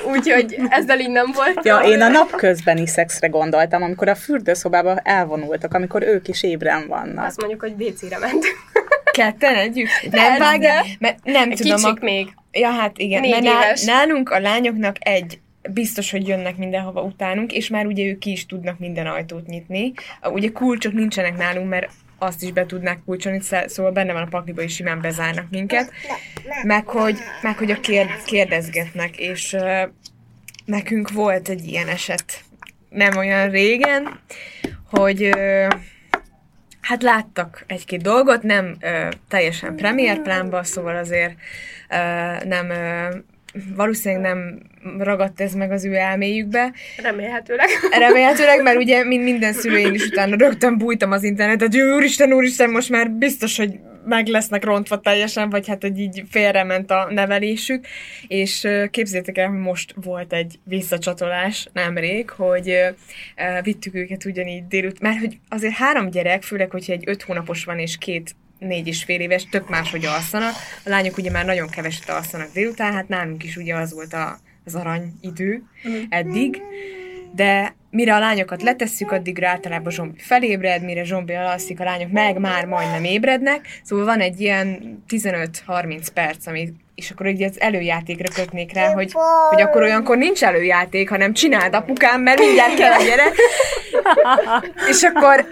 úgyhogy 0.05 0.59
ezzel 0.69 0.99
így 0.99 1.09
nem 1.09 1.31
volt. 1.31 1.65
Ja, 1.65 1.77
én 1.77 2.01
a 2.01 2.07
napközbeni 2.07 2.87
szexre 2.87 3.27
gondoltam, 3.27 3.83
amikor 3.83 4.07
a 4.07 4.15
fürdőszobába 4.15 4.99
elvonultak, 5.03 5.73
amikor 5.73 6.03
ők 6.03 6.27
is 6.27 6.43
ébren 6.43 6.87
vannak. 6.87 7.25
Azt 7.25 7.39
mondjuk, 7.39 7.61
hogy 7.61 7.73
WC-re 7.77 8.17
mentünk. 8.17 8.57
Ketten 9.11 9.55
együtt? 9.55 9.89
Nem 10.11 10.37
vágja, 10.37 10.85
mert 10.99 11.23
nem 11.23 11.49
tudom. 11.51 11.75
Kicsik 11.75 12.01
a... 12.01 12.05
még. 12.05 12.33
Ja, 12.51 12.69
hát 12.69 12.97
igen. 12.97 13.21
Négy 13.21 13.43
mert 13.43 13.85
nálunk 13.85 14.29
a 14.29 14.39
lányoknak 14.39 14.95
egy 14.99 15.39
biztos, 15.73 16.11
hogy 16.11 16.27
jönnek 16.27 16.57
mindenhova 16.57 17.01
utánunk, 17.01 17.53
és 17.53 17.69
már 17.69 17.85
ugye 17.85 18.03
ők 18.03 18.19
ki 18.19 18.31
is 18.31 18.45
tudnak 18.45 18.79
minden 18.79 19.07
ajtót 19.07 19.47
nyitni. 19.47 19.93
Ugye 20.23 20.51
kulcsok 20.51 20.93
nincsenek 20.93 21.37
nálunk, 21.37 21.69
mert 21.69 21.89
azt 22.19 22.43
is 22.43 22.51
be 22.51 22.65
tudnák 22.65 22.99
kulcsolni, 23.05 23.39
szóval 23.65 23.91
benne 23.91 24.13
van 24.13 24.21
a 24.21 24.27
pakliba, 24.29 24.61
és 24.61 24.73
simán 24.73 25.01
bezárnak 25.01 25.49
minket. 25.49 25.91
Meg 26.63 26.87
hogy, 26.87 27.17
meg 27.41 27.57
hogy 27.57 27.71
a 27.71 27.79
kérd, 27.79 28.09
kérdezgetnek, 28.25 29.17
és 29.17 29.53
uh, 29.53 29.81
nekünk 30.65 31.11
volt 31.11 31.49
egy 31.49 31.67
ilyen 31.67 31.87
eset 31.87 32.43
nem 32.89 33.17
olyan 33.17 33.49
régen, 33.49 34.19
hogy 34.89 35.23
uh, 35.23 35.67
hát 36.81 37.03
láttak 37.03 37.63
egy-két 37.67 38.01
dolgot, 38.01 38.43
nem 38.43 38.77
uh, 38.81 39.09
teljesen 39.27 39.75
premier 39.75 40.21
plánba, 40.21 40.63
szóval 40.63 40.95
azért 40.95 41.35
uh, 41.89 42.43
nem 42.43 42.69
uh, 42.69 43.15
valószínűleg 43.75 44.21
nem 44.21 44.59
ragadt 44.97 45.41
ez 45.41 45.53
meg 45.53 45.71
az 45.71 45.85
ő 45.85 45.93
elméjükbe. 45.93 46.73
Remélhetőleg. 47.01 47.67
Remélhetőleg, 47.99 48.61
mert 48.61 48.77
ugye 48.77 49.03
mint 49.03 49.23
minden 49.23 49.53
szülő 49.53 49.77
én 49.77 49.93
is 49.93 50.05
utána 50.05 50.35
rögtön 50.35 50.77
bújtam 50.77 51.11
az 51.11 51.23
internetet, 51.23 51.71
hogy 51.71 51.81
úristen, 51.81 52.33
úristen, 52.33 52.69
most 52.69 52.89
már 52.89 53.11
biztos, 53.11 53.57
hogy 53.57 53.79
meg 54.05 54.27
lesznek 54.27 54.63
rontva 54.63 54.99
teljesen, 54.99 55.49
vagy 55.49 55.67
hát, 55.67 55.81
hogy 55.81 55.99
így 55.99 56.23
félrement 56.29 56.91
a 56.91 57.07
nevelésük, 57.09 57.87
és 58.27 58.67
képzétek 58.91 59.37
el, 59.37 59.47
hogy 59.47 59.59
most 59.59 59.93
volt 59.95 60.33
egy 60.33 60.59
visszacsatolás 60.63 61.67
nemrég, 61.73 62.29
hogy 62.29 62.77
vittük 63.61 63.95
őket 63.95 64.25
ugyanígy 64.25 64.67
délután, 64.67 65.11
mert 65.11 65.19
hogy 65.19 65.37
azért 65.49 65.73
három 65.73 66.09
gyerek, 66.09 66.43
főleg, 66.43 66.71
hogyha 66.71 66.93
egy 66.93 67.03
öt 67.05 67.21
hónapos 67.21 67.63
van 67.63 67.79
és 67.79 67.97
két 67.97 68.35
négy 68.59 68.87
és 68.87 69.03
fél 69.03 69.19
éves, 69.19 69.45
tök 69.49 69.69
máshogy 69.69 70.05
alszanak. 70.05 70.53
A 70.85 70.89
lányok 70.89 71.17
ugye 71.17 71.31
már 71.31 71.45
nagyon 71.45 71.69
keveset 71.69 72.09
alszanak 72.09 72.51
délután, 72.53 72.93
hát 72.93 73.07
nálunk 73.07 73.43
is 73.43 73.55
ugye 73.55 73.75
az 73.75 73.93
volt 73.93 74.13
a, 74.13 74.39
az 74.65 74.75
arany 74.75 75.13
idő 75.21 75.63
eddig, 76.09 76.61
de 77.35 77.75
mire 77.89 78.15
a 78.15 78.19
lányokat 78.19 78.63
letesszük, 78.63 79.11
addigra 79.11 79.47
általában 79.47 79.91
zsombi 79.91 80.19
felébred, 80.19 80.83
mire 80.83 81.03
zsombi 81.03 81.33
alalszik, 81.33 81.79
a 81.79 81.83
lányok 81.83 82.11
meg 82.11 82.39
már 82.39 82.65
majdnem 82.65 83.03
ébrednek, 83.03 83.67
szóval 83.83 84.05
van 84.05 84.19
egy 84.19 84.39
ilyen 84.39 84.97
15-30 85.09 86.07
perc, 86.13 86.47
ami 86.47 86.73
és 86.95 87.11
akkor 87.11 87.25
ugye 87.25 87.47
az 87.47 87.59
előjátékra 87.59 88.33
kötnék 88.33 88.73
rá, 88.73 88.93
hogy, 88.93 89.11
hogy 89.49 89.61
akkor 89.61 89.81
olyankor 89.81 90.17
nincs 90.17 90.43
előjáték, 90.43 91.09
hanem 91.09 91.33
csináld 91.33 91.73
apukám, 91.73 92.21
mert 92.21 92.39
mindjárt 92.39 92.75
kell 92.75 92.91
a 92.91 93.03
gyere. 93.03 93.31
és 94.91 95.03
akkor, 95.03 95.45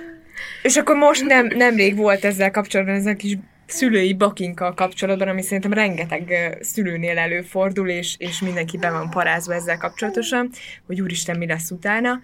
és 0.65 0.77
akkor 0.77 0.95
most 0.95 1.25
nem, 1.25 1.47
nemrég 1.55 1.95
volt 1.95 2.25
ezzel 2.25 2.51
kapcsolatban 2.51 2.95
ez 2.95 3.05
a 3.05 3.13
kis 3.13 3.37
szülői 3.65 4.13
bakinkkal 4.13 4.73
kapcsolatban, 4.73 5.27
ami 5.27 5.41
szerintem 5.41 5.73
rengeteg 5.73 6.57
szülőnél 6.61 7.17
előfordul, 7.17 7.89
és, 7.89 8.15
és 8.17 8.41
mindenki 8.41 8.77
be 8.77 8.91
van 8.91 9.09
parázva 9.09 9.53
ezzel 9.53 9.77
kapcsolatosan, 9.77 10.49
hogy 10.85 11.01
úristen, 11.01 11.37
mi 11.37 11.47
lesz 11.47 11.71
utána, 11.71 12.19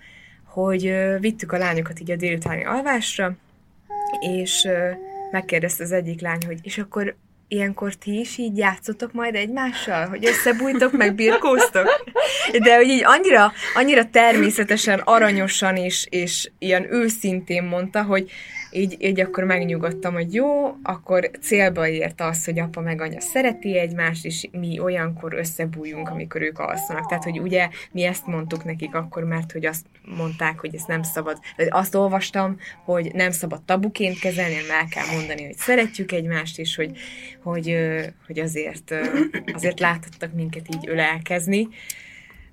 hogy 0.46 0.94
vittük 1.20 1.52
a 1.52 1.58
lányokat 1.58 2.00
így 2.00 2.12
a 2.12 2.16
délutáni 2.16 2.66
alvásra, 2.66 3.36
és 4.20 4.68
megkérdezte 5.32 5.84
az 5.84 5.92
egyik 5.92 6.22
lány, 6.22 6.42
hogy 6.46 6.60
és 6.64 6.78
akkor 6.78 7.16
ilyenkor 7.52 7.94
ti 7.94 8.20
is 8.20 8.38
így 8.38 8.58
játszotok 8.58 9.14
majd 9.14 9.36
egymással, 9.36 10.08
hogy 10.08 10.26
összebújtok, 10.26 10.92
meg 10.92 11.16
birkóztok? 11.16 12.04
De 12.64 12.76
hogy 12.76 12.88
így 12.88 13.04
annyira, 13.06 13.52
annyira 13.76 14.10
természetesen, 14.10 15.00
aranyosan 15.00 15.76
és, 15.76 16.08
és 16.10 16.52
ilyen 16.60 16.94
őszintén 16.94 17.64
mondta, 17.64 18.04
hogy 18.04 18.32
így, 18.72 18.96
így 19.00 19.20
akkor 19.20 19.44
megnyugodtam, 19.44 20.14
hogy 20.14 20.34
jó, 20.34 20.76
akkor 20.84 21.32
célba 21.42 21.88
ért 21.88 22.22
az, 22.22 22.46
hogy 22.46 22.60
apa 22.60 22.82
meg 22.82 23.02
anya 23.02 23.20
szereti 23.20 23.78
egymást, 23.78 24.26
és 24.26 24.48
mi 24.52 24.80
olyankor 24.80 25.34
összebújunk, 25.34 26.10
amikor 26.10 26.42
ők 26.42 26.60
alszanak. 26.60 27.08
Tehát, 27.08 27.24
hogy 27.24 27.40
ugye 27.40 27.70
mi 27.92 28.04
ezt 28.04 28.26
mondtuk 28.26 28.64
nekik 28.64 28.96
akkor, 28.96 29.24
mert 29.24 29.52
hogy 29.52 29.66
azt 29.66 29.86
mondták, 30.16 30.60
hogy 30.60 30.76
ez 30.76 30.84
nem 30.88 31.04
szabad. 31.04 31.40
Azt 31.70 31.96
olvastam, 31.96 32.58
hogy 32.86 33.12
nem 33.14 33.32
szabad 33.32 33.62
tabuként 33.62 34.20
kezelni, 34.20 34.56
hanem 34.56 34.80
el 34.82 34.88
kell 34.88 35.16
mondani, 35.16 35.46
hogy 35.46 35.58
szeretjük 35.58 36.12
egymást, 36.12 36.60
és 36.60 36.76
hogy, 36.76 36.98
hogy, 37.44 37.78
hogy 38.26 38.40
azért, 38.40 38.94
azért 39.54 39.80
láthattak 39.80 40.34
minket 40.34 40.76
így 40.76 40.90
ölelkezni. 40.90 41.68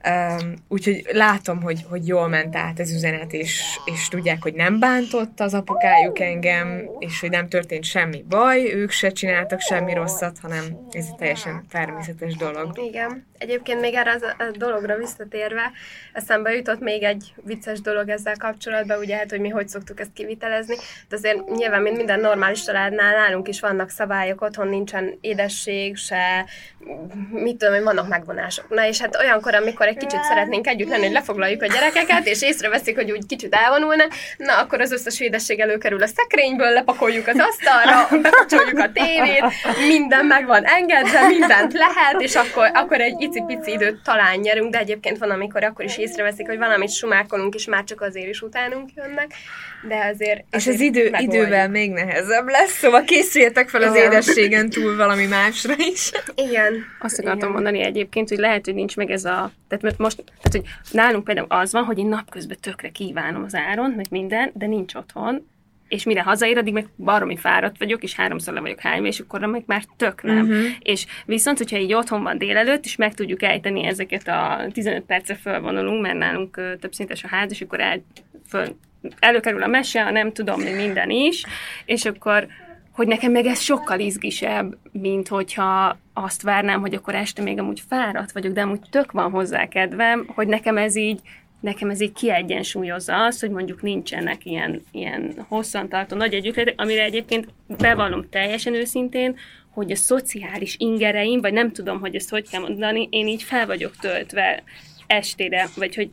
Um, 0.04 0.54
úgyhogy 0.68 1.06
látom, 1.12 1.62
hogy, 1.62 1.84
hogy 1.88 2.06
jól 2.06 2.28
ment 2.28 2.56
át 2.56 2.78
az 2.78 2.92
üzenet, 2.92 3.32
és, 3.32 3.78
és 3.84 4.08
tudják, 4.08 4.42
hogy 4.42 4.54
nem 4.54 4.78
bántott 4.78 5.40
az 5.40 5.54
apukájuk 5.54 6.18
engem, 6.18 6.88
és 6.98 7.20
hogy 7.20 7.30
nem 7.30 7.48
történt 7.48 7.84
semmi 7.84 8.24
baj, 8.28 8.72
ők 8.72 8.90
se 8.90 9.10
csináltak 9.10 9.60
semmi 9.60 9.94
rosszat, 9.94 10.38
hanem 10.42 10.64
ez 10.90 11.04
egy 11.08 11.14
teljesen 11.14 11.66
természetes 11.70 12.36
dolog. 12.36 12.78
Igen. 12.78 13.26
Egyébként 13.38 13.80
még 13.80 13.94
erre 13.94 14.12
a 14.38 14.50
dologra 14.52 14.96
visszatérve, 14.96 15.70
eszembe 16.12 16.54
jutott 16.54 16.80
még 16.80 17.02
egy 17.02 17.32
vicces 17.44 17.80
dolog 17.80 18.08
ezzel 18.08 18.36
kapcsolatban, 18.38 18.98
ugye 18.98 19.16
hát, 19.16 19.30
hogy 19.30 19.40
mi 19.40 19.48
hogy 19.48 19.68
szoktuk 19.68 20.00
ezt 20.00 20.12
kivitelezni, 20.12 20.74
de 21.08 21.16
azért 21.16 21.48
nyilván, 21.48 21.82
mint 21.82 21.96
minden 21.96 22.20
normális 22.20 22.64
családnál 22.64 23.14
nálunk 23.14 23.48
is 23.48 23.60
vannak 23.60 23.90
szabályok, 23.90 24.42
otthon 24.42 24.68
nincsen 24.68 25.18
édesség, 25.20 25.96
se 25.96 26.46
mit 27.30 27.56
tudom 27.56 27.74
én, 27.74 27.84
vannak 27.84 28.08
megvonások. 28.08 28.68
Na 28.68 28.86
és 28.86 29.00
hát 29.00 29.16
olyankor, 29.16 29.54
amikor 29.54 29.86
egy 29.88 29.96
kicsit 29.96 30.22
szeretnénk 30.22 30.66
együtt 30.66 30.88
lenni, 30.88 31.04
hogy 31.04 31.12
lefoglaljuk 31.12 31.62
a 31.62 31.66
gyerekeket, 31.66 32.26
és 32.26 32.42
észreveszik, 32.42 32.96
hogy 32.96 33.10
úgy 33.10 33.26
kicsit 33.26 33.54
elvonulnak, 33.54 34.12
na 34.36 34.58
akkor 34.58 34.80
az 34.80 34.92
összes 34.92 35.20
édesség 35.20 35.60
előkerül 35.60 36.02
a 36.02 36.06
szekrényből, 36.06 36.72
lepakoljuk 36.72 37.26
az 37.26 37.38
asztalra, 37.38 38.08
bekapcsoljuk 38.22 38.78
a 38.78 38.92
tévét, 38.92 39.44
minden 39.88 40.26
meg 40.26 40.46
van 40.46 40.64
engedve, 40.64 41.26
mindent 41.26 41.72
lehet, 41.72 42.16
és 42.18 42.34
akkor, 42.34 42.70
akkor 42.74 43.00
egy 43.00 43.20
icipici 43.20 43.70
időt 43.70 44.02
talán 44.02 44.38
nyerünk, 44.38 44.72
de 44.72 44.78
egyébként 44.78 45.18
van, 45.18 45.30
amikor 45.30 45.64
akkor 45.64 45.84
is 45.84 45.98
észreveszik, 45.98 46.46
hogy 46.46 46.58
valamit 46.58 46.90
sumákolunk, 46.90 47.54
és 47.54 47.66
már 47.66 47.84
csak 47.84 48.00
azért 48.00 48.28
is 48.28 48.40
utánunk 48.40 48.90
jönnek, 48.94 49.34
de 49.82 50.04
azért... 50.12 50.44
És 50.50 50.66
azért 50.66 50.74
az 50.74 50.80
idő, 50.80 51.10
megoldjuk. 51.10 51.32
idővel 51.34 51.68
még 51.68 51.90
nehezebb 51.90 52.48
lesz, 52.48 52.78
szóval 52.78 53.02
készüljetek 53.02 53.68
fel 53.68 53.82
az 53.82 53.94
Igen. 53.94 54.12
édességen 54.12 54.70
túl 54.70 54.96
valami 54.96 55.26
másra 55.26 55.74
is. 55.76 56.10
Igen. 56.34 56.84
Azt 57.00 57.18
akartam 57.18 57.38
Igen. 57.38 57.50
mondani 57.50 57.80
egyébként, 57.80 58.28
hogy 58.28 58.38
lehet, 58.38 58.64
hogy 58.64 58.74
nincs 58.74 58.96
meg 58.96 59.10
ez 59.10 59.24
a... 59.24 59.52
Tehát 59.68 59.84
mert 59.84 59.98
most, 59.98 60.16
tehát, 60.24 60.50
hogy 60.50 60.90
nálunk 60.90 61.24
például 61.24 61.46
az 61.50 61.72
van, 61.72 61.84
hogy 61.84 61.98
én 61.98 62.06
napközben 62.06 62.56
tökre 62.60 62.88
kívánom 62.88 63.42
az 63.42 63.54
áron, 63.54 63.90
meg 63.90 64.06
minden, 64.10 64.50
de 64.54 64.66
nincs 64.66 64.94
otthon, 64.94 65.46
és 65.88 66.04
mire 66.04 66.22
hazaér, 66.22 66.58
addig 66.58 66.72
meg 66.72 66.88
baromi 66.96 67.36
fáradt 67.36 67.78
vagyok, 67.78 68.02
és 68.02 68.14
háromszor 68.14 68.54
le 68.54 68.60
vagyok 68.60 68.80
hányva, 68.80 69.06
és 69.06 69.20
akkor 69.20 69.40
meg 69.40 69.62
már 69.66 69.84
tök 69.96 70.22
nem. 70.22 70.40
Uh-huh. 70.40 70.64
És 70.78 71.06
viszont, 71.26 71.58
hogyha 71.58 71.76
így 71.76 71.94
otthon 71.94 72.22
van 72.22 72.38
délelőtt, 72.38 72.84
és 72.84 72.96
meg 72.96 73.14
tudjuk 73.14 73.42
ejteni 73.42 73.84
ezeket 73.84 74.28
a 74.28 74.66
15 74.72 75.02
percre 75.02 75.34
fölvonulunk, 75.34 76.02
mert 76.02 76.18
nálunk 76.18 76.56
ö, 76.56 76.76
többszintes 76.76 77.24
a 77.24 77.28
ház, 77.28 77.50
és 77.50 77.60
akkor 77.60 77.80
el, 77.80 78.02
föl, 78.48 78.76
előkerül 79.18 79.62
a 79.62 79.66
mese, 79.66 80.04
a 80.04 80.10
nem 80.10 80.32
tudom, 80.32 80.60
mi 80.60 80.70
minden 80.70 81.10
is, 81.10 81.44
és 81.84 82.04
akkor 82.04 82.46
hogy 82.92 83.06
nekem 83.06 83.32
meg 83.32 83.46
ez 83.46 83.60
sokkal 83.60 84.00
izgisebb, 84.00 84.76
mint 84.92 85.28
hogyha 85.28 85.98
azt 86.14 86.42
várnám, 86.42 86.80
hogy 86.80 86.94
akkor 86.94 87.14
este 87.14 87.42
még 87.42 87.58
amúgy 87.58 87.82
fáradt 87.88 88.32
vagyok, 88.32 88.52
de 88.52 88.60
amúgy 88.60 88.80
tök 88.90 89.12
van 89.12 89.30
hozzá 89.30 89.68
kedvem, 89.68 90.26
hogy 90.34 90.46
nekem 90.46 90.76
ez 90.76 90.96
így 90.96 91.20
nekem 91.60 91.90
ez 91.90 92.00
így 92.00 92.12
kiegyensúlyozza 92.12 93.24
azt, 93.24 93.40
hogy 93.40 93.50
mondjuk 93.50 93.82
nincsenek 93.82 94.44
ilyen, 94.46 94.82
ilyen 94.92 95.46
hosszantartó 95.48 96.16
nagy 96.16 96.34
együttlétek, 96.34 96.80
amire 96.80 97.02
egyébként 97.02 97.48
bevallom 97.78 98.28
teljesen 98.30 98.74
őszintén, 98.74 99.36
hogy 99.70 99.90
a 99.90 99.96
szociális 99.96 100.76
ingereim, 100.78 101.40
vagy 101.40 101.52
nem 101.52 101.72
tudom, 101.72 102.00
hogy 102.00 102.14
ezt 102.14 102.30
hogy 102.30 102.50
kell 102.50 102.60
mondani, 102.60 103.08
én 103.10 103.26
így 103.26 103.42
fel 103.42 103.66
vagyok 103.66 103.96
töltve 103.96 104.62
estére, 105.06 105.68
vagy 105.76 105.94
hogy, 105.94 106.08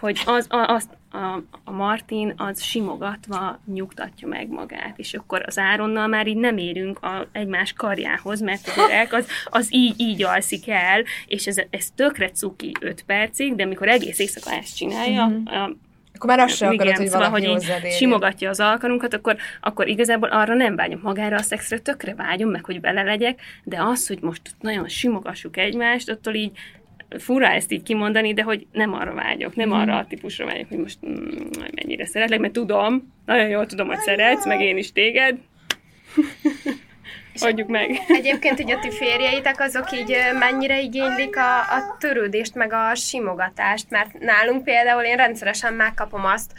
hogy 0.00 0.20
az, 0.24 0.46
a, 0.50 0.56
az, 0.56 0.88
a, 1.12 1.42
a 1.64 1.70
Martin 1.70 2.34
az 2.36 2.62
simogatva 2.62 3.60
nyugtatja 3.72 4.28
meg 4.28 4.48
magát, 4.48 4.98
és 4.98 5.14
akkor 5.14 5.42
az 5.46 5.58
Áronnal 5.58 6.06
már 6.06 6.26
így 6.26 6.36
nem 6.36 6.56
érünk 6.56 7.02
a, 7.02 7.26
egymás 7.32 7.72
karjához, 7.72 8.40
mert 8.40 8.68
a 8.68 8.86
gyerek 8.88 9.12
az, 9.12 9.26
az 9.44 9.68
így, 9.70 10.00
így 10.00 10.22
alszik 10.24 10.68
el, 10.68 11.02
és 11.26 11.46
ez, 11.46 11.56
ez 11.70 11.90
tökre 11.94 12.30
cuki 12.30 12.72
5 12.80 13.02
percig, 13.06 13.54
de 13.54 13.62
amikor 13.62 13.88
egész 13.88 14.18
éjszaka 14.18 14.50
ezt 14.52 14.76
csinálja, 14.76 15.26
Mhm. 15.26 15.46
a, 15.46 15.70
Akkor 16.14 16.36
már 16.36 16.46
azt 16.46 16.56
sem 16.56 16.72
igen, 16.72 16.86
akarod, 16.86 17.00
hogy 17.00 17.10
szóval, 17.10 17.30
hogy 17.30 17.44
így 17.44 17.92
simogatja 17.92 18.48
az 18.50 18.60
alkarunkat, 18.60 19.14
akkor, 19.14 19.36
akkor 19.60 19.88
igazából 19.88 20.28
arra 20.28 20.54
nem 20.54 20.76
vágyom 20.76 21.00
magára 21.02 21.36
a 21.36 21.42
szexre, 21.42 21.78
tökre 21.78 22.14
vágyom, 22.14 22.50
meg 22.50 22.64
hogy 22.64 22.80
vele 22.80 23.02
legyek, 23.02 23.40
de 23.64 23.82
az, 23.82 24.06
hogy 24.06 24.18
most 24.20 24.40
nagyon 24.60 24.88
simogassuk 24.88 25.56
egymást, 25.56 26.10
attól 26.10 26.34
így 26.34 26.58
fura 27.18 27.46
ezt 27.46 27.72
így 27.72 27.82
kimondani, 27.82 28.34
de 28.34 28.42
hogy 28.42 28.66
nem 28.72 28.92
arra 28.92 29.14
vágyok, 29.14 29.56
nem 29.56 29.72
arra 29.72 29.96
a 29.96 30.06
típusra 30.06 30.44
vágyok, 30.44 30.68
hogy 30.68 30.78
most 30.78 30.98
mm, 31.06 31.50
mennyire 31.74 32.06
szeretlek, 32.06 32.40
mert 32.40 32.52
tudom, 32.52 33.12
nagyon 33.26 33.48
jól 33.48 33.66
tudom, 33.66 33.86
hogy 33.86 33.98
szeretsz, 33.98 34.46
meg 34.46 34.60
én 34.60 34.76
is 34.76 34.92
téged. 34.92 35.38
Adjuk 37.40 37.68
meg. 37.68 38.00
Egyébként 38.08 38.60
így 38.60 38.70
a 38.70 38.78
ti 38.78 38.90
férjeitek 38.90 39.60
azok 39.60 39.92
így 39.92 40.16
mennyire 40.38 40.80
igénylik 40.80 41.36
a, 41.36 41.58
a 41.58 41.96
törődést, 41.98 42.54
meg 42.54 42.72
a 42.72 42.94
simogatást, 42.94 43.90
mert 43.90 44.18
nálunk 44.18 44.64
például 44.64 45.02
én 45.02 45.16
rendszeresen 45.16 45.74
megkapom 45.74 46.24
azt, 46.24 46.52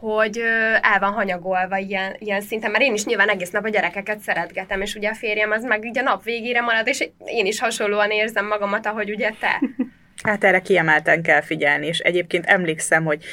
hogy 0.00 0.38
el 0.80 0.98
van 0.98 1.12
hanyagolva 1.12 1.76
ilyen, 1.76 2.16
ilyen 2.18 2.40
szinten, 2.40 2.70
mert 2.70 2.84
én 2.84 2.94
is 2.94 3.04
nyilván 3.04 3.28
egész 3.28 3.50
nap 3.50 3.64
a 3.64 3.68
gyerekeket 3.68 4.18
szeretgetem, 4.18 4.80
és 4.80 4.94
ugye 4.94 5.08
a 5.08 5.14
férjem 5.14 5.50
az 5.50 5.64
meg 5.64 5.84
így 5.84 5.98
a 5.98 6.02
nap 6.02 6.24
végére 6.24 6.60
marad, 6.60 6.86
és 6.86 7.08
én 7.24 7.46
is 7.46 7.60
hasonlóan 7.60 8.10
érzem 8.10 8.46
magamat, 8.46 8.86
ahogy 8.86 9.10
ugye 9.10 9.30
te. 9.40 9.60
Hát 10.22 10.44
erre 10.44 10.60
kiemelten 10.60 11.22
kell 11.22 11.40
figyelni, 11.40 11.86
és 11.86 11.98
egyébként 11.98 12.46
emlékszem, 12.46 13.04
hogy 13.04 13.24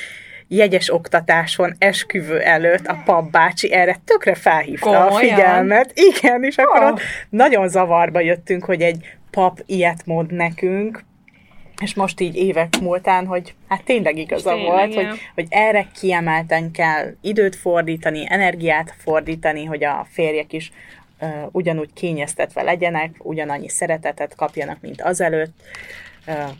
jegyes 0.47 0.93
oktatáson, 0.93 1.75
esküvő 1.77 2.39
előtt 2.39 2.87
a 2.87 3.01
pap 3.05 3.31
bácsi 3.31 3.73
erre 3.73 3.95
tökre 4.05 4.35
felhívta 4.35 4.89
a 4.89 5.07
Komolyan? 5.07 5.35
figyelmet. 5.35 5.91
Igen, 5.93 6.43
és 6.43 6.57
akkor 6.57 6.81
Ah. 6.83 6.91
ott 6.91 7.01
nagyon 7.29 7.69
zavarba 7.69 8.19
jöttünk, 8.19 8.63
hogy 8.65 8.81
egy 8.81 9.05
pap 9.31 9.59
ilyet 9.65 10.05
mond 10.05 10.31
nekünk, 10.33 11.03
és 11.81 11.93
most 11.93 12.19
így 12.19 12.35
évek 12.35 12.79
múltán, 12.81 13.25
hogy 13.25 13.53
hát 13.67 13.83
tényleg 13.83 14.17
igaza 14.17 14.49
Tényleg, 14.49 14.67
volt, 14.67 14.93
ja. 14.93 15.07
hogy, 15.07 15.19
hogy 15.35 15.45
erre 15.49 15.87
kiemelten 15.99 16.71
kell 16.71 17.13
időt 17.21 17.55
fordítani, 17.55 18.25
energiát 18.29 18.93
fordítani, 18.97 19.65
hogy 19.65 19.83
a 19.83 20.07
férjek 20.11 20.53
is 20.53 20.71
uh, 21.21 21.29
ugyanúgy 21.51 21.93
kényeztetve 21.93 22.61
legyenek, 22.61 23.15
ugyanannyi 23.17 23.69
szeretetet 23.69 24.35
kapjanak, 24.35 24.77
mint 24.81 25.01
azelőtt, 25.01 25.53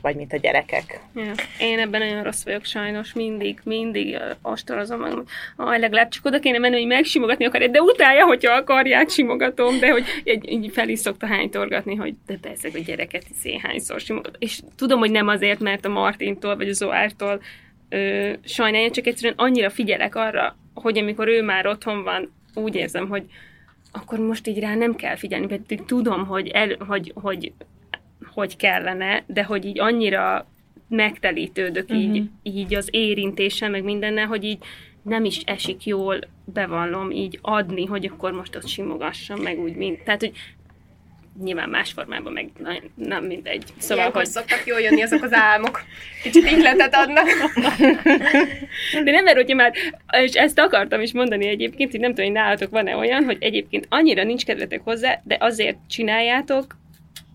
vagy 0.02 0.16
mint 0.16 0.34
a 0.34 0.38
gyerekek. 0.38 1.00
Ja. 1.16 1.32
Én 1.60 1.80
ebben 1.80 2.02
nagyon 2.02 2.24
rossz 2.24 2.44
vagyok 2.44 2.66
sajnos, 2.66 3.14
mindig, 3.14 3.60
mindig 3.64 4.18
ostorozom 4.42 5.00
magam, 5.00 5.24
hogy 5.56 5.80
legalább 5.80 6.10
csak 6.10 6.26
oda 6.26 6.40
kéne 6.40 6.58
menni, 6.58 6.76
hogy 6.76 6.88
megsimogatni 6.88 7.46
akarja, 7.46 7.68
de 7.68 7.82
utálja, 7.82 8.26
hogyha 8.26 8.54
akarják, 8.54 9.10
simogatom, 9.10 9.80
de 9.80 9.92
hogy 9.92 10.04
egy, 10.24 10.52
így 10.52 10.72
fel 10.74 10.90
is 10.90 11.00
szokta 11.00 11.28
hánytorgatni, 11.28 11.96
hogy 11.96 12.14
de 12.26 12.38
persze, 12.42 12.70
hogy 12.72 12.84
gyereket 12.84 13.24
izé 13.38 13.58
hányszor 13.58 14.00
simogat. 14.00 14.36
És 14.40 14.60
tudom, 14.76 15.00
hogy 15.00 15.12
nem 15.12 15.28
azért, 15.28 15.60
mert 15.60 15.86
a 15.86 15.90
Martintól 15.90 16.56
vagy 16.56 16.70
a 16.70 16.74
Zoártól 16.74 17.42
ö, 17.90 18.32
sajnálja, 18.44 18.92
csak 18.92 19.08
egyszerűen 19.08 19.38
annyira 19.38 19.70
figyelek 19.70 20.16
arra, 20.16 20.58
hogy 20.74 20.98
amikor 20.98 21.28
ő 21.28 21.44
már 21.44 21.68
otthon 21.68 22.04
van, 22.04 22.34
úgy 22.54 22.76
érzem, 22.76 23.08
hogy 23.08 23.24
akkor 23.92 24.20
most 24.20 24.48
így 24.48 24.60
rá 24.60 24.76
nem 24.76 24.96
kell 24.96 25.16
figyelni, 25.16 25.48
pedig 25.48 25.86
tudom, 25.86 26.26
hogy, 26.26 26.48
el, 26.48 26.76
hogy, 26.88 27.12
hogy, 27.16 27.52
hogy 28.40 28.56
kellene, 28.56 29.24
de 29.28 29.44
hogy 29.44 29.66
így 29.66 29.80
annyira 29.80 30.48
megtelítődök 30.90 31.90
uh-huh. 31.90 32.16
így, 32.16 32.30
így 32.44 32.76
az 32.76 32.88
érintéssel, 32.92 33.70
meg 33.70 33.84
mindennel, 33.84 34.26
hogy 34.26 34.44
így 34.44 34.58
nem 35.02 35.26
is 35.26 35.42
esik 35.46 35.86
jól, 35.86 36.20
bevallom, 36.46 37.12
így 37.12 37.40
adni, 37.42 37.86
hogy 37.86 38.06
akkor 38.06 38.32
most 38.32 38.56
ott 38.56 38.68
simogassam, 38.68 39.40
meg 39.40 39.60
úgy, 39.60 39.76
mint, 39.76 40.04
tehát, 40.04 40.20
hogy 40.20 40.32
nyilván 41.44 41.70
más 41.70 41.92
formában, 41.92 42.34
meg 42.34 42.50
na, 42.58 42.70
nem 42.96 43.24
mindegy. 43.24 43.64
Szóval, 43.78 43.98
Ilyenkor 43.98 44.22
hogy... 44.22 44.32
szoktak 44.32 44.64
jól 44.66 44.80
jönni 44.80 45.02
azok 45.02 45.24
az 45.24 45.34
álmok. 45.34 45.82
Kicsit 46.24 46.52
ihletet 46.52 46.96
adnak. 46.96 47.28
De 49.04 49.12
nem, 49.12 49.24
mert 49.24 49.36
hogyha 49.36 49.56
már, 49.56 49.74
és 50.22 50.32
ezt 50.32 50.60
akartam 50.60 51.02
is 51.02 51.14
mondani 51.14 51.48
egyébként, 51.48 51.92
hogy 51.92 52.00
nem 52.00 52.10
tudom, 52.10 52.26
hogy 52.26 52.36
nálatok 52.36 52.70
van-e 52.70 52.96
olyan, 52.96 53.24
hogy 53.24 53.38
egyébként 53.40 53.86
annyira 53.90 54.24
nincs 54.24 54.46
kedvetek 54.46 54.82
hozzá, 54.84 55.22
de 55.24 55.38
azért 55.40 55.78
csináljátok, 55.90 56.76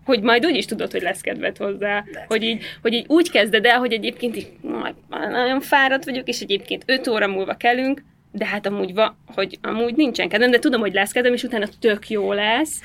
hogy 0.05 0.21
majd 0.21 0.45
úgy 0.45 0.55
is 0.55 0.65
tudod, 0.65 0.91
hogy 0.91 1.01
lesz 1.01 1.21
kedved 1.21 1.57
hozzá, 1.57 2.03
hogy 2.27 2.43
így, 2.43 2.63
hogy 2.81 2.93
így 2.93 3.05
úgy 3.07 3.31
kezded 3.31 3.65
el, 3.65 3.79
hogy 3.79 3.93
egyébként 3.93 4.35
így 4.35 4.51
majd 4.61 4.95
nagyon 5.09 5.61
fáradt 5.61 6.05
vagyok, 6.05 6.27
és 6.27 6.39
egyébként 6.39 6.83
5 6.85 7.07
óra 7.07 7.27
múlva 7.27 7.53
kelünk, 7.53 8.03
de 8.31 8.45
hát 8.45 8.65
amúgy, 8.65 8.93
va, 8.93 9.17
hogy 9.35 9.57
amúgy 9.61 9.95
nincsen 9.95 10.29
kedvem, 10.29 10.51
de 10.51 10.59
tudom, 10.59 10.81
hogy 10.81 10.93
lesz 10.93 11.11
kedvem, 11.11 11.33
és 11.33 11.43
utána 11.43 11.67
tök 11.79 12.09
jó 12.09 12.31
lesz, 12.31 12.81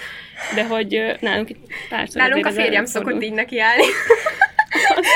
de 0.54 0.66
hogy 0.66 1.16
nálunk 1.20 1.50
itt 1.50 1.66
párszor 1.88 2.22
Nálunk 2.22 2.46
a 2.46 2.50
férjem 2.50 2.84
szokott 2.84 3.22
így 3.22 3.32
nekiállni. 3.32 3.82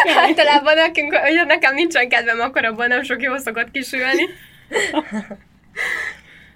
Általában 0.27 0.75
nekünk, 0.75 1.15
hogy 1.15 1.47
nekem 1.47 1.75
nincsen 1.75 2.09
kedvem, 2.09 2.41
akkor 2.41 2.65
abban 2.65 2.89
nem 2.89 3.03
sok 3.03 3.23
jó 3.23 3.37
szokott 3.37 3.71
kisülni. 3.71 4.23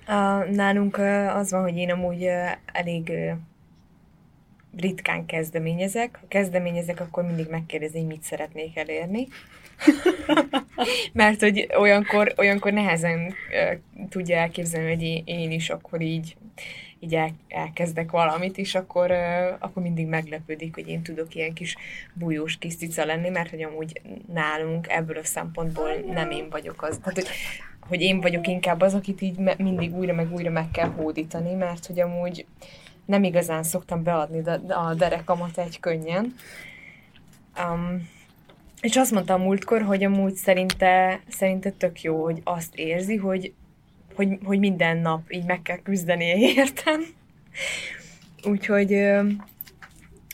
A, 0.08 0.44
nálunk 0.50 0.98
az 1.34 1.50
van, 1.50 1.62
hogy 1.62 1.76
én 1.76 1.90
amúgy 1.90 2.28
elég 2.72 3.12
ritkán 4.80 5.26
kezdeményezek. 5.26 6.18
Ha 6.20 6.26
kezdeményezek, 6.28 7.00
akkor 7.00 7.24
mindig 7.24 7.46
megkérdezi, 7.50 7.98
hogy 7.98 8.06
mit 8.06 8.22
szeretnék 8.22 8.76
elérni. 8.76 9.28
Mert 11.12 11.40
hogy 11.40 11.68
olyankor, 11.78 12.34
olyankor 12.36 12.72
nehezen 12.72 13.18
uh, 13.26 14.06
tudja 14.08 14.36
elképzelni, 14.36 14.94
hogy 14.94 15.22
én 15.24 15.50
is 15.50 15.70
akkor 15.70 16.00
így, 16.00 16.36
így 17.00 17.14
el, 17.14 17.30
elkezdek 17.48 18.10
valamit, 18.10 18.58
és 18.58 18.74
akkor, 18.74 19.10
uh, 19.10 19.56
akkor 19.58 19.82
mindig 19.82 20.06
meglepődik, 20.06 20.74
hogy 20.74 20.88
én 20.88 21.02
tudok 21.02 21.34
ilyen 21.34 21.52
kis 21.52 21.76
bújós 22.12 22.56
kis 22.58 22.76
cica 22.76 23.04
lenni, 23.04 23.28
mert 23.28 23.50
hogy 23.50 23.62
amúgy 23.62 24.00
nálunk 24.32 24.88
ebből 24.88 25.16
a 25.16 25.24
szempontból 25.24 25.92
nem 25.94 26.30
én 26.30 26.48
vagyok 26.50 26.82
az. 26.82 26.98
Tehát, 26.98 27.14
hogy, 27.14 27.28
hogy 27.88 28.00
én 28.00 28.20
vagyok 28.20 28.46
inkább 28.46 28.80
az, 28.80 28.94
akit 28.94 29.20
így 29.20 29.38
mindig 29.58 29.94
újra 29.94 30.12
meg 30.12 30.32
újra 30.32 30.50
meg 30.50 30.70
kell 30.70 30.88
hódítani, 30.88 31.54
mert 31.54 31.86
hogy 31.86 32.00
amúgy 32.00 32.46
nem 33.06 33.24
igazán 33.24 33.62
szoktam 33.62 34.02
beadni 34.02 34.42
a 34.68 34.94
derekamat 34.94 35.58
egy 35.58 35.80
könnyen. 35.80 36.34
Um, 37.58 38.08
és 38.80 38.96
azt 38.96 39.10
mondta 39.10 39.34
a 39.34 39.38
múltkor, 39.38 39.82
hogy 39.82 40.04
amúgy 40.04 40.34
szerinte, 40.34 41.20
szerinte 41.28 41.70
tök 41.70 42.02
jó, 42.02 42.24
hogy 42.24 42.40
azt 42.44 42.74
érzi, 42.74 43.16
hogy, 43.16 43.52
hogy, 44.14 44.38
hogy 44.44 44.58
minden 44.58 44.96
nap 44.96 45.20
így 45.28 45.44
meg 45.44 45.62
kell 45.62 45.82
küzdenie 45.82 46.36
értem. 46.56 47.00
Úgyhogy 48.44 48.92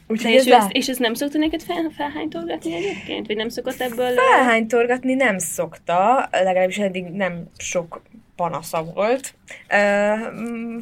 Úgyhogy 0.07 0.33
és, 0.33 0.47
ez, 0.47 0.65
és 0.69 0.89
ez 0.89 0.97
nem 0.97 1.15
szokta 1.15 1.39
neked 1.39 1.63
fel, 1.63 1.91
felhánytorgatni 1.97 2.75
egyébként? 2.75 3.27
Vagy 3.27 3.37
nem 3.37 3.49
szokott 3.49 3.81
ebből... 3.81 4.15
Felhánytorgatni 4.15 5.15
nem 5.15 5.39
szokta, 5.39 6.29
legalábbis 6.31 6.79
eddig 6.79 7.05
nem 7.05 7.51
sok 7.57 8.03
panasza 8.43 8.85
volt. 8.85 9.35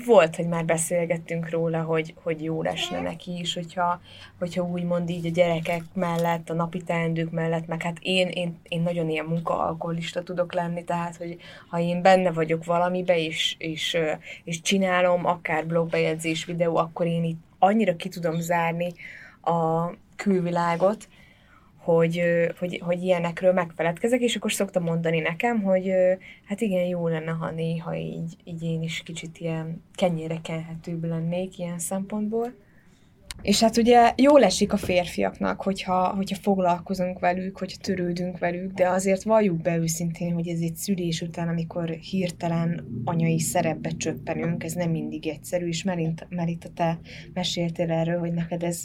Volt, 0.07 0.37
hogy 0.37 0.47
már 0.47 0.65
beszélgettünk 0.65 1.51
róla, 1.51 1.83
hogy, 1.83 2.15
hogy 2.23 2.43
jó 2.43 2.63
lesne 2.63 3.01
neki 3.01 3.39
is, 3.39 3.55
hogyha, 3.55 4.01
hogyha 4.39 4.63
úgymond 4.63 5.11
így 5.11 5.27
a 5.27 5.31
gyerekek 5.31 5.83
mellett, 5.95 6.51
a 6.51 6.55
napi 6.55 6.83
teendők 6.83 7.31
mellett, 7.31 7.67
meg 7.67 7.83
hát 7.83 7.97
én, 8.01 8.29
én, 8.29 8.59
én 8.69 8.83
nagyon 8.83 9.09
ilyen 9.09 9.25
munkaalkoholista 9.25 10.23
tudok 10.23 10.55
lenni, 10.55 10.85
tehát, 10.85 11.17
hogy 11.17 11.37
ha 11.69 11.79
én 11.79 12.03
benne 12.03 12.33
vagyok 12.33 12.65
valamibe, 12.65 13.19
és, 13.19 13.55
és, 13.59 13.97
és 14.45 14.61
csinálom, 14.61 15.27
akár 15.27 15.67
blogbejegyzés, 15.67 16.45
videó, 16.45 16.77
akkor 16.77 17.07
én 17.07 17.25
itt 17.25 17.41
annyira 17.59 17.97
ki 17.97 18.09
tudom 18.09 18.41
zárni 18.41 18.93
a 19.43 19.91
külvilágot, 20.17 21.09
hogy, 21.81 22.23
hogy, 22.59 22.81
hogy 22.85 23.03
ilyenekről 23.03 23.53
megfeledkezek, 23.53 24.21
és 24.21 24.37
akkor 24.37 24.53
szoktam 24.53 24.83
mondani 24.83 25.21
nekem, 25.21 25.63
hogy 25.63 25.93
hát 26.45 26.61
igen, 26.61 26.85
jó 26.85 27.09
lenne, 27.09 27.31
ha 27.31 27.51
néha 27.51 27.95
így, 27.95 28.37
így 28.45 28.63
én 28.63 28.83
is 28.83 29.03
kicsit 29.03 29.39
ilyen 29.39 29.83
kenyére 29.95 30.39
kenhetőbb 30.43 31.05
lennék 31.05 31.59
ilyen 31.59 31.79
szempontból. 31.79 32.53
És 33.43 33.61
hát 33.61 33.77
ugye 33.77 34.13
jól 34.17 34.45
esik 34.45 34.73
a 34.73 34.77
férfiaknak, 34.77 35.63
hogyha, 35.63 36.15
hogyha 36.17 36.37
foglalkozunk 36.43 37.19
velük, 37.19 37.59
hogyha 37.59 37.79
törődünk 37.83 38.39
velük, 38.39 38.73
de 38.73 38.89
azért 38.89 39.23
valljuk 39.23 39.63
be 39.63 39.77
őszintén, 39.77 40.33
hogy 40.33 40.49
ez 40.49 40.61
egy 40.61 40.75
szülés 40.75 41.21
után, 41.21 41.49
amikor 41.49 41.89
hirtelen 41.89 42.85
anyai 43.05 43.39
szerepbe 43.39 43.91
csöppenünk, 43.97 44.65
ez 44.65 44.73
nem 44.73 44.91
mindig 44.91 45.29
egyszerű, 45.29 45.67
és 45.67 45.83
Merint, 45.83 46.27
Merita, 46.29 46.69
te 46.75 46.99
meséltél 47.35 47.91
erről, 47.91 48.19
hogy 48.19 48.33
neked 48.33 48.63
ez, 48.63 48.83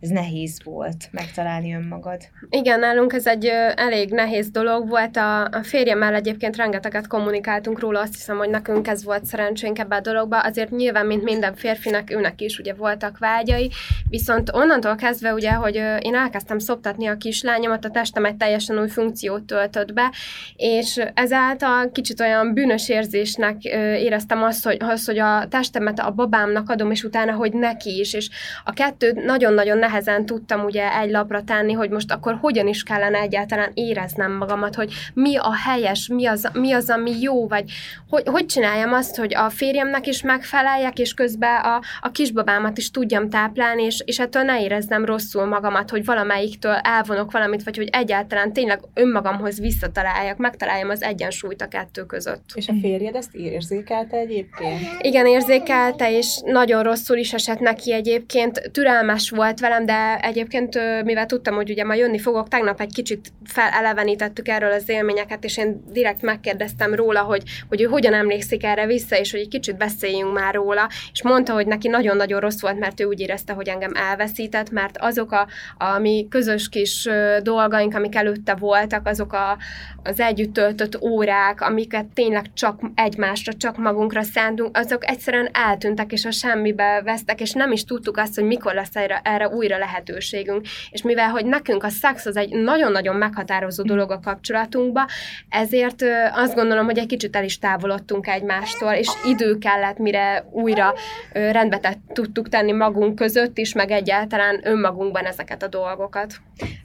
ez 0.00 0.08
nehéz 0.08 0.60
volt 0.64 1.08
megtalálni 1.10 1.74
önmagad. 1.74 2.20
Igen, 2.50 2.78
nálunk 2.78 3.12
ez 3.12 3.26
egy 3.26 3.46
elég 3.74 4.10
nehéz 4.10 4.50
dolog 4.50 4.88
volt. 4.88 5.16
A, 5.16 5.44
a 5.44 5.62
férjemmel 5.62 6.14
egyébként 6.14 6.56
rengeteget 6.56 7.06
kommunikáltunk 7.06 7.80
róla, 7.80 8.00
azt 8.00 8.14
hiszem, 8.14 8.36
hogy 8.36 8.50
nekünk 8.50 8.88
ez 8.88 9.04
volt 9.04 9.24
szerencsénk 9.24 9.78
ebbe 9.78 9.96
a 9.96 10.00
dologba. 10.00 10.40
Azért 10.40 10.70
nyilván, 10.70 11.06
mint 11.06 11.22
minden 11.22 11.54
férfinak, 11.54 12.10
őnek 12.10 12.40
is 12.40 12.58
ugye 12.58 12.74
voltak 12.74 13.18
vágyai, 13.18 13.70
Viszont 14.08 14.50
onnantól 14.52 14.94
kezdve 14.94 15.32
ugye, 15.32 15.50
hogy 15.50 15.74
én 16.00 16.14
elkezdtem 16.14 16.58
szoptatni 16.58 17.06
a 17.06 17.16
kislányomat, 17.16 17.84
a 17.84 17.90
testem 17.90 18.24
egy 18.24 18.36
teljesen 18.36 18.78
új 18.78 18.88
funkciót 18.88 19.42
töltött 19.42 19.92
be, 19.92 20.12
és 20.56 21.00
ezáltal 21.14 21.90
kicsit 21.92 22.20
olyan 22.20 22.54
bűnös 22.54 22.88
érzésnek 22.88 23.64
éreztem 23.64 24.42
azt, 24.42 24.64
hogy, 24.64 24.76
azt, 24.80 25.06
hogy 25.06 25.18
a 25.18 25.46
testemet 25.48 25.98
a 25.98 26.10
babámnak 26.10 26.70
adom, 26.70 26.90
és 26.90 27.04
utána, 27.04 27.32
hogy 27.32 27.52
neki 27.52 27.98
is, 27.98 28.14
és 28.14 28.28
a 28.64 28.72
kettőt 28.72 29.24
nagyon-nagyon 29.24 29.78
nehezen 29.78 30.26
tudtam 30.26 30.64
ugye 30.64 30.98
egy 31.00 31.10
lapra 31.10 31.42
tenni, 31.42 31.72
hogy 31.72 31.90
most 31.90 32.12
akkor 32.12 32.38
hogyan 32.40 32.66
is 32.66 32.82
kellene 32.82 33.18
egyáltalán 33.18 33.70
éreznem 33.74 34.32
magamat, 34.32 34.74
hogy 34.74 34.92
mi 35.14 35.36
a 35.36 35.54
helyes, 35.54 36.08
mi 36.08 36.26
az, 36.26 36.48
mi 36.52 36.72
az 36.72 36.90
ami 36.90 37.20
jó, 37.20 37.48
vagy 37.48 37.64
hogy, 38.08 38.22
hogy 38.26 38.46
csináljam 38.46 38.92
azt, 38.92 39.16
hogy 39.16 39.34
a 39.34 39.50
férjemnek 39.50 40.06
is 40.06 40.22
megfeleljek, 40.22 40.98
és 40.98 41.14
közben 41.14 41.60
a, 41.64 41.80
a 42.00 42.10
kisbabámat 42.10 42.78
is 42.78 42.90
tudjam 42.90 43.28
táplálni, 43.28 43.61
táplálni, 43.62 43.82
és, 43.82 44.02
és 44.04 44.18
ettől 44.18 44.42
ne 44.42 44.62
érezzem 44.62 45.04
rosszul 45.04 45.44
magamat, 45.44 45.90
hogy 45.90 46.04
valamelyiktől 46.04 46.72
elvonok 46.72 47.30
valamit, 47.30 47.62
vagy 47.62 47.76
hogy 47.76 47.88
egyáltalán 47.92 48.52
tényleg 48.52 48.80
önmagamhoz 48.94 49.60
visszataláljak, 49.60 50.36
megtaláljam 50.36 50.88
az 50.88 51.02
egyensúlyt 51.02 51.62
a 51.62 51.68
kettő 51.68 52.04
között. 52.04 52.44
És 52.54 52.68
a 52.68 52.72
férjed 52.80 53.14
ezt 53.14 53.34
érzékelte 53.34 54.16
egyébként? 54.16 54.80
Igen, 55.00 55.26
érzékelte, 55.26 56.16
és 56.16 56.40
nagyon 56.44 56.82
rosszul 56.82 57.16
is 57.16 57.32
esett 57.32 57.58
neki 57.58 57.92
egyébként. 57.92 58.70
Türelmes 58.72 59.30
volt 59.30 59.60
velem, 59.60 59.86
de 59.86 60.18
egyébként, 60.22 60.78
mivel 61.04 61.26
tudtam, 61.26 61.54
hogy 61.54 61.70
ugye 61.70 61.84
ma 61.84 61.94
jönni 61.94 62.18
fogok, 62.18 62.48
tegnap 62.48 62.80
egy 62.80 62.92
kicsit 62.92 63.32
felelevenítettük 63.44 64.48
erről 64.48 64.72
az 64.72 64.88
élményeket, 64.88 65.44
és 65.44 65.56
én 65.56 65.82
direkt 65.92 66.22
megkérdeztem 66.22 66.94
róla, 66.94 67.20
hogy, 67.20 67.42
hogy 67.68 67.82
ő 67.82 67.84
hogyan 67.84 68.14
emlékszik 68.14 68.64
erre 68.64 68.86
vissza, 68.86 69.18
és 69.18 69.30
hogy 69.30 69.40
egy 69.40 69.48
kicsit 69.48 69.76
beszéljünk 69.76 70.32
már 70.32 70.54
róla, 70.54 70.88
és 71.12 71.22
mondta, 71.22 71.52
hogy 71.52 71.66
neki 71.66 71.88
nagyon-nagyon 71.88 72.40
rossz 72.40 72.60
volt, 72.60 72.78
mert 72.78 73.00
ő 73.00 73.04
úgy 73.04 73.20
érezte, 73.20 73.41
érezte, 73.42 73.52
hogy 73.52 73.68
engem 73.68 73.92
elveszített, 73.94 74.70
mert 74.70 74.98
azok 74.98 75.32
a, 75.32 75.46
a 75.78 75.98
mi 75.98 76.26
közös 76.30 76.68
kis 76.68 77.08
dolgaink, 77.42 77.94
amik 77.94 78.14
előtte 78.14 78.54
voltak, 78.54 79.06
azok 79.06 79.32
a, 79.32 79.58
az 80.02 80.20
együtt 80.20 80.52
töltött 80.52 81.00
órák, 81.00 81.60
amiket 81.60 82.06
tényleg 82.14 82.52
csak 82.54 82.80
egymásra, 82.94 83.52
csak 83.52 83.76
magunkra 83.76 84.22
szántunk, 84.22 84.76
azok 84.76 85.08
egyszerűen 85.08 85.48
eltűntek, 85.52 86.12
és 86.12 86.24
a 86.24 86.30
semmibe 86.30 87.02
vesztek, 87.04 87.40
és 87.40 87.52
nem 87.52 87.72
is 87.72 87.84
tudtuk 87.84 88.16
azt, 88.16 88.34
hogy 88.34 88.44
mikor 88.44 88.74
lesz 88.74 88.96
erre, 88.96 89.20
erre 89.24 89.48
újra 89.48 89.78
lehetőségünk. 89.78 90.66
És 90.90 91.02
mivel, 91.02 91.28
hogy 91.28 91.44
nekünk 91.44 91.84
a 91.84 91.88
szex 91.88 92.26
az 92.26 92.36
egy 92.36 92.54
nagyon-nagyon 92.54 93.16
meghatározó 93.16 93.82
dolog 93.82 94.10
a 94.10 94.20
kapcsolatunkba, 94.20 95.06
ezért 95.48 96.04
azt 96.34 96.54
gondolom, 96.54 96.84
hogy 96.84 96.98
egy 96.98 97.06
kicsit 97.06 97.36
el 97.36 97.44
is 97.44 97.58
távolodtunk 97.58 98.26
egymástól, 98.26 98.92
és 98.92 99.08
idő 99.26 99.58
kellett, 99.58 99.98
mire 99.98 100.44
újra 100.50 100.94
rendbe 101.32 101.80
tudtuk 102.12 102.48
tenni 102.48 102.72
magunk 102.72 103.14
között, 103.14 103.31
között 103.32 103.58
is, 103.58 103.72
meg 103.72 103.90
egyáltalán 103.90 104.60
önmagunkban 104.64 105.24
ezeket 105.24 105.62
a 105.62 105.68
dolgokat. 105.68 106.34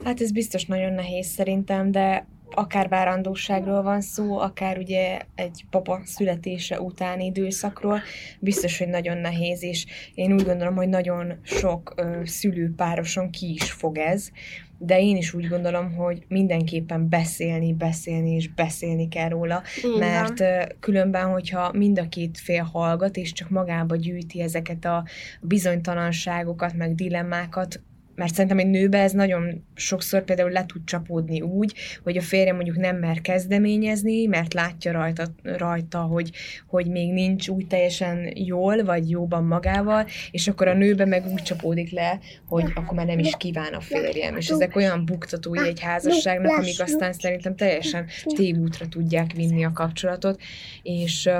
Hát 0.04 0.20
ez 0.20 0.32
biztos 0.32 0.64
nagyon 0.66 0.92
nehéz 0.92 1.26
szerintem, 1.26 1.90
de 1.90 2.26
akár 2.50 2.88
várandóságról 2.88 3.82
van 3.82 4.00
szó, 4.00 4.38
akár 4.38 4.78
ugye 4.78 5.18
egy 5.34 5.64
papa 5.70 6.00
születése 6.04 6.80
utáni 6.80 7.24
időszakról, 7.24 8.00
biztos, 8.40 8.78
hogy 8.78 8.88
nagyon 8.88 9.18
nehéz, 9.18 9.62
és 9.62 9.86
én 10.14 10.32
úgy 10.32 10.44
gondolom, 10.44 10.76
hogy 10.76 10.88
nagyon 10.88 11.38
sok 11.42 11.92
ö, 11.96 12.20
szülőpároson 12.24 13.30
ki 13.30 13.52
is 13.52 13.72
fog 13.72 13.98
ez, 13.98 14.30
de 14.78 15.00
én 15.00 15.16
is 15.16 15.34
úgy 15.34 15.48
gondolom, 15.48 15.94
hogy 15.94 16.24
mindenképpen 16.28 17.08
beszélni, 17.08 17.72
beszélni 17.72 18.30
és 18.30 18.48
beszélni 18.48 19.08
kell 19.08 19.28
róla, 19.28 19.62
Igen. 19.76 19.98
mert 19.98 20.44
különben, 20.80 21.30
hogyha 21.30 21.72
mind 21.72 21.98
a 21.98 22.08
két 22.08 22.38
fél 22.38 22.62
hallgat, 22.62 23.16
és 23.16 23.32
csak 23.32 23.48
magába 23.50 23.96
gyűjti 23.96 24.40
ezeket 24.40 24.84
a 24.84 25.04
bizonytalanságokat, 25.40 26.74
meg 26.74 26.94
dilemmákat, 26.94 27.80
mert 28.18 28.34
szerintem 28.34 28.58
egy 28.58 28.66
nőbe 28.66 29.02
ez 29.02 29.12
nagyon 29.12 29.64
sokszor 29.74 30.24
például 30.24 30.50
le 30.50 30.66
tud 30.66 30.84
csapódni 30.84 31.40
úgy, 31.40 31.74
hogy 32.02 32.16
a 32.16 32.20
férje 32.20 32.52
mondjuk 32.52 32.76
nem 32.76 32.96
mer 32.96 33.20
kezdeményezni, 33.20 34.26
mert 34.26 34.54
látja 34.54 34.92
rajta, 34.92 35.26
rajta 35.42 35.98
hogy, 35.98 36.30
hogy 36.66 36.86
még 36.86 37.12
nincs 37.12 37.48
úgy 37.48 37.66
teljesen 37.66 38.32
jól, 38.34 38.84
vagy 38.84 39.10
jóban 39.10 39.44
magával, 39.44 40.06
és 40.30 40.48
akkor 40.48 40.68
a 40.68 40.74
nőbe 40.74 41.04
meg 41.04 41.26
úgy 41.26 41.42
csapódik 41.42 41.90
le, 41.90 42.18
hogy 42.48 42.72
akkor 42.74 42.96
már 42.96 43.06
nem 43.06 43.18
is 43.18 43.34
kíván 43.36 43.72
a 43.72 43.80
férjem. 43.80 44.36
És 44.36 44.48
ezek 44.48 44.76
olyan 44.76 45.04
buktatói 45.04 45.66
egy 45.66 45.80
házasságnak, 45.80 46.56
amik 46.56 46.80
aztán 46.80 47.12
szerintem 47.12 47.56
teljesen 47.56 48.06
tévútra 48.36 48.88
tudják 48.88 49.32
vinni 49.32 49.64
a 49.64 49.72
kapcsolatot, 49.72 50.40
és 50.82 51.30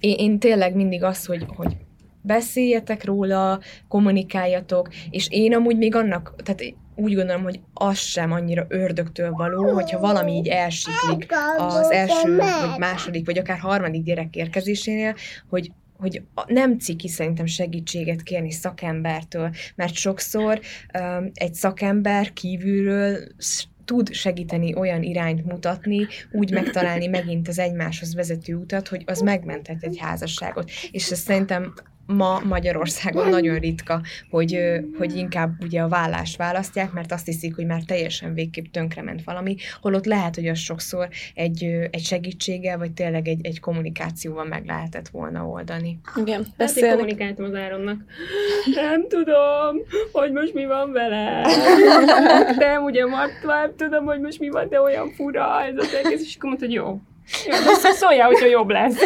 én, 0.00 0.14
én 0.18 0.38
tényleg 0.38 0.74
mindig 0.74 1.02
az, 1.02 1.26
hogy, 1.26 1.44
hogy 1.46 1.76
beszéljetek 2.22 3.04
róla, 3.04 3.60
kommunikáljatok, 3.88 4.88
és 5.10 5.26
én 5.30 5.54
amúgy 5.54 5.76
még 5.76 5.94
annak, 5.94 6.34
tehát 6.42 6.74
úgy 6.94 7.14
gondolom, 7.14 7.42
hogy 7.42 7.60
az 7.74 7.98
sem 7.98 8.32
annyira 8.32 8.66
ördögtől 8.68 9.30
való, 9.30 9.72
hogyha 9.72 10.00
valami 10.00 10.32
így 10.32 10.48
elsiklik 10.48 11.32
az 11.56 11.90
első, 11.90 12.36
vagy 12.36 12.78
második, 12.78 13.26
vagy 13.26 13.38
akár 13.38 13.58
harmadik 13.58 14.02
gyerek 14.02 14.36
érkezésénél, 14.36 15.14
hogy 15.48 15.70
hogy 16.02 16.22
nem 16.46 16.78
ciki 16.78 17.08
szerintem 17.08 17.46
segítséget 17.46 18.22
kérni 18.22 18.50
szakembertől, 18.50 19.50
mert 19.74 19.94
sokszor 19.94 20.60
um, 20.98 21.30
egy 21.34 21.54
szakember 21.54 22.32
kívülről 22.32 23.18
tud 23.84 24.12
segíteni 24.12 24.74
olyan 24.74 25.02
irányt 25.02 25.44
mutatni, 25.44 26.06
úgy 26.32 26.52
megtalálni 26.52 27.06
megint 27.06 27.48
az 27.48 27.58
egymáshoz 27.58 28.14
vezető 28.14 28.54
utat, 28.54 28.88
hogy 28.88 29.02
az 29.06 29.20
megmenthet 29.20 29.82
egy 29.82 29.98
házasságot. 29.98 30.70
És 30.90 31.10
ez 31.10 31.18
szerintem 31.18 31.74
ma 32.06 32.40
Magyarországon 32.44 33.28
nagyon 33.28 33.58
ritka, 33.58 34.00
hogy, 34.30 34.58
hogy 34.98 35.16
inkább 35.16 35.50
ugye 35.64 35.80
a 35.80 35.88
vállást 35.88 36.36
választják, 36.36 36.92
mert 36.92 37.12
azt 37.12 37.26
hiszik, 37.26 37.54
hogy 37.54 37.66
már 37.66 37.82
teljesen 37.86 38.34
végképp 38.34 38.64
tönkrement 38.72 39.24
valami, 39.24 39.56
holott 39.80 40.04
lehet, 40.04 40.34
hogy 40.34 40.46
az 40.46 40.58
sokszor 40.58 41.08
egy, 41.34 41.64
egy 41.90 42.04
segítséggel, 42.04 42.78
vagy 42.78 42.92
tényleg 42.92 43.28
egy, 43.28 43.46
egy 43.46 43.60
kommunikációval 43.60 44.44
meg 44.44 44.66
lehetett 44.66 45.08
volna 45.08 45.46
oldani. 45.46 46.00
Igen, 46.16 46.40
én 46.40 46.46
beszélni. 46.56 46.96
kommunikáltam 46.96 47.44
az 47.44 47.54
Áronnak. 47.54 48.00
Nem 48.74 49.08
tudom, 49.08 49.76
hogy 50.12 50.32
most 50.32 50.54
mi 50.54 50.66
van 50.66 50.92
vele. 50.92 51.46
De 52.58 52.80
ugye 52.80 53.06
már 53.06 53.28
tudom, 53.76 54.04
hogy 54.04 54.20
most 54.20 54.38
mi 54.38 54.48
van, 54.48 54.68
de 54.68 54.80
olyan 54.80 55.10
fura 55.10 55.62
ez 55.62 55.76
az 55.76 55.94
egész, 56.04 56.22
és 56.22 56.36
akkor 56.36 56.48
mondta, 56.48 56.66
hogy 56.66 56.74
jó. 56.74 57.00
Jó, 57.46 57.52
de 57.82 57.92
szóljál, 57.92 58.26
hogyha 58.26 58.46
jobb 58.46 58.70
lesz. 58.70 58.96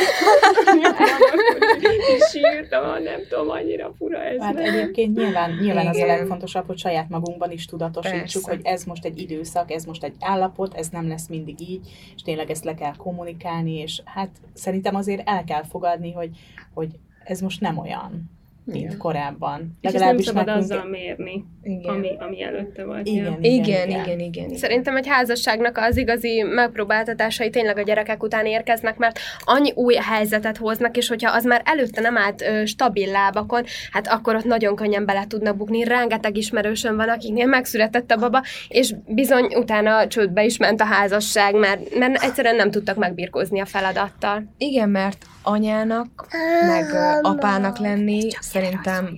és 2.16 2.22
sírtam, 2.30 3.02
nem 3.02 3.20
tudom, 3.28 3.50
annyira 3.50 3.92
fura 3.98 4.22
ez. 4.22 4.40
Hát 4.40 4.54
nem. 4.54 4.64
egyébként 4.64 5.16
nyilván, 5.16 5.58
nyilván 5.60 5.86
az 5.86 5.96
a 5.96 6.06
legfontosabb, 6.06 6.66
hogy 6.66 6.78
saját 6.78 7.08
magunkban 7.08 7.50
is 7.50 7.64
tudatosítsuk, 7.64 8.44
Persze. 8.44 8.50
hogy 8.50 8.60
ez 8.62 8.84
most 8.84 9.04
egy 9.04 9.18
időszak, 9.18 9.70
ez 9.70 9.84
most 9.84 10.04
egy 10.04 10.14
állapot, 10.20 10.74
ez 10.74 10.88
nem 10.88 11.08
lesz 11.08 11.28
mindig 11.28 11.60
így, 11.60 11.88
és 12.14 12.22
tényleg 12.22 12.50
ezt 12.50 12.64
le 12.64 12.74
kell 12.74 12.96
kommunikálni, 12.96 13.78
és 13.78 14.02
hát 14.04 14.30
szerintem 14.54 14.94
azért 14.94 15.28
el 15.28 15.44
kell 15.44 15.64
fogadni, 15.64 16.12
hogy, 16.12 16.30
hogy 16.74 16.88
ez 17.24 17.40
most 17.40 17.60
nem 17.60 17.78
olyan, 17.78 18.35
mint 18.66 18.84
Igen. 18.84 18.98
korábban. 18.98 19.76
És 19.80 19.92
ezt 19.92 20.04
nem 20.04 20.18
szabad 20.18 20.48
azzal 20.48 20.84
mérni, 20.84 21.44
Igen. 21.62 21.94
ami, 21.94 22.16
ami 22.18 22.42
előtte 22.42 22.84
volt. 22.84 23.06
Igen, 23.06 23.24
ja. 23.24 23.36
Igen, 23.40 23.88
igen, 23.88 23.88
igen, 23.88 24.18
igen. 24.18 24.44
igen. 24.44 24.56
Szerintem 24.56 24.96
egy 24.96 25.06
házasságnak 25.06 25.78
az 25.78 25.96
igazi 25.96 26.42
megpróbáltatásai 26.42 27.50
tényleg 27.50 27.78
a 27.78 27.82
gyerekek 27.82 28.22
után 28.22 28.46
érkeznek, 28.46 28.96
mert 28.96 29.18
annyi 29.44 29.72
új 29.74 29.94
helyzetet 29.94 30.56
hoznak, 30.56 30.96
és 30.96 31.08
hogyha 31.08 31.30
az 31.30 31.44
már 31.44 31.62
előtte 31.64 32.00
nem 32.00 32.16
állt 32.16 32.42
ö, 32.42 32.64
stabil 32.64 33.10
lábakon, 33.10 33.64
hát 33.90 34.06
akkor 34.06 34.34
ott 34.34 34.44
nagyon 34.44 34.76
könnyen 34.76 35.04
bele 35.04 35.24
tudnak 35.26 35.56
bukni. 35.56 35.84
Rengeteg 35.84 36.36
ismerősöm 36.36 36.96
van, 36.96 37.08
akiknél 37.08 37.46
megszületett 37.46 38.10
a 38.10 38.16
baba, 38.16 38.42
és 38.68 38.94
bizony 39.06 39.54
utána 39.54 40.06
csődbe 40.06 40.44
is 40.44 40.56
ment 40.56 40.80
a 40.80 40.84
házasság, 40.84 41.54
mert, 41.54 41.98
mert 41.98 42.22
egyszerűen 42.22 42.56
nem 42.56 42.70
tudtak 42.70 42.96
megbirkózni 42.96 43.60
a 43.60 43.66
feladattal. 43.66 44.54
Igen, 44.58 44.88
mert 44.88 45.26
anyának, 45.46 46.26
meg 46.66 46.94
apának 47.22 47.78
lenni 47.78 48.30
szerintem 48.40 49.08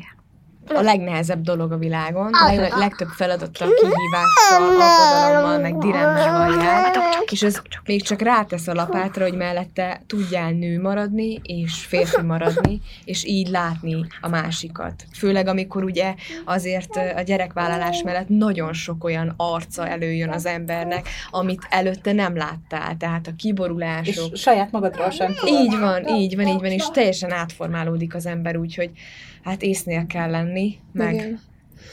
a 0.74 0.80
legnehezebb 0.80 1.42
dolog 1.42 1.72
a 1.72 1.76
világon. 1.76 2.30
A 2.34 2.54
leg, 2.54 2.72
legtöbb 2.76 3.08
feladattal, 3.08 3.68
kihívással, 3.68 4.80
aggodalommal, 4.80 5.58
meg 5.58 5.78
dilemmával 5.78 6.62
jár, 6.64 6.96
és 7.30 7.42
ez 7.42 7.62
még 7.84 8.02
csak 8.02 8.20
rátesz 8.20 8.66
a 8.68 8.74
lapátra, 8.74 9.22
hogy 9.22 9.36
mellette 9.36 10.02
tudjál 10.06 10.50
nő 10.50 10.80
maradni, 10.80 11.40
és 11.42 11.74
férfi 11.74 12.22
maradni, 12.22 12.80
és 13.04 13.24
így 13.24 13.48
látni 13.48 14.06
a 14.20 14.28
másikat. 14.28 15.04
Főleg, 15.18 15.46
amikor 15.46 15.84
ugye 15.84 16.14
azért 16.44 16.96
a 17.16 17.20
gyerekvállalás 17.20 18.02
mellett 18.02 18.28
nagyon 18.28 18.72
sok 18.72 19.04
olyan 19.04 19.34
arca 19.36 19.88
előjön 19.88 20.30
az 20.30 20.46
embernek, 20.46 21.08
amit 21.30 21.66
előtte 21.70 22.12
nem 22.12 22.36
láttál. 22.36 22.96
Tehát 22.96 23.26
a 23.26 23.32
kiborulások, 23.36 24.32
És 24.32 24.40
saját 24.40 24.70
magadról 24.70 25.10
sem 25.10 25.34
tudod. 25.34 25.54
így 25.54 25.78
van, 25.78 26.06
így 26.06 26.36
van, 26.36 26.46
így 26.46 26.60
van, 26.60 26.70
és 26.70 26.84
teljesen 26.92 27.32
átformálódik 27.32 28.14
az 28.14 28.26
ember 28.26 28.56
úgy, 28.56 28.74
hogy 28.74 28.90
hát 29.44 29.62
észnél 29.62 30.06
kell 30.06 30.30
lenni, 30.30 30.78
meg 30.92 31.14
Igen. 31.14 31.40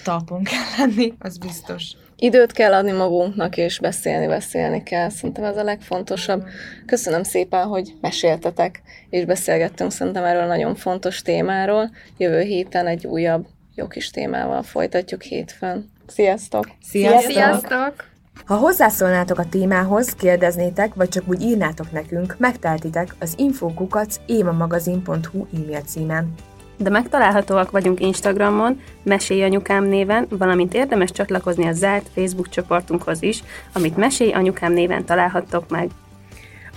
talpon 0.03 0.43
kell 0.43 0.85
lenni, 0.85 1.13
az 1.19 1.37
biztos. 1.37 1.91
Időt 2.17 2.51
kell 2.51 2.73
adni 2.73 2.91
magunknak, 2.91 3.57
és 3.57 3.79
beszélni, 3.79 4.27
beszélni 4.27 4.83
kell. 4.83 5.09
Szerintem 5.09 5.43
ez 5.43 5.57
a 5.57 5.63
legfontosabb. 5.63 6.43
Köszönöm 6.85 7.23
szépen, 7.23 7.65
hogy 7.65 7.93
meséltetek, 8.01 8.81
és 9.09 9.25
beszélgettünk 9.25 9.91
szerintem 9.91 10.23
erről 10.23 10.41
a 10.41 10.47
nagyon 10.47 10.75
fontos 10.75 11.21
témáról. 11.21 11.91
Jövő 12.17 12.41
héten 12.41 12.87
egy 12.87 13.07
újabb 13.07 13.47
jó 13.75 13.87
kis 13.87 14.09
témával 14.09 14.63
folytatjuk 14.63 15.21
hétfőn. 15.21 15.89
Sziasztok! 16.07 16.69
Sziasztok! 16.81 17.31
Sziasztok! 17.31 18.13
Ha 18.45 18.55
hozzászólnátok 18.55 19.37
a 19.37 19.49
témához, 19.49 20.13
kérdeznétek, 20.13 20.93
vagy 20.93 21.09
csak 21.09 21.23
úgy 21.27 21.41
írnátok 21.41 21.91
nekünk, 21.91 22.35
megteltitek 22.37 23.15
az 23.19 23.33
infokukac 23.37 24.15
évamagazin.hu 24.25 25.45
e-mail 25.53 25.81
címen. 25.81 26.33
De 26.77 26.89
megtalálhatóak 26.89 27.71
vagyunk 27.71 27.99
Instagramon, 27.99 28.81
Mesélj 29.03 29.43
Anyukám 29.43 29.83
néven, 29.83 30.27
valamint 30.29 30.73
érdemes 30.73 31.11
csatlakozni 31.11 31.67
a 31.67 31.71
zárt 31.71 32.09
Facebook 32.13 32.49
csoportunkhoz 32.49 33.21
is, 33.21 33.43
amit 33.73 33.97
Mesélj 33.97 34.31
Anyukám 34.31 34.73
néven 34.73 35.05
találhattok 35.05 35.69
meg. 35.69 35.89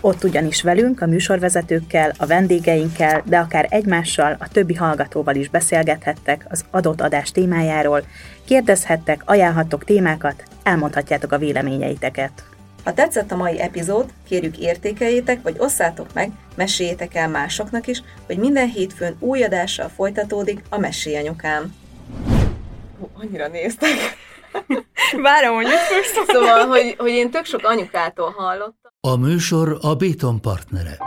Ott 0.00 0.24
ugyanis 0.24 0.62
velünk, 0.62 1.00
a 1.00 1.06
műsorvezetőkkel, 1.06 2.12
a 2.18 2.26
vendégeinkkel, 2.26 3.22
de 3.24 3.38
akár 3.38 3.66
egymással, 3.70 4.36
a 4.38 4.48
többi 4.48 4.74
hallgatóval 4.74 5.34
is 5.34 5.48
beszélgethettek 5.48 6.46
az 6.48 6.64
adott 6.70 7.00
adás 7.00 7.30
témájáról, 7.30 8.02
kérdezhettek, 8.44 9.22
ajánlhattok 9.24 9.84
témákat, 9.84 10.42
elmondhatjátok 10.62 11.32
a 11.32 11.38
véleményeiteket. 11.38 12.57
Ha 12.84 12.92
tetszett 12.92 13.32
a 13.32 13.36
mai 13.36 13.60
epizód, 13.60 14.12
kérjük 14.28 14.58
értékeljétek, 14.58 15.42
vagy 15.42 15.56
osszátok 15.58 16.06
meg, 16.14 16.30
meséljétek 16.56 17.14
el 17.14 17.28
másoknak 17.28 17.86
is, 17.86 18.02
hogy 18.26 18.38
minden 18.38 18.68
hétfőn 18.68 19.16
új 19.18 19.42
adással 19.42 19.88
folytatódik 19.88 20.62
a 20.68 20.78
Mesélj 20.78 21.16
Anyukám. 21.16 21.74
Annyira 23.12 23.48
néztek. 23.48 23.90
Várom, 25.22 25.54
hogy 25.54 25.64
mit 25.64 26.26
Szóval, 26.26 26.66
hogy, 26.66 26.94
hogy 26.98 27.10
én 27.10 27.30
tök 27.30 27.44
sok 27.44 27.64
anyukától 27.64 28.34
hallottam, 28.36 28.92
A 29.00 29.16
műsor 29.16 29.78
a 29.80 29.94
Béton 29.94 30.40
partnere. 30.40 30.98